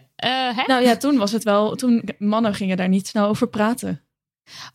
[0.49, 0.63] eh, hè?
[0.67, 1.75] nou ja, toen was het wel...
[1.75, 4.03] Toen mannen gingen daar niet snel over praten.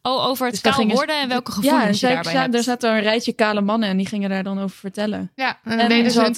[0.01, 2.55] oh, over het Dus kaal worden en welke Ja, en gevoelens je zij- daarbij hebt.
[2.55, 5.31] er zaten een rijtje kale mannen en die gingen daar dan over vertellen.
[5.35, 6.35] Ja, en deden ze een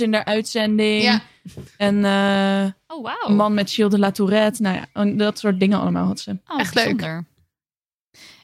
[0.00, 1.02] in de uitzending.
[1.02, 1.20] Ja.
[1.76, 3.28] En eh, Oh, wauw.
[3.28, 4.62] een man met Gilles de la Tourette.
[4.62, 6.38] Nou ja, dat soort dingen allemaal had ze.
[6.46, 6.84] Oh, Echt leuk.
[6.84, 7.28] bijzonder.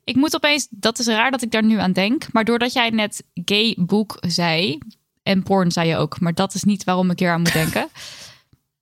[0.05, 2.91] Ik moet opeens, dat is raar dat ik daar nu aan denk, maar doordat jij
[2.91, 4.79] net gay boek zei,
[5.27, 7.89] en porn zei je ook, maar dat is niet waarom ik hier aan moet denken.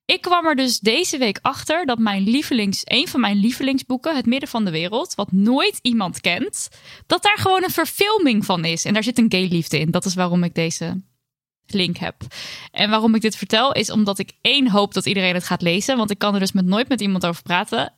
[0.05, 4.27] Ik kwam er dus deze week achter dat mijn lievelings, een van mijn lievelingsboeken, Het
[4.27, 6.69] Midden van de Wereld, wat nooit iemand kent,
[7.07, 8.85] dat daar gewoon een verfilming van is.
[8.85, 9.91] En daar zit een gay liefde in.
[9.91, 11.03] Dat is waarom ik deze
[11.67, 12.17] link heb.
[12.71, 15.97] En waarom ik dit vertel, is omdat ik één hoop dat iedereen het gaat lezen,
[15.97, 17.93] want ik kan er dus met nooit met iemand over praten.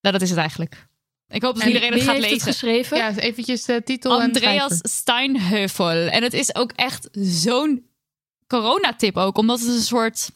[0.00, 0.86] Nou, dat is het eigenlijk.
[1.28, 2.46] Ik hoop dat En iedereen het Wie gaat heeft lezen.
[2.46, 2.96] het geschreven?
[2.96, 4.78] Ja, eventjes de titel en Andreas.
[4.82, 5.88] Steinhöfel.
[6.10, 7.86] En het is ook echt zo'n
[8.46, 10.30] coronatip ook, omdat het een soort.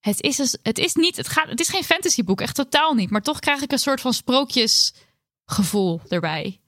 [0.00, 3.10] Het is, het is niet, het gaat, het is geen fantasyboek, echt totaal niet.
[3.10, 6.60] Maar toch krijg ik een soort van sprookjesgevoel erbij.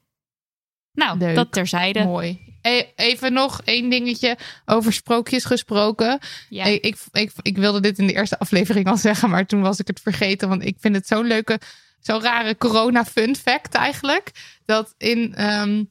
[0.92, 1.34] Nou, Leuk.
[1.34, 2.04] dat terzijde.
[2.04, 2.52] Mooi.
[2.62, 6.18] E- Even nog één dingetje over sprookjes gesproken.
[6.48, 6.64] Ja.
[6.64, 9.78] Ik, ik, ik, ik wilde dit in de eerste aflevering al zeggen, maar toen was
[9.78, 10.48] ik het vergeten.
[10.48, 11.60] Want ik vind het zo'n leuke,
[12.06, 14.30] zo'n rare corona fun fact eigenlijk.
[14.64, 15.84] Dat in, ehm,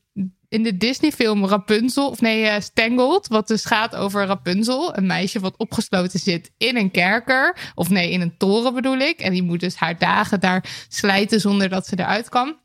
[0.47, 4.97] in de Disney film Rapunzel, of nee, eh, Tangled, wat dus gaat over Rapunzel.
[4.97, 7.71] Een meisje wat opgesloten zit in een kerker.
[7.75, 9.19] Of nee, in een toren bedoel ik.
[9.19, 12.57] En die moet dus haar dagen daar slijten zonder dat ze eruit kan.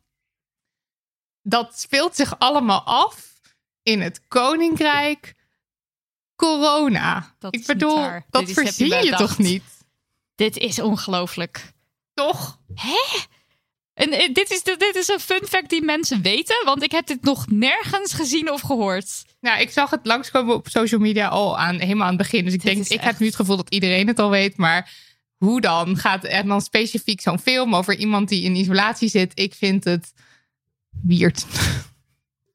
[1.42, 3.40] Dat speelt zich allemaal af
[3.82, 5.34] in het koninkrijk
[6.36, 7.34] corona.
[7.38, 7.96] Dat ik bedoel,
[8.30, 9.64] dat heb je je toch niet?
[10.34, 11.72] Dit is ongelooflijk.
[12.14, 12.60] Toch?
[12.74, 13.26] Hè?
[13.98, 17.06] En eh, dit is, dit is een fun fact die mensen weten, want ik heb
[17.06, 19.24] dit nog nergens gezien of gehoord.
[19.40, 22.44] Nou, ik zag het langskomen op social media al aan, helemaal aan het begin.
[22.44, 24.56] Dus ik Dit denk, ik echt- heb nu het gevoel dat iedereen het al weet.
[24.56, 24.90] Maar
[25.36, 25.96] hoe dan?
[25.96, 29.32] Gaat er dan specifiek zo'n film over iemand die in isolatie zit?
[29.34, 30.12] Ik vind het
[31.02, 31.46] weird.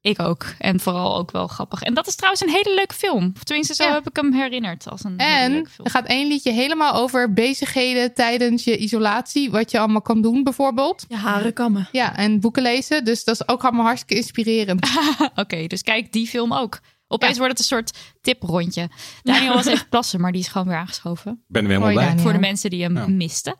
[0.04, 0.44] Ik ook.
[0.58, 1.82] En vooral ook wel grappig.
[1.82, 3.32] En dat is trouwens een hele leuke film.
[3.36, 3.92] Of tenminste, zo Ja.
[3.92, 5.84] heb ik hem herinnerd als een En leuke film.
[5.86, 9.50] er gaat één liedje helemaal over bezigheden tijdens je isolatie.
[9.50, 11.04] Wat je allemaal kan doen bijvoorbeeld.
[11.08, 11.88] Ja, haren kammen.
[11.92, 13.04] Ja, en boeken lezen.
[13.04, 14.88] Dus dat is ook allemaal hartstikke inspirerend.
[15.34, 16.80] Oké, dus kijk die film ook.
[17.08, 17.38] Opeens Ja.
[17.38, 18.88] wordt het een soort tiprondje.
[19.22, 21.32] Daniel was even plassen, maar die is gewoon weer aangeschoven.
[21.32, 22.04] Ik ben er weer helemaal.
[22.04, 22.22] Daniel.
[22.22, 23.06] Voor de mensen die hem Ja.
[23.06, 23.56] misten.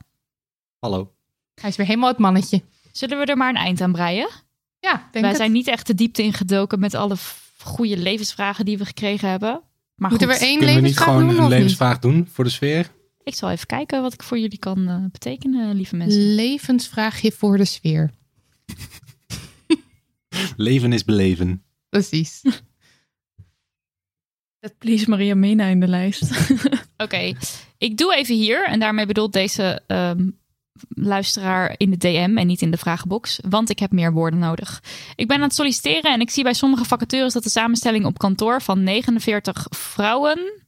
[0.79, 1.13] Hallo.
[1.61, 2.63] Hij is weer helemaal het mannetje.
[2.93, 4.29] Zullen we er maar een eind aan breien?
[4.85, 5.37] Ja, denk Wij het.
[5.37, 7.17] zijn niet echt de diepte ingedoken met alle
[7.59, 9.63] goede levensvragen die we gekregen hebben.
[9.95, 11.53] Maar Moeten goed, we één Kunnen we niet levensvraag gewoon doen een niet?
[11.59, 12.91] levensvraag doen voor de sfeer?
[13.23, 16.35] ik zal even kijken wat ik voor jullie kan eh, betekenen, lieve mensen.
[16.35, 18.11] Levensvraagje voor de sfeer.
[20.57, 21.63] Leven is beleven.
[21.89, 22.41] Precies.
[24.61, 26.51] Zet please Maria Mena in de lijst.
[26.97, 27.33] Oké,
[27.79, 30.31] ik doe even hier, en daarmee bedoelt deze ehm,
[30.89, 34.83] luisteraar in de DM en niet in de vragenbox, want ik heb meer woorden nodig.
[35.15, 38.19] Ik ben aan het solliciteren en ik zie bij sommige vacatures dat de samenstelling op
[38.19, 40.63] kantoor van 49 vrouwen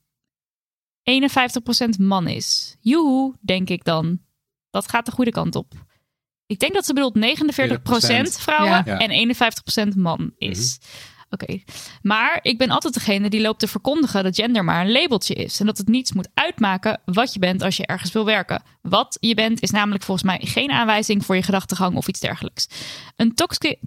[1.96, 2.76] 51% man is.
[2.80, 4.20] Joehoe, denk ik dan.
[4.70, 5.72] Dat gaat de goede kant op.
[6.46, 8.98] Ik denk dat ze bedoelt 49% vrouwen Ja.
[8.98, 10.78] en 51% man is.
[11.30, 11.62] Oké,
[12.02, 15.60] maar ik ben altijd degene die loopt te verkondigen dat gender maar een labeltje is.
[15.60, 18.62] En dat het niets moet uitmaken wat je bent als je ergens wil werken.
[18.82, 22.68] Wat je bent is namelijk volgens mij geen aanwijzing voor je gedachtegang of iets dergelijks.
[23.16, 23.34] Een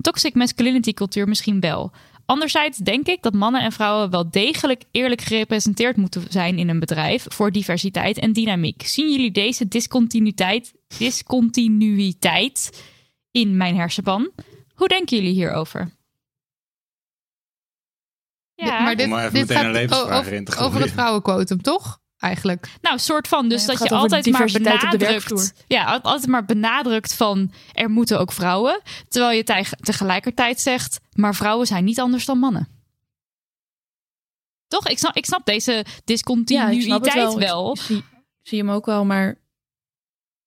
[0.01, 1.91] toxic, masculinity cultuur misschien wel.
[2.25, 6.79] Anderzijds denk ik dat mannen en vrouwen wel degelijk eerlijk gerepresenteerd moeten zijn in een
[6.79, 8.81] bedrijf voor diversiteit en dynamiek.
[8.85, 12.83] Zien jullie deze discontinuïteit, discontinuïteit
[13.31, 14.31] in mijn hersenpan?
[14.73, 15.97] Hoe denken jullie hierover?
[18.65, 20.81] Ja, maar dit, Om maar even dit meteen een gaat levensvraag over, erin te over
[20.81, 21.99] het vrouwenquotum, toch?
[22.17, 22.69] Eigenlijk.
[22.81, 23.49] Nou, soort van.
[23.49, 25.53] Dus dat je altijd maar benadrukt.
[25.67, 28.81] Ja, al- altijd maar benadrukt van er moeten ook vrouwen.
[29.07, 32.67] Terwijl je tij- tegelijkertijd zegt, maar vrouwen zijn niet anders dan mannen.
[34.67, 34.87] Toch?
[34.87, 37.39] Ik snap, ik snap deze Ja, ik snap discontinuïteit wel.
[37.39, 37.71] wel.
[37.71, 38.03] Ik, ik zie, ik
[38.47, 39.39] zie hem ook wel, maar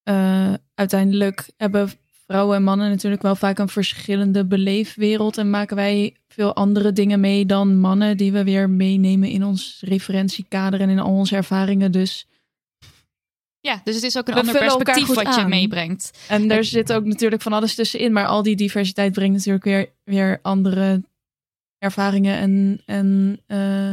[0.02, 1.92] eh, uiteindelijk hebben
[2.26, 7.20] vrouwen en mannen natuurlijk wel vaak een verschillende beleefwereld en maken wij veel andere dingen
[7.20, 11.92] mee dan mannen die we weer meenemen in ons referentiekader en in al onze ervaringen.
[11.92, 12.26] Dus
[13.60, 16.18] Ja, dus het is ook een We ander perspectief wat je meebrengt.
[16.28, 18.12] En er zit ook natuurlijk van alles tussenin.
[18.12, 21.02] Maar al die diversiteit brengt natuurlijk weer, weer andere
[21.78, 23.92] ervaringen en, en eh,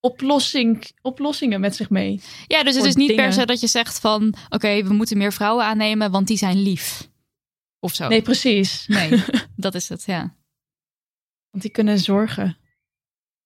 [0.00, 2.20] oplossing, oplossingen met zich mee.
[2.46, 4.34] Ja, dus het is niet per se dat je zegt van...
[4.48, 7.08] oké, we moeten meer vrouwen aannemen, want die zijn lief.
[7.78, 8.08] Of zo.
[8.08, 8.84] Nee, precies.
[8.86, 9.24] Nee,
[9.56, 10.36] dat is het, ja.
[11.50, 12.56] Want die kunnen zorgen.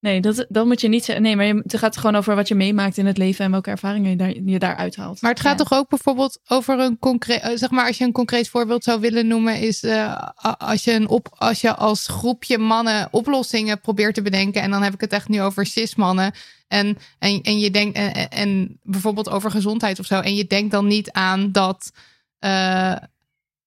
[0.04, 1.24] Nee, dat, dat moet je niet zeggen.
[1.24, 3.70] Nee, maar je, het gaat gewoon over wat je meemaakt in het leven en welke
[3.70, 5.20] ervaringen je, daar, je daaruit haalt.
[5.22, 8.12] Maar het gaat toch ook bijvoorbeeld over een concreet, eh, zeg maar, als je een
[8.12, 10.28] concreet voorbeeld zou willen noemen, is eh,
[10.58, 14.82] als, je een op, als je als groepje mannen oplossingen probeert te bedenken, en dan
[14.82, 16.32] heb ik het echt nu over cis-mannen,
[16.68, 20.46] en, en, en je denkt, en, en- en bijvoorbeeld over gezondheid of zo, en je
[20.46, 21.92] denkt dan niet aan dat
[22.38, 22.96] eh,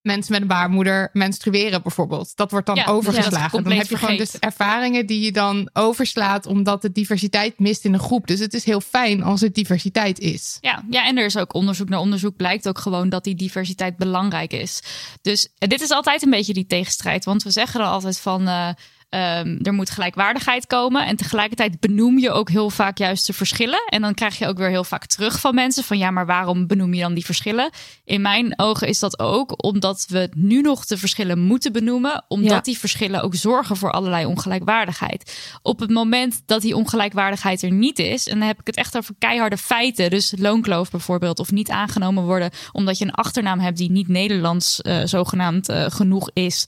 [0.02, 2.36] mensen met een baarmoeder menstrueren bijvoorbeeld.
[2.36, 3.62] Dat wordt dan Ja, overgeslagen.
[3.64, 7.92] dan heb je gewoon dus ervaringen die je dan overslaat omdat de diversiteit mist in
[7.92, 8.26] een groep.
[8.26, 10.58] Dus het is heel fijn als er diversiteit is.
[10.60, 12.36] Ja, ja, en er is ook onderzoek naar onderzoek.
[12.36, 14.82] Blijkt ook gewoon dat die diversiteit belangrijk is.
[15.22, 17.24] Dus eh, dit is altijd een beetje die tegenstrijd.
[17.24, 18.48] Want we zeggen dan altijd van.
[18.48, 18.68] eh,
[19.08, 21.06] ehm, er moet gelijkwaardigheid komen.
[21.06, 23.84] En tegelijkertijd benoem je ook heel vaak juist de verschillen.
[23.88, 26.66] En dan krijg je ook weer heel vaak terug van mensen van ja, maar waarom
[26.66, 27.70] benoem je dan die verschillen?
[28.04, 32.24] In mijn ogen is dat ook omdat we nu nog de verschillen moeten benoemen.
[32.28, 32.60] Omdat Ja.
[32.60, 35.38] die verschillen ook zorgen voor allerlei ongelijkwaardigheid.
[35.62, 38.96] Op het moment dat die ongelijkwaardigheid er niet is, en dan heb ik het echt
[38.96, 43.76] over keiharde feiten, dus loonkloof bijvoorbeeld, of niet aangenomen worden omdat je een achternaam hebt
[43.78, 46.64] die niet Nederlands eh, zogenaamd eh, genoeg is.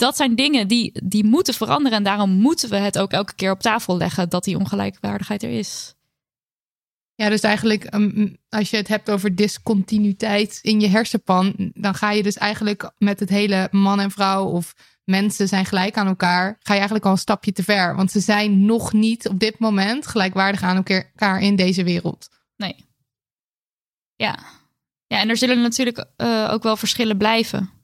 [0.00, 3.50] Dat zijn dingen die, die moeten veranderen en daarom moeten we het ook elke keer
[3.50, 5.94] op tafel leggen dat die ongelijkwaardigheid er is.
[7.14, 12.10] Ja, dus eigenlijk ehm, als je het hebt over discontinuïteit in je hersenpan, dan ga
[12.10, 14.74] je dus eigenlijk met het hele man en vrouw of
[15.04, 17.96] mensen zijn gelijk aan elkaar, ga je eigenlijk al een stapje te ver.
[17.96, 22.28] Want ze zijn nog niet op dit moment gelijkwaardig aan elkaar in deze wereld.
[22.56, 22.86] Nee.
[24.16, 24.38] Ja.
[25.06, 27.79] Ja, en er zullen natuurlijk eh, ook wel verschillen blijven.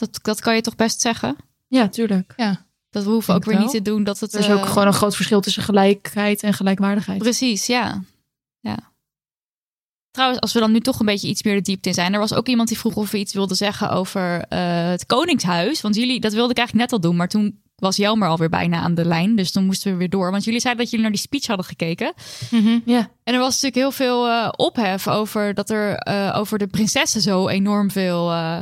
[0.00, 1.36] Dat, dat kan je toch best zeggen?
[1.68, 2.32] Ja, tuurlijk.
[2.36, 2.66] Ja.
[2.90, 3.62] Dat we hoeven ook weer wel.
[3.62, 4.32] niet te doen dat het...
[4.32, 7.18] Er is eh, ook gewoon een groot verschil tussen gelijkheid en gelijkwaardigheid.
[7.18, 8.02] Precies, ja.
[8.60, 8.92] ja.
[10.10, 12.12] Trouwens, als we dan nu toch een beetje iets meer de diepte in zijn.
[12.12, 15.80] Er was ook iemand die vroeg of we iets wilden zeggen over eh, het Koningshuis.
[15.80, 17.16] Want jullie, dat wilde ik eigenlijk net al doen.
[17.16, 19.36] Maar toen was Jelmer alweer bijna aan de lijn.
[19.36, 20.30] Dus toen moesten we weer door.
[20.30, 22.12] Want jullie zeiden dat jullie naar die speech hadden gekeken.
[22.84, 23.10] Ja.
[23.24, 27.20] En er was natuurlijk heel veel eh, ophef over dat er eh, over de prinsessen
[27.20, 28.60] zo enorm veel eh,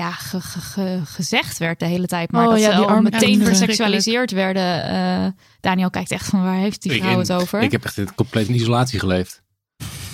[0.00, 2.32] ja, ge- ge- ge- gezegd werd de hele tijd.
[2.32, 4.84] Maar Oh dat ja, ze al meteen verseksualiseerd werden.
[4.84, 5.26] Eh,
[5.60, 7.60] Daniel kijkt echt van waar heeft die Ik- vrouw het over?
[7.62, 9.42] Ik heb echt compleet in isolatie geleefd.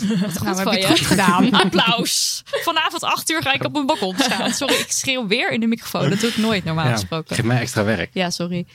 [0.01, 0.87] Wat goed Nou, heb van je je.
[0.87, 1.51] het goed gedaan.
[1.65, 2.43] Applaus.
[2.45, 4.51] Vanavond acht uur ga ik op mijn balkon staan.
[4.53, 6.11] Sorry, ik schreeuw weer in de microfoon.
[6.11, 7.37] Dat doe ik nooit normaal Ja, gesproken.
[7.37, 8.11] geef mij extra werk.
[8.13, 8.67] Ja, sorry.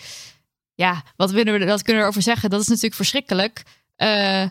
[0.75, 2.49] Ja, wat willen we, dat kunnen we erover zeggen?
[2.49, 3.63] Dat is natuurlijk verschrikkelijk.
[3.95, 4.43] Eh,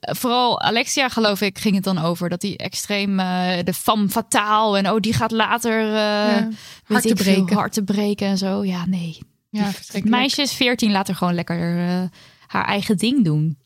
[0.00, 2.28] vooral Alexia, geloof ik, ging het dan over.
[2.28, 4.78] Dat die extreem, eh, de femme fatale.
[4.78, 6.46] En oh, die gaat later, eh
[6.86, 7.56] Ja, te breken.
[7.56, 8.64] hart breken en zo.
[8.64, 9.18] Ja, nee.
[9.50, 12.02] Ja, Het meisje is 14, laat haar gewoon lekker eh,
[12.46, 13.58] haar eigen ding doen.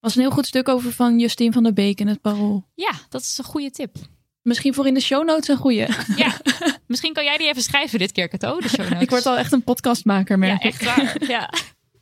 [0.00, 2.64] was een heel goed stuk over van Justine van der Beek in het Parool.
[2.74, 3.96] Ja, dat is een goede tip.
[4.42, 5.86] Misschien voor in de show notes een goeie.
[6.16, 6.32] Ja,
[6.86, 8.60] misschien kan jij die even schrijven dit keer, Kato.
[8.60, 9.00] De show notes.
[9.02, 10.72] Ik word al echt een podcastmaker, Ja, merk ik.
[10.72, 11.16] echt waar.
[11.28, 11.50] Ja.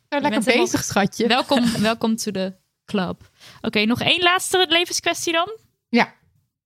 [0.08, 1.26] Nou, lekker bezig, schatje.
[1.26, 2.54] Welkom, welkom to the
[2.88, 3.30] club.
[3.60, 5.56] Oké, nog één laatste levenskwestie dan?
[5.88, 6.04] Ja.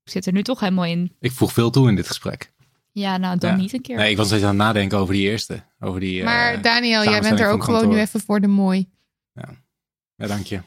[0.05, 1.16] Ik zit er nu toch helemaal in.
[1.20, 2.53] Ik voeg veel toe in dit gesprek.
[2.93, 3.57] Ja, nou dan Ja.
[3.57, 3.97] niet een keer.
[3.97, 5.62] Nee, ik was steeds aan het nadenken over die eerste.
[5.81, 8.89] Over die, eh, Maar Daniel, jij bent er ook gewoon nu even voor de mooi.
[10.16, 10.61] Ja, dank je.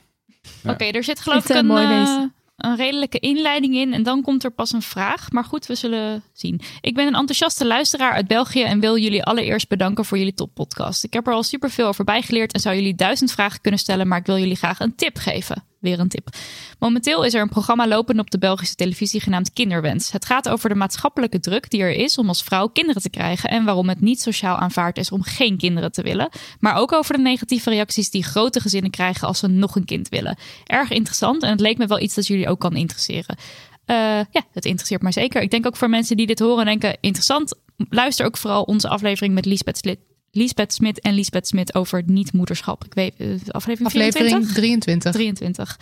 [0.64, 0.72] Ja.
[0.72, 2.32] Oké, er zit geloof ik een, mooi deze.
[2.56, 3.94] Een redelijke inleiding in.
[3.94, 5.32] En dan komt er pas een vraag.
[5.32, 6.61] Maar goed, we zullen zien.
[6.82, 8.64] Ik ben een enthousiaste luisteraar uit België.
[8.64, 11.03] En wil jullie allereerst bedanken voor jullie toppodcast.
[11.03, 12.53] Ik heb er al superveel over bijgeleerd.
[12.53, 14.07] En zou jullie duizend vragen kunnen stellen.
[14.07, 15.64] Maar ik wil jullie graag een tip geven.
[15.86, 16.30] Weer een tip.
[16.80, 20.12] Momenteel is er een programma lopen op de Belgische televisie genaamd Kinderwens.
[20.12, 23.49] Het gaat over de maatschappelijke druk die er is om als vrouw kinderen te krijgen.
[23.49, 26.30] En waarom het niet sociaal aanvaard is om geen kinderen te willen.
[26.60, 30.10] Maar ook over de negatieve reacties die grote gezinnen krijgen als ze nog een kind
[30.10, 30.38] willen.
[30.64, 33.36] Erg interessant en het leek me wel iets dat jullie ook kan interesseren.
[33.86, 33.95] Eh,
[34.32, 35.41] ja, het interesseert mij zeker.
[35.41, 37.53] Ik denk ook voor mensen die dit horen en denken interessant.
[37.90, 39.99] Luister ook vooral onze aflevering met Lisbeth Slit.
[40.36, 42.86] Lisbeth Smit en Lisbeth Smit over niet-moederschap.
[42.86, 44.22] Ik weet, eh, aflevering 24?
[44.22, 45.12] Aflevering 23.
[45.12, 45.78] 23.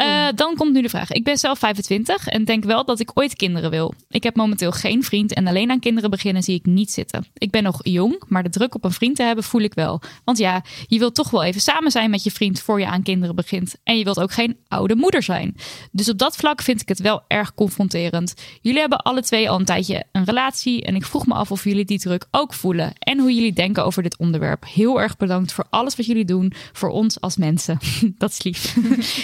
[0.00, 1.10] Eh, dan komt nu de vraag.
[1.10, 3.94] Ik ben zelf 25 en denk wel dat ik ooit kinderen wil.
[4.08, 7.26] Ik heb momenteel geen vriend en alleen aan kinderen beginnen zie ik niet zitten.
[7.34, 10.00] Ik ben nog jong, maar de druk op een vriend te hebben voel ik wel.
[10.24, 13.02] Want ja, je wilt toch wel even samen zijn met je vriend voor je aan
[13.02, 13.74] kinderen begint.
[13.84, 15.56] En je wilt ook geen oude moeder zijn.
[15.92, 18.34] Dus op dat vlak vind ik het wel erg confronterend.
[18.60, 21.64] Jullie hebben alle twee al een tijdje een relatie en ik vroeg me af of
[21.64, 22.92] jullie die druk ook voelen.
[22.98, 24.64] En hoe jullie denken over dit onderwerp.
[24.66, 27.78] Heel erg bedankt voor alles wat jullie doen voor ons als mensen.
[28.18, 28.74] dat is lief.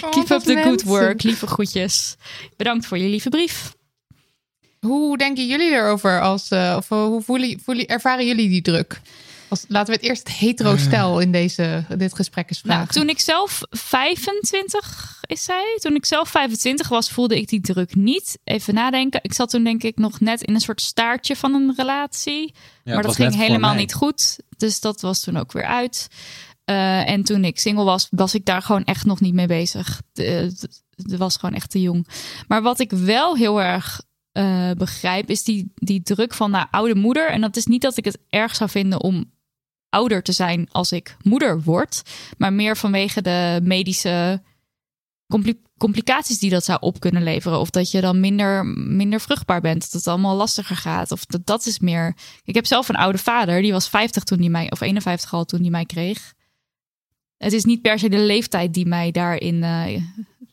[0.09, 1.23] Keep up the good work.
[1.23, 2.15] Lieve groetjes.
[2.57, 3.75] Bedankt voor je lieve brief.
[4.79, 6.21] Hoe denken jullie erover?
[6.21, 9.01] Als, eh, of eh, hoe voelen, voelen, ervaren jullie die druk?
[9.49, 12.79] Als, laten we het eerst het hetero-stel in deze, dit gesprek eens vragen.
[12.79, 17.61] Nou, toen ik zelf 25 is zij, toen ik zelf 25 was, voelde ik die
[17.61, 18.39] druk niet.
[18.43, 19.19] Even nadenken.
[19.23, 22.53] Ik zat toen denk ik nog net in een soort staartje van een relatie.
[22.83, 24.37] maar dat ging helemaal niet goed.
[24.57, 26.07] Dus dat was toen ook weer uit.
[26.67, 30.01] Eh, en toen ik single was, was ik daar gewoon echt nog niet mee bezig.
[30.13, 32.07] Het was gewoon echt te jong.
[32.47, 36.95] Maar wat ik wel heel erg eh, begrijp, is die, die druk van naar oude
[36.95, 37.29] moeder.
[37.29, 39.31] En dat is niet dat ik het erg zou vinden om
[39.89, 42.01] ouder te zijn als ik moeder word,
[42.37, 44.41] maar meer vanwege de medische
[45.27, 47.59] compli- complicaties die dat zou op kunnen leveren.
[47.59, 51.11] Of dat je dan minder, minder vruchtbaar bent, dat het allemaal lastiger gaat.
[51.11, 52.15] Of dat, dat is meer.
[52.43, 55.45] Ik heb zelf een oude vader, die was 50 toen hij mij, of 51 al
[55.45, 56.35] toen hij mij kreeg.
[57.37, 59.63] Het is niet per se de leeftijd die mij daarin.
[59.63, 59.93] eh,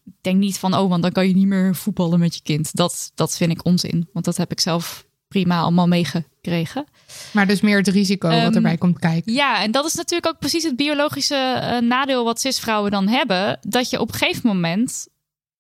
[0.05, 2.75] ik denk niet van, oh, want dan kan je niet meer voetballen met je kind.
[2.77, 6.85] Dat, dat vind ik onzin, want dat heb ik zelf prima allemaal meegekregen.
[7.33, 9.33] Maar dus meer het risico wat Ehm, erbij komt kijken.
[9.33, 13.59] Ja, en dat is natuurlijk ook precies het biologische eh, nadeel wat cisvrouwen dan hebben.
[13.61, 15.09] Dat je op een gegeven moment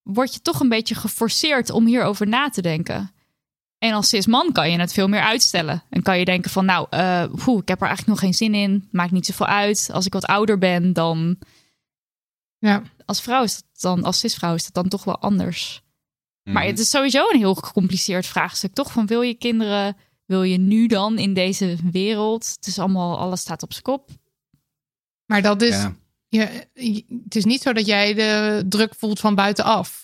[0.02, 3.12] word je toch een beetje geforceerd om hierover na te denken.
[3.84, 5.82] En als cisman kan je het veel meer uitstellen.
[5.90, 8.54] En kan je denken van, nou, eh, poeh, ik heb er eigenlijk nog geen zin
[8.54, 8.88] in.
[8.90, 9.88] Maakt niet zoveel uit.
[9.92, 11.38] Als ik wat ouder ben, dan...
[12.58, 12.82] Ja.
[13.04, 15.82] Als vrouw is dat dan, als cisvrouw is dat dan toch wel anders.
[16.42, 16.54] Mhm.
[16.54, 18.92] Maar het is sowieso een heel gecompliceerd vraagstuk, toch?
[18.92, 22.52] Van wil je kinderen, wil je nu dan in deze wereld?
[22.56, 24.10] Het is allemaal, alles staat op zijn kop.
[25.26, 25.74] Maar dat is.
[25.76, 25.94] Ja.
[26.28, 30.03] Je, je- het is niet zo dat jij de druk voelt van buitenaf.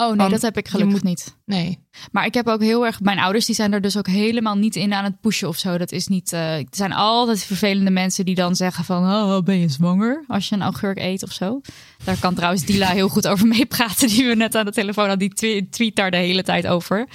[0.00, 1.36] Oh nee, Want dat heb ik je gelukkig moet- niet.
[1.44, 1.86] Nee.
[2.12, 4.76] Maar ik heb ook heel erg, mijn ouders die zijn er dus ook helemaal niet
[4.76, 5.78] in aan het pushen of zo.
[5.78, 9.58] Dat is niet, eh, er zijn altijd vervelende mensen die dan zeggen van, oh, ben
[9.58, 10.24] je zwanger?
[10.28, 11.60] Als je een augurk eet of zo.
[12.04, 15.28] Daar kan trouwens Dila heel goed over meepraten, die we net aan de telefoon hadden.
[15.28, 17.08] Die twe- tweet daar de hele tijd over.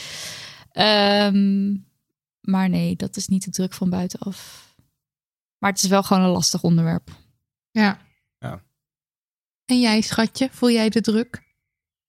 [0.71, 1.71] Ehm,
[2.41, 4.67] maar nee, dat is niet de druk van buitenaf.
[5.57, 7.09] Maar het is wel gewoon een lastig onderwerp.
[7.71, 7.97] Ja.
[8.39, 8.61] Ja.
[9.65, 11.41] En jij, schatje, voel jij de druk?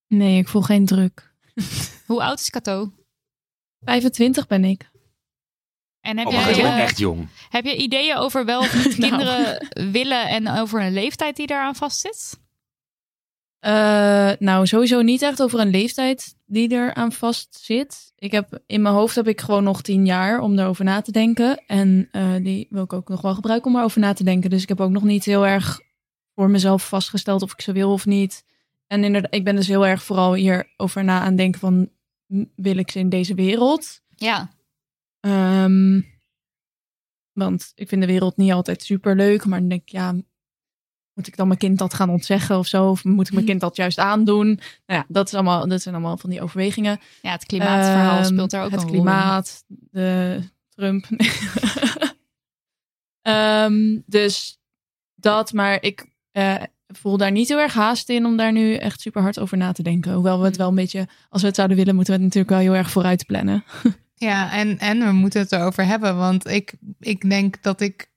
[0.07, 1.33] Nee, ik voel geen druk.
[2.07, 2.91] Hoe oud is Cato?
[3.79, 4.89] 25 ben ik.
[6.01, 7.27] En heb Oh, jij, eh, echt jong.
[7.49, 9.09] Heb je ideeën over wel of niet Nou.
[9.09, 12.39] kinderen willen en over een leeftijd die daaraan vastzit?
[13.59, 18.13] Eh, nou, sowieso niet echt over een leeftijd die er aan vast zit.
[18.15, 21.11] Ik heb, in mijn hoofd heb ik gewoon nog tien jaar om daarover na te
[21.11, 21.63] denken.
[21.67, 24.49] En eh, die wil ik ook nog wel gebruiken om erover na te denken.
[24.49, 25.79] Dus ik heb ook nog niet heel erg
[26.35, 28.43] voor mezelf vastgesteld of ik ze wil of niet.
[28.87, 31.89] En inderdaad, ik ben dus heel erg vooral hierover na aan denken van...
[32.55, 34.01] wil ik ze in deze wereld?
[34.15, 34.49] Ja.
[35.19, 36.01] Ehm,
[37.31, 39.45] want ik vind de wereld niet altijd super leuk.
[39.45, 40.11] Maar dan denk ik, ja,
[41.13, 42.89] moet ik dan mijn kind dat gaan ontzeggen of zo?
[42.89, 44.47] Of moet ik mijn kind dat juist aandoen?
[44.47, 44.59] Nou
[44.99, 46.99] ja, dat, is allemaal, dat zijn allemaal van die overwegingen.
[47.21, 49.01] Ja, het klimaatverhaal Ehm, speelt daar ook Het een rol in.
[49.01, 51.05] klimaat, de Trump.
[53.21, 54.59] Ehm, dus
[55.15, 56.63] dat, maar ik eh,
[56.97, 59.71] voel daar niet heel erg haast in om daar nu echt super hard over na
[59.71, 60.13] te denken.
[60.13, 62.61] Hoewel we het wel een beetje, als we het zouden willen, moeten we het natuurlijk
[62.61, 63.63] wel heel erg vooruit plannen.
[64.17, 66.17] Ja, en, en we moeten het erover hebben.
[66.17, 68.11] Want ik, ik denk dat ik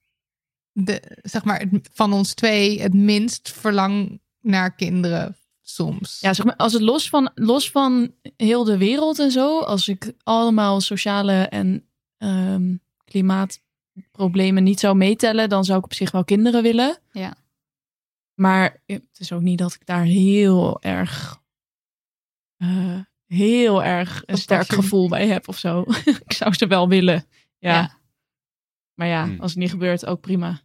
[0.73, 6.21] de, zeg maar, van ons twee het minst verlang naar kinderen soms.
[6.21, 9.89] Ja, zeg maar, als het los van, los van heel de wereld en zo, als
[9.89, 11.85] ik allemaal sociale en
[12.19, 12.75] ehm,
[13.05, 16.99] klimaatproblemen niet zou meetellen, dan zou ik op zich wel kinderen willen.
[17.13, 17.35] Ja.
[18.39, 21.43] Maar het is ook niet dat ik daar heel erg,
[22.57, 25.85] eh, heel erg een sterk gevoel bij heb of zo.
[26.27, 27.27] ik zou ze wel willen.
[27.59, 27.75] Ja.
[27.75, 27.99] Ja.
[28.95, 30.61] Maar ja, als het niet gebeurt, ook prima.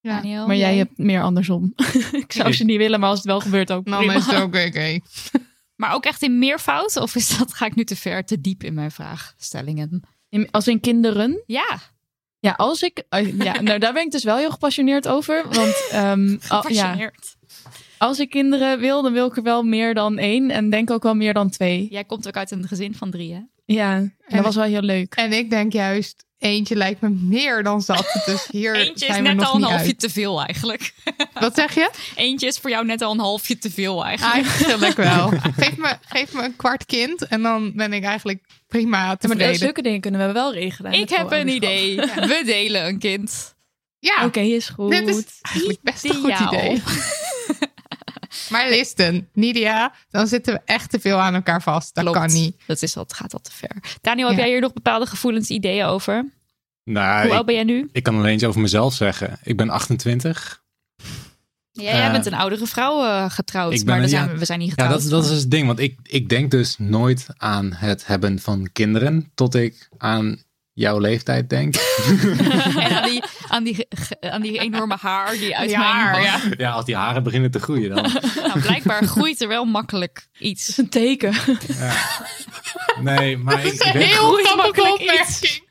[0.00, 0.14] Ja.
[0.14, 1.72] Daniel, Maar jij hebt meer andersom.
[2.22, 4.18] ik zou ze niet willen, maar als het wel gebeurt, ook Nou, prima.
[4.18, 4.98] is het ook oké.
[5.80, 6.96] Maar ook echt in meervoud?
[6.96, 10.02] Of is dat, ga ik nu te ver, te diep in mijn vraagstellingen?
[10.28, 11.42] In- Als in kinderen?
[11.46, 11.78] Ja.
[12.40, 13.02] Ja, als ik.
[13.08, 15.44] eh, Ja, nou, daar ben ik dus wel heel gepassioneerd over.
[15.50, 17.36] Want ehm, al- ja, Gepassioneerd.
[17.98, 20.50] als ik kinderen wil, dan wil ik er wel meer dan één.
[20.50, 21.86] En denk ook wel meer dan twee.
[21.90, 23.40] Jij komt ook uit een gezin van drie, hè?
[23.64, 25.14] Ja, en dat was wel heel leuk.
[25.14, 28.22] En ik denk juist, eentje lijkt me meer dan zat.
[28.26, 30.00] Dus hier Eentje is zijn we net nog al een halfje uit.
[30.00, 30.92] te veel eigenlijk.
[31.40, 31.90] Wat zeg je?
[32.14, 34.46] Eentje is voor jou net al een halfje te veel eigenlijk.
[34.46, 35.32] Eigenlijk wel.
[35.56, 39.54] Geef me, geef me een kwart kind en dan ben ik eigenlijk prima Ja, maar
[39.54, 40.92] zulke dingen kunnen we wel regelen.
[40.92, 41.96] Ik heb een idee.
[41.96, 43.56] We delen een kind.
[43.98, 44.90] Ja, Oké, is goed.
[44.90, 46.82] dit is eigenlijk best een goed idee.
[48.50, 51.94] Maar listen, Nidia, dan zitten we echt te veel aan elkaar vast.
[51.94, 52.18] Dat Klopt.
[52.18, 52.56] kan niet.
[52.66, 53.76] Dat is al, het gaat al te ver.
[54.00, 54.42] Daniel, heb Ja.
[54.42, 56.32] jij hier nog bepaalde gevoelens, ideeën over?
[56.84, 57.88] Nou, Hoe oud ben jij nu?
[57.92, 59.38] ik kan alleen iets over mezelf zeggen.
[59.42, 60.62] Ik ben 28.
[61.72, 64.36] Ja, jij Eh, bent een oudere vrouw eh, getrouwd, ik ben maar we zijn, ja.
[64.36, 65.02] we zijn niet Ja, getrouwd.
[65.02, 65.66] dat, dat is het ding.
[65.66, 69.30] Want ik, ik denk dus nooit aan het hebben van kinderen.
[69.34, 70.42] Tot ik aan
[70.78, 71.74] jouw leeftijd denk.
[72.78, 73.86] en aan die, aan, die,
[74.32, 76.40] aan die enorme haar die uit Die mijn haar, ja.
[76.56, 78.10] ja, als die haren beginnen te groeien dan.
[78.48, 80.60] Nou, blijkbaar groeit er wel makkelijk iets.
[80.66, 81.34] Dat is een teken.
[83.00, 85.66] Nee, maar ik, ik weet- Heel makkelijk opmerking.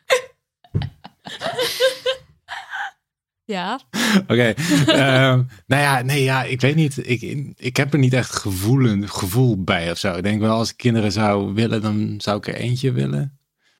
[3.45, 3.79] Ja.
[4.27, 4.53] Oké.
[4.87, 7.09] ehm, nou ja, nee, ja, ik weet niet.
[7.09, 7.21] Ik,
[7.57, 10.15] ik heb er niet echt gevoelen, gevoel bij of zo.
[10.15, 13.36] Ik denk wel, als ik kinderen zou willen, dan zou ik er eentje willen.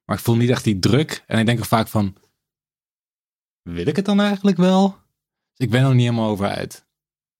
[0.08, 1.24] Maar ik voel niet echt die druk.
[1.28, 2.16] En ik denk ook vaak van,
[3.62, 4.90] wil ik het dan eigenlijk wel?
[5.54, 6.86] Dus ik ben er nog niet helemaal over uit.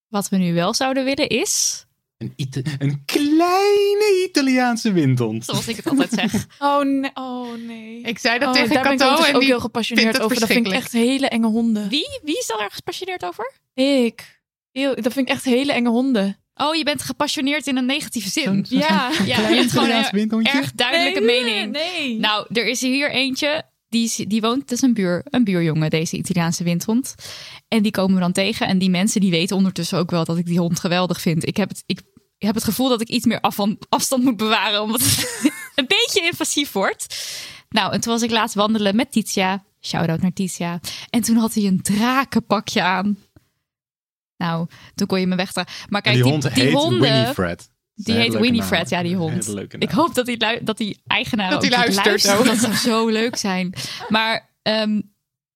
[0.08, 1.86] Wat we nu wel zouden willen is,
[2.18, 5.46] Een, Ita- een kleine Italiaanse windhond.
[5.46, 7.12] zoals ik het altijd zeg, Oh nee.
[7.14, 8.02] Oh, nee.
[8.02, 9.60] Ik zei dat Oh, tegen daar ben ik Cato ook, dus en ook die heel
[9.60, 10.40] gepassioneerd over.
[10.40, 11.90] Dat vind ik echt hele enge honden.
[11.90, 12.20] wie?
[12.24, 13.54] Wie is daar erg gepassioneerd over?
[13.74, 14.42] Ik.
[14.72, 16.38] Heel, dat vind ik echt hele enge honden.
[16.58, 18.66] Oh, je bent gepassioneerd in een negatieve zin.
[18.70, 19.12] Ja.
[19.26, 20.52] Ja, je hebt gewoon een windhondje.
[20.54, 21.72] erg duidelijke Nee, mening.
[21.72, 22.20] Nee.
[22.20, 23.64] Nou, er is hier eentje.
[23.90, 27.16] Die, is- die woont, het is een, buur, een buurjongen, deze Italiaanse windhond.
[27.68, 28.68] En die komen we dan tegen.
[28.68, 31.48] En die mensen die weten ondertussen ook wel dat ik die hond geweldig vind.
[31.48, 32.00] Ik heb het, ik,
[32.38, 34.82] heb het gevoel dat ik iets meer af van, afstand moet bewaren.
[34.82, 35.42] Omdat het
[35.76, 37.16] een beetje invasief wordt.
[37.70, 39.66] Nou, en toen was ik laatst wandelen met Titia.
[39.82, 40.80] Shout-out naar Titia.
[41.10, 43.18] En toen had hij een drakenpakje aan.
[44.38, 45.74] Nou, toen kon je me wegdragen.
[45.90, 47.00] Maar kijk, die die, hond die heet honden...
[47.02, 47.70] Winifred.
[47.94, 49.56] Die heet Winifred, ja, die hond.
[49.78, 52.24] Ik hoop dat die, dat die eigenaar Dat ook die luistert.
[52.24, 53.74] Dat zou zo leuk zijn.
[54.10, 55.02] Maar ehm,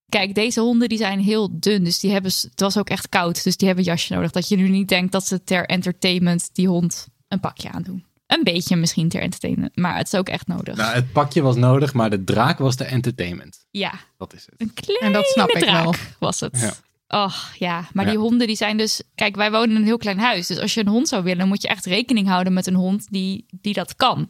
[0.09, 1.83] kijk, deze honden die zijn heel dun.
[1.83, 3.43] Dus die hebben, het was ook echt koud.
[3.43, 4.31] Dus die hebben een jasje nodig.
[4.31, 8.05] Dat je nu niet denkt dat ze ter entertainment die hond een pakje aandoen.
[8.27, 9.75] Een beetje misschien ter entertainment.
[9.75, 10.75] Maar het is ook echt nodig.
[10.75, 13.65] Nou, het pakje was nodig, maar de draak was de entertainment.
[13.71, 14.55] ja, Dat is het.
[14.57, 15.93] een kleine En dat snap ik draak wel.
[16.19, 16.59] was het.
[16.59, 16.73] Ja.
[17.13, 18.11] Och ja, maar Ja.
[18.11, 19.01] die honden die zijn dus...
[19.15, 20.47] Kijk, wij wonen in een heel klein huis.
[20.47, 23.07] Dus als je een hond zou willen, moet je echt rekening houden met een hond
[23.09, 24.29] die, die dat kan.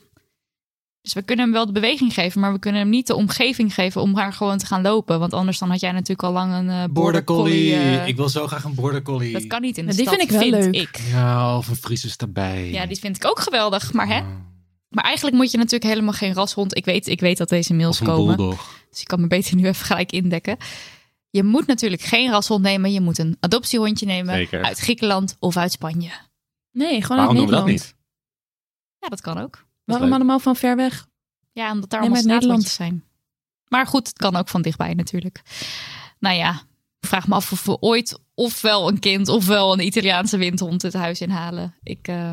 [1.02, 3.74] Dus we kunnen hem wel de beweging geven, maar we kunnen hem niet de omgeving
[3.74, 5.20] geven om haar gewoon te gaan lopen.
[5.20, 7.74] Want anders dan had jij natuurlijk al lang een eh, Border collie.
[7.74, 9.34] eh, Ik wil zo graag een border collie.
[9.34, 10.76] Dat kan niet in de Ja, die stad, vind ik wel leuk.
[10.76, 11.00] ik.
[11.12, 12.72] Ja, of een erbij.
[12.72, 13.94] Ja, die vind ik ook geweldig.
[13.94, 14.20] Maar, hè?
[14.20, 14.26] Oh,
[14.90, 16.78] maar eigenlijk moet je natuurlijk helemaal geen rashond.
[16.78, 18.36] Ik weet, ik weet dat deze mails Of een komen.
[18.36, 18.80] bulldog.
[18.90, 20.58] Dus ik kan me beter nu even gelijk indekken.
[21.32, 22.92] Je moet natuurlijk geen rashond nemen.
[22.94, 24.64] Je moet een adoptiehondje nemen Zeker.
[24.64, 26.10] uit Griekenland of uit Spanje.
[26.72, 27.68] Nee, gewoon Waarom uit doen we dat Nederland.
[27.68, 27.96] niet?
[29.00, 29.66] Ja, dat kan ook.
[29.84, 30.16] Waarom leuk.
[30.16, 31.08] allemaal van ver weg?
[31.52, 32.64] Ja, omdat daar Nee, allemaal Nederland.
[32.64, 33.04] zijn.
[33.68, 35.42] Maar goed, het kan ook van dichtbij natuurlijk.
[36.20, 36.52] Nou ja,
[37.00, 40.94] ik vraag me af of we ooit ofwel een kind ofwel een Italiaanse windhond het
[40.94, 41.76] huis inhalen.
[41.84, 42.32] Ik, eh,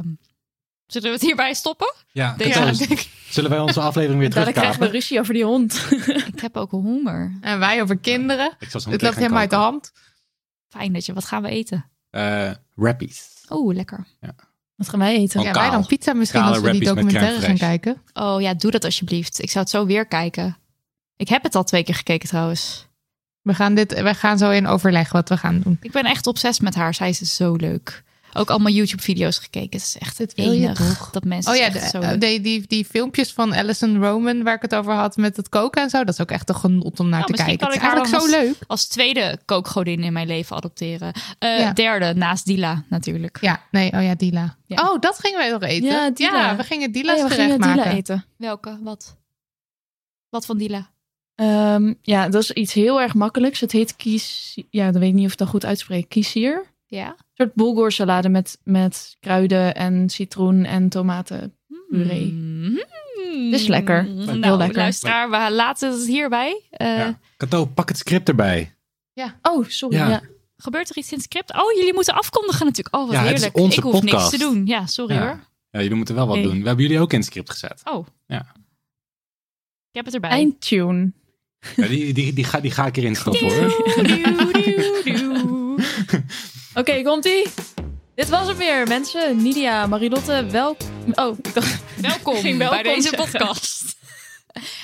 [0.92, 1.94] zullen we het hierbij stoppen?
[2.12, 5.86] Ja, Deze- zullen wij onze aflevering weer Dadelijk krijgen we ruzie over die hond.
[6.34, 7.38] Ik heb ook honger.
[7.40, 8.52] En wij over kinderen.
[8.58, 9.92] Ik zal Het loopt gaan helemaal uit de hand.
[10.68, 11.84] Fijn dat je, wat gaan we eten?
[12.10, 13.28] Eh, Rappies.
[13.48, 14.06] Oh, lekker.
[14.74, 15.30] Wat gaan wij eten?
[15.32, 18.02] Van Ja, wij dan pizza misschien Kale als we die documentaire gaan kijken.
[18.12, 19.42] Oh ja, doe dat alsjeblieft.
[19.42, 20.56] Ik zou het zo weer kijken.
[21.16, 22.86] Ik heb het al twee keer gekeken trouwens.
[23.42, 25.78] We gaan, dit, we gaan zo in overleg wat we gaan doen.
[25.80, 26.94] Ik ben echt obsessief met haar.
[26.94, 28.02] Zij is zo leuk.
[28.32, 29.78] Ook allemaal YouTube-video's gekeken.
[29.78, 32.18] Het is echt het wil je enig dat mensen Oh ja, de, zo doen.
[32.18, 35.82] die, die, die filmpjes van Alison Roman, waar ik het over had met het koken
[35.82, 35.98] en zo.
[36.04, 37.58] Dat is ook echt een genot om naar Nou, te kijken.
[37.58, 38.54] kan Het is eigenlijk zo als, leuk.
[38.66, 41.12] als tweede kookgodin in mijn leven adopteren.
[41.38, 41.72] Eh, Ja.
[41.72, 43.38] Derde, naast Dila natuurlijk.
[43.40, 44.56] Ja, nee, oh ja, Dila.
[44.66, 44.88] Ja.
[44.90, 45.88] Oh, dat gingen wij nog eten.
[45.88, 46.56] Ja, Dila.
[46.56, 47.92] we gingen Dila's Oh ja, we gerecht gingen Dila maken.
[47.98, 48.24] eten.
[48.36, 48.78] Welke?
[48.82, 49.16] Wat?
[50.28, 50.90] Wat van Dila?
[51.34, 53.60] Ehm, ja, dat is iets heel erg makkelijks.
[53.60, 54.58] Het heet kies...
[54.70, 56.08] Ja, dan weet ik niet of ik dat goed uitspreek.
[56.08, 56.64] Kiesier.
[56.86, 57.16] Ja.
[57.38, 62.34] Een soort bulgursalade met, met kruiden en citroen en tomatenpuree.
[63.50, 64.04] Het is lekker.
[64.08, 64.76] Nou, Heel lekker.
[64.76, 66.62] luisteraar, we laten het hierbij.
[66.70, 67.18] Eh, Ja.
[67.36, 68.74] Kato, pak het script erbij.
[69.12, 69.38] Ja.
[69.42, 69.96] Oh, sorry.
[69.96, 70.08] Ja.
[70.08, 70.22] Ja.
[70.56, 71.52] Gebeurt er iets in het script?
[71.54, 72.96] Oh, jullie moeten afkondigen natuurlijk.
[72.96, 73.56] Oh, wat Ja, het is heerlijk.
[73.64, 74.30] onze ik hoef niks podcast.
[74.30, 74.66] te doen.
[74.66, 75.20] Ja, sorry Ja.
[75.26, 75.40] hoor.
[75.70, 76.44] Ja, jullie moeten wel wat Nee.
[76.44, 76.60] doen.
[76.60, 77.80] We hebben jullie ook in het script gezet.
[77.84, 78.40] Oh, Ja.
[79.90, 80.30] ik heb het erbij.
[80.30, 81.12] Eindtune.
[81.76, 83.86] Ja, die, die, die, ga, die ga ik erin stoppen hoor.
[86.78, 87.46] Oké, komt-ie.
[88.14, 89.42] Dit was het weer, mensen.
[89.42, 90.76] Nidia, Marilotte, wel...
[91.12, 91.82] Oh, ik dacht...
[92.00, 93.18] Welkom, bij welkom deze zeggen.
[93.18, 93.82] podcast.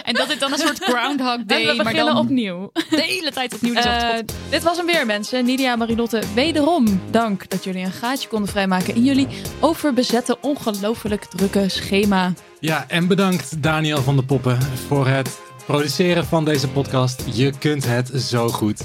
[0.02, 2.70] En dat dit dan een soort Groundhog Day, En we maar beginnen dan opnieuw.
[2.72, 3.74] de hele tijd opnieuw.
[3.74, 4.08] Uh,
[4.50, 5.44] dit was hem weer, mensen.
[5.44, 9.28] Nidia en Marilotte, wederom dank dat jullie een gaatje konden vrijmaken in jullie
[9.60, 12.32] overbezette, ongelooflijk drukke schema.
[12.60, 17.22] Ja, en bedankt Daniel van de Poppen voor het produceren van deze podcast.
[17.32, 18.82] Je kunt het zo goed.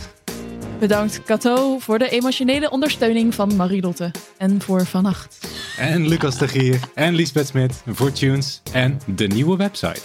[0.80, 4.12] Bedankt Cato voor de emotionele ondersteuning van Marilotte.
[4.38, 5.48] En voor vannacht.
[5.78, 10.02] En Lucas de Gier en Lisbeth Smit voor tunes en de nieuwe website.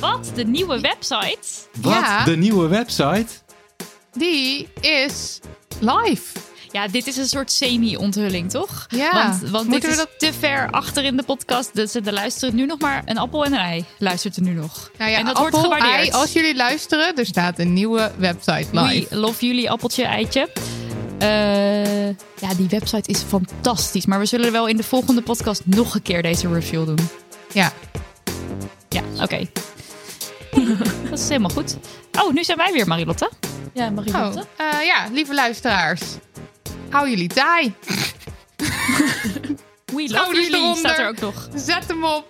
[0.00, 0.32] Wat?
[0.34, 1.38] De nieuwe website?
[1.80, 1.92] Wat?
[1.92, 2.24] Ja.
[2.24, 3.26] De nieuwe website?
[4.12, 5.40] Die is
[5.80, 6.51] live.
[6.72, 8.86] Ja, dit is een soort semi-onthulling, toch?
[8.88, 9.12] Ja.
[9.12, 11.74] Want, want dit Moeten we is te ver achter in de podcast.
[11.74, 13.84] Dus er luisteren nu nog maar een appel en een ei.
[13.98, 14.90] Luistert er nu nog.
[14.98, 16.00] Nou ja, en dat appel, wordt gewaardeerd.
[16.00, 19.06] ei, als jullie luisteren, er staat een nieuwe website live.
[19.10, 20.48] We love jullie appeltje, eitje.
[21.18, 24.06] Eh, ja, die website is fantastisch.
[24.06, 26.98] Maar we zullen wel in de volgende podcast nog een keer deze review doen.
[27.52, 27.72] Ja.
[28.88, 29.48] Ja, oké.
[31.10, 31.76] dat is helemaal goed.
[32.20, 33.30] Oh, nu zijn wij weer, Marilotte.
[33.72, 34.46] Ja, Oh, Marilotte.
[34.56, 36.00] eh, ja, lieve luisteraars.
[36.92, 37.74] Hou jullie taai.
[39.94, 40.76] We love jullie, eronder.
[40.76, 41.48] staat er ook nog.
[41.54, 42.26] Zet hem op.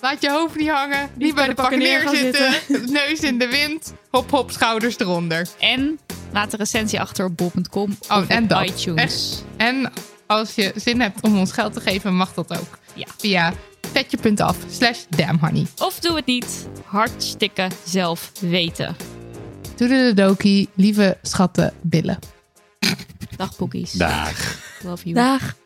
[0.00, 1.10] Laat je hoofd niet hangen.
[1.14, 2.52] Niet, bij de pakken neer gaan zitten.
[2.92, 3.92] Neus in de wind.
[4.10, 5.48] Hop, hop, schouders eronder.
[5.60, 5.98] En
[6.32, 8.64] laat een recensie achter op bol.com Oh, of en op dat.
[8.68, 9.42] iTunes.
[9.56, 9.92] En
[10.26, 12.78] als je zin hebt om ons geld te geven, mag dat ook.
[12.94, 13.06] Ja.
[13.18, 13.52] Via
[13.92, 15.66] petje.af slash damnhoney.
[15.78, 16.68] Of doe het niet.
[16.84, 18.96] Hartstikke zelf weten.
[19.74, 22.18] Toedeledokie, lieve schatten, billen.
[23.40, 23.92] Dag, boekies.
[23.92, 24.36] Dag.
[24.82, 25.14] Love you.
[25.14, 25.56] Dag.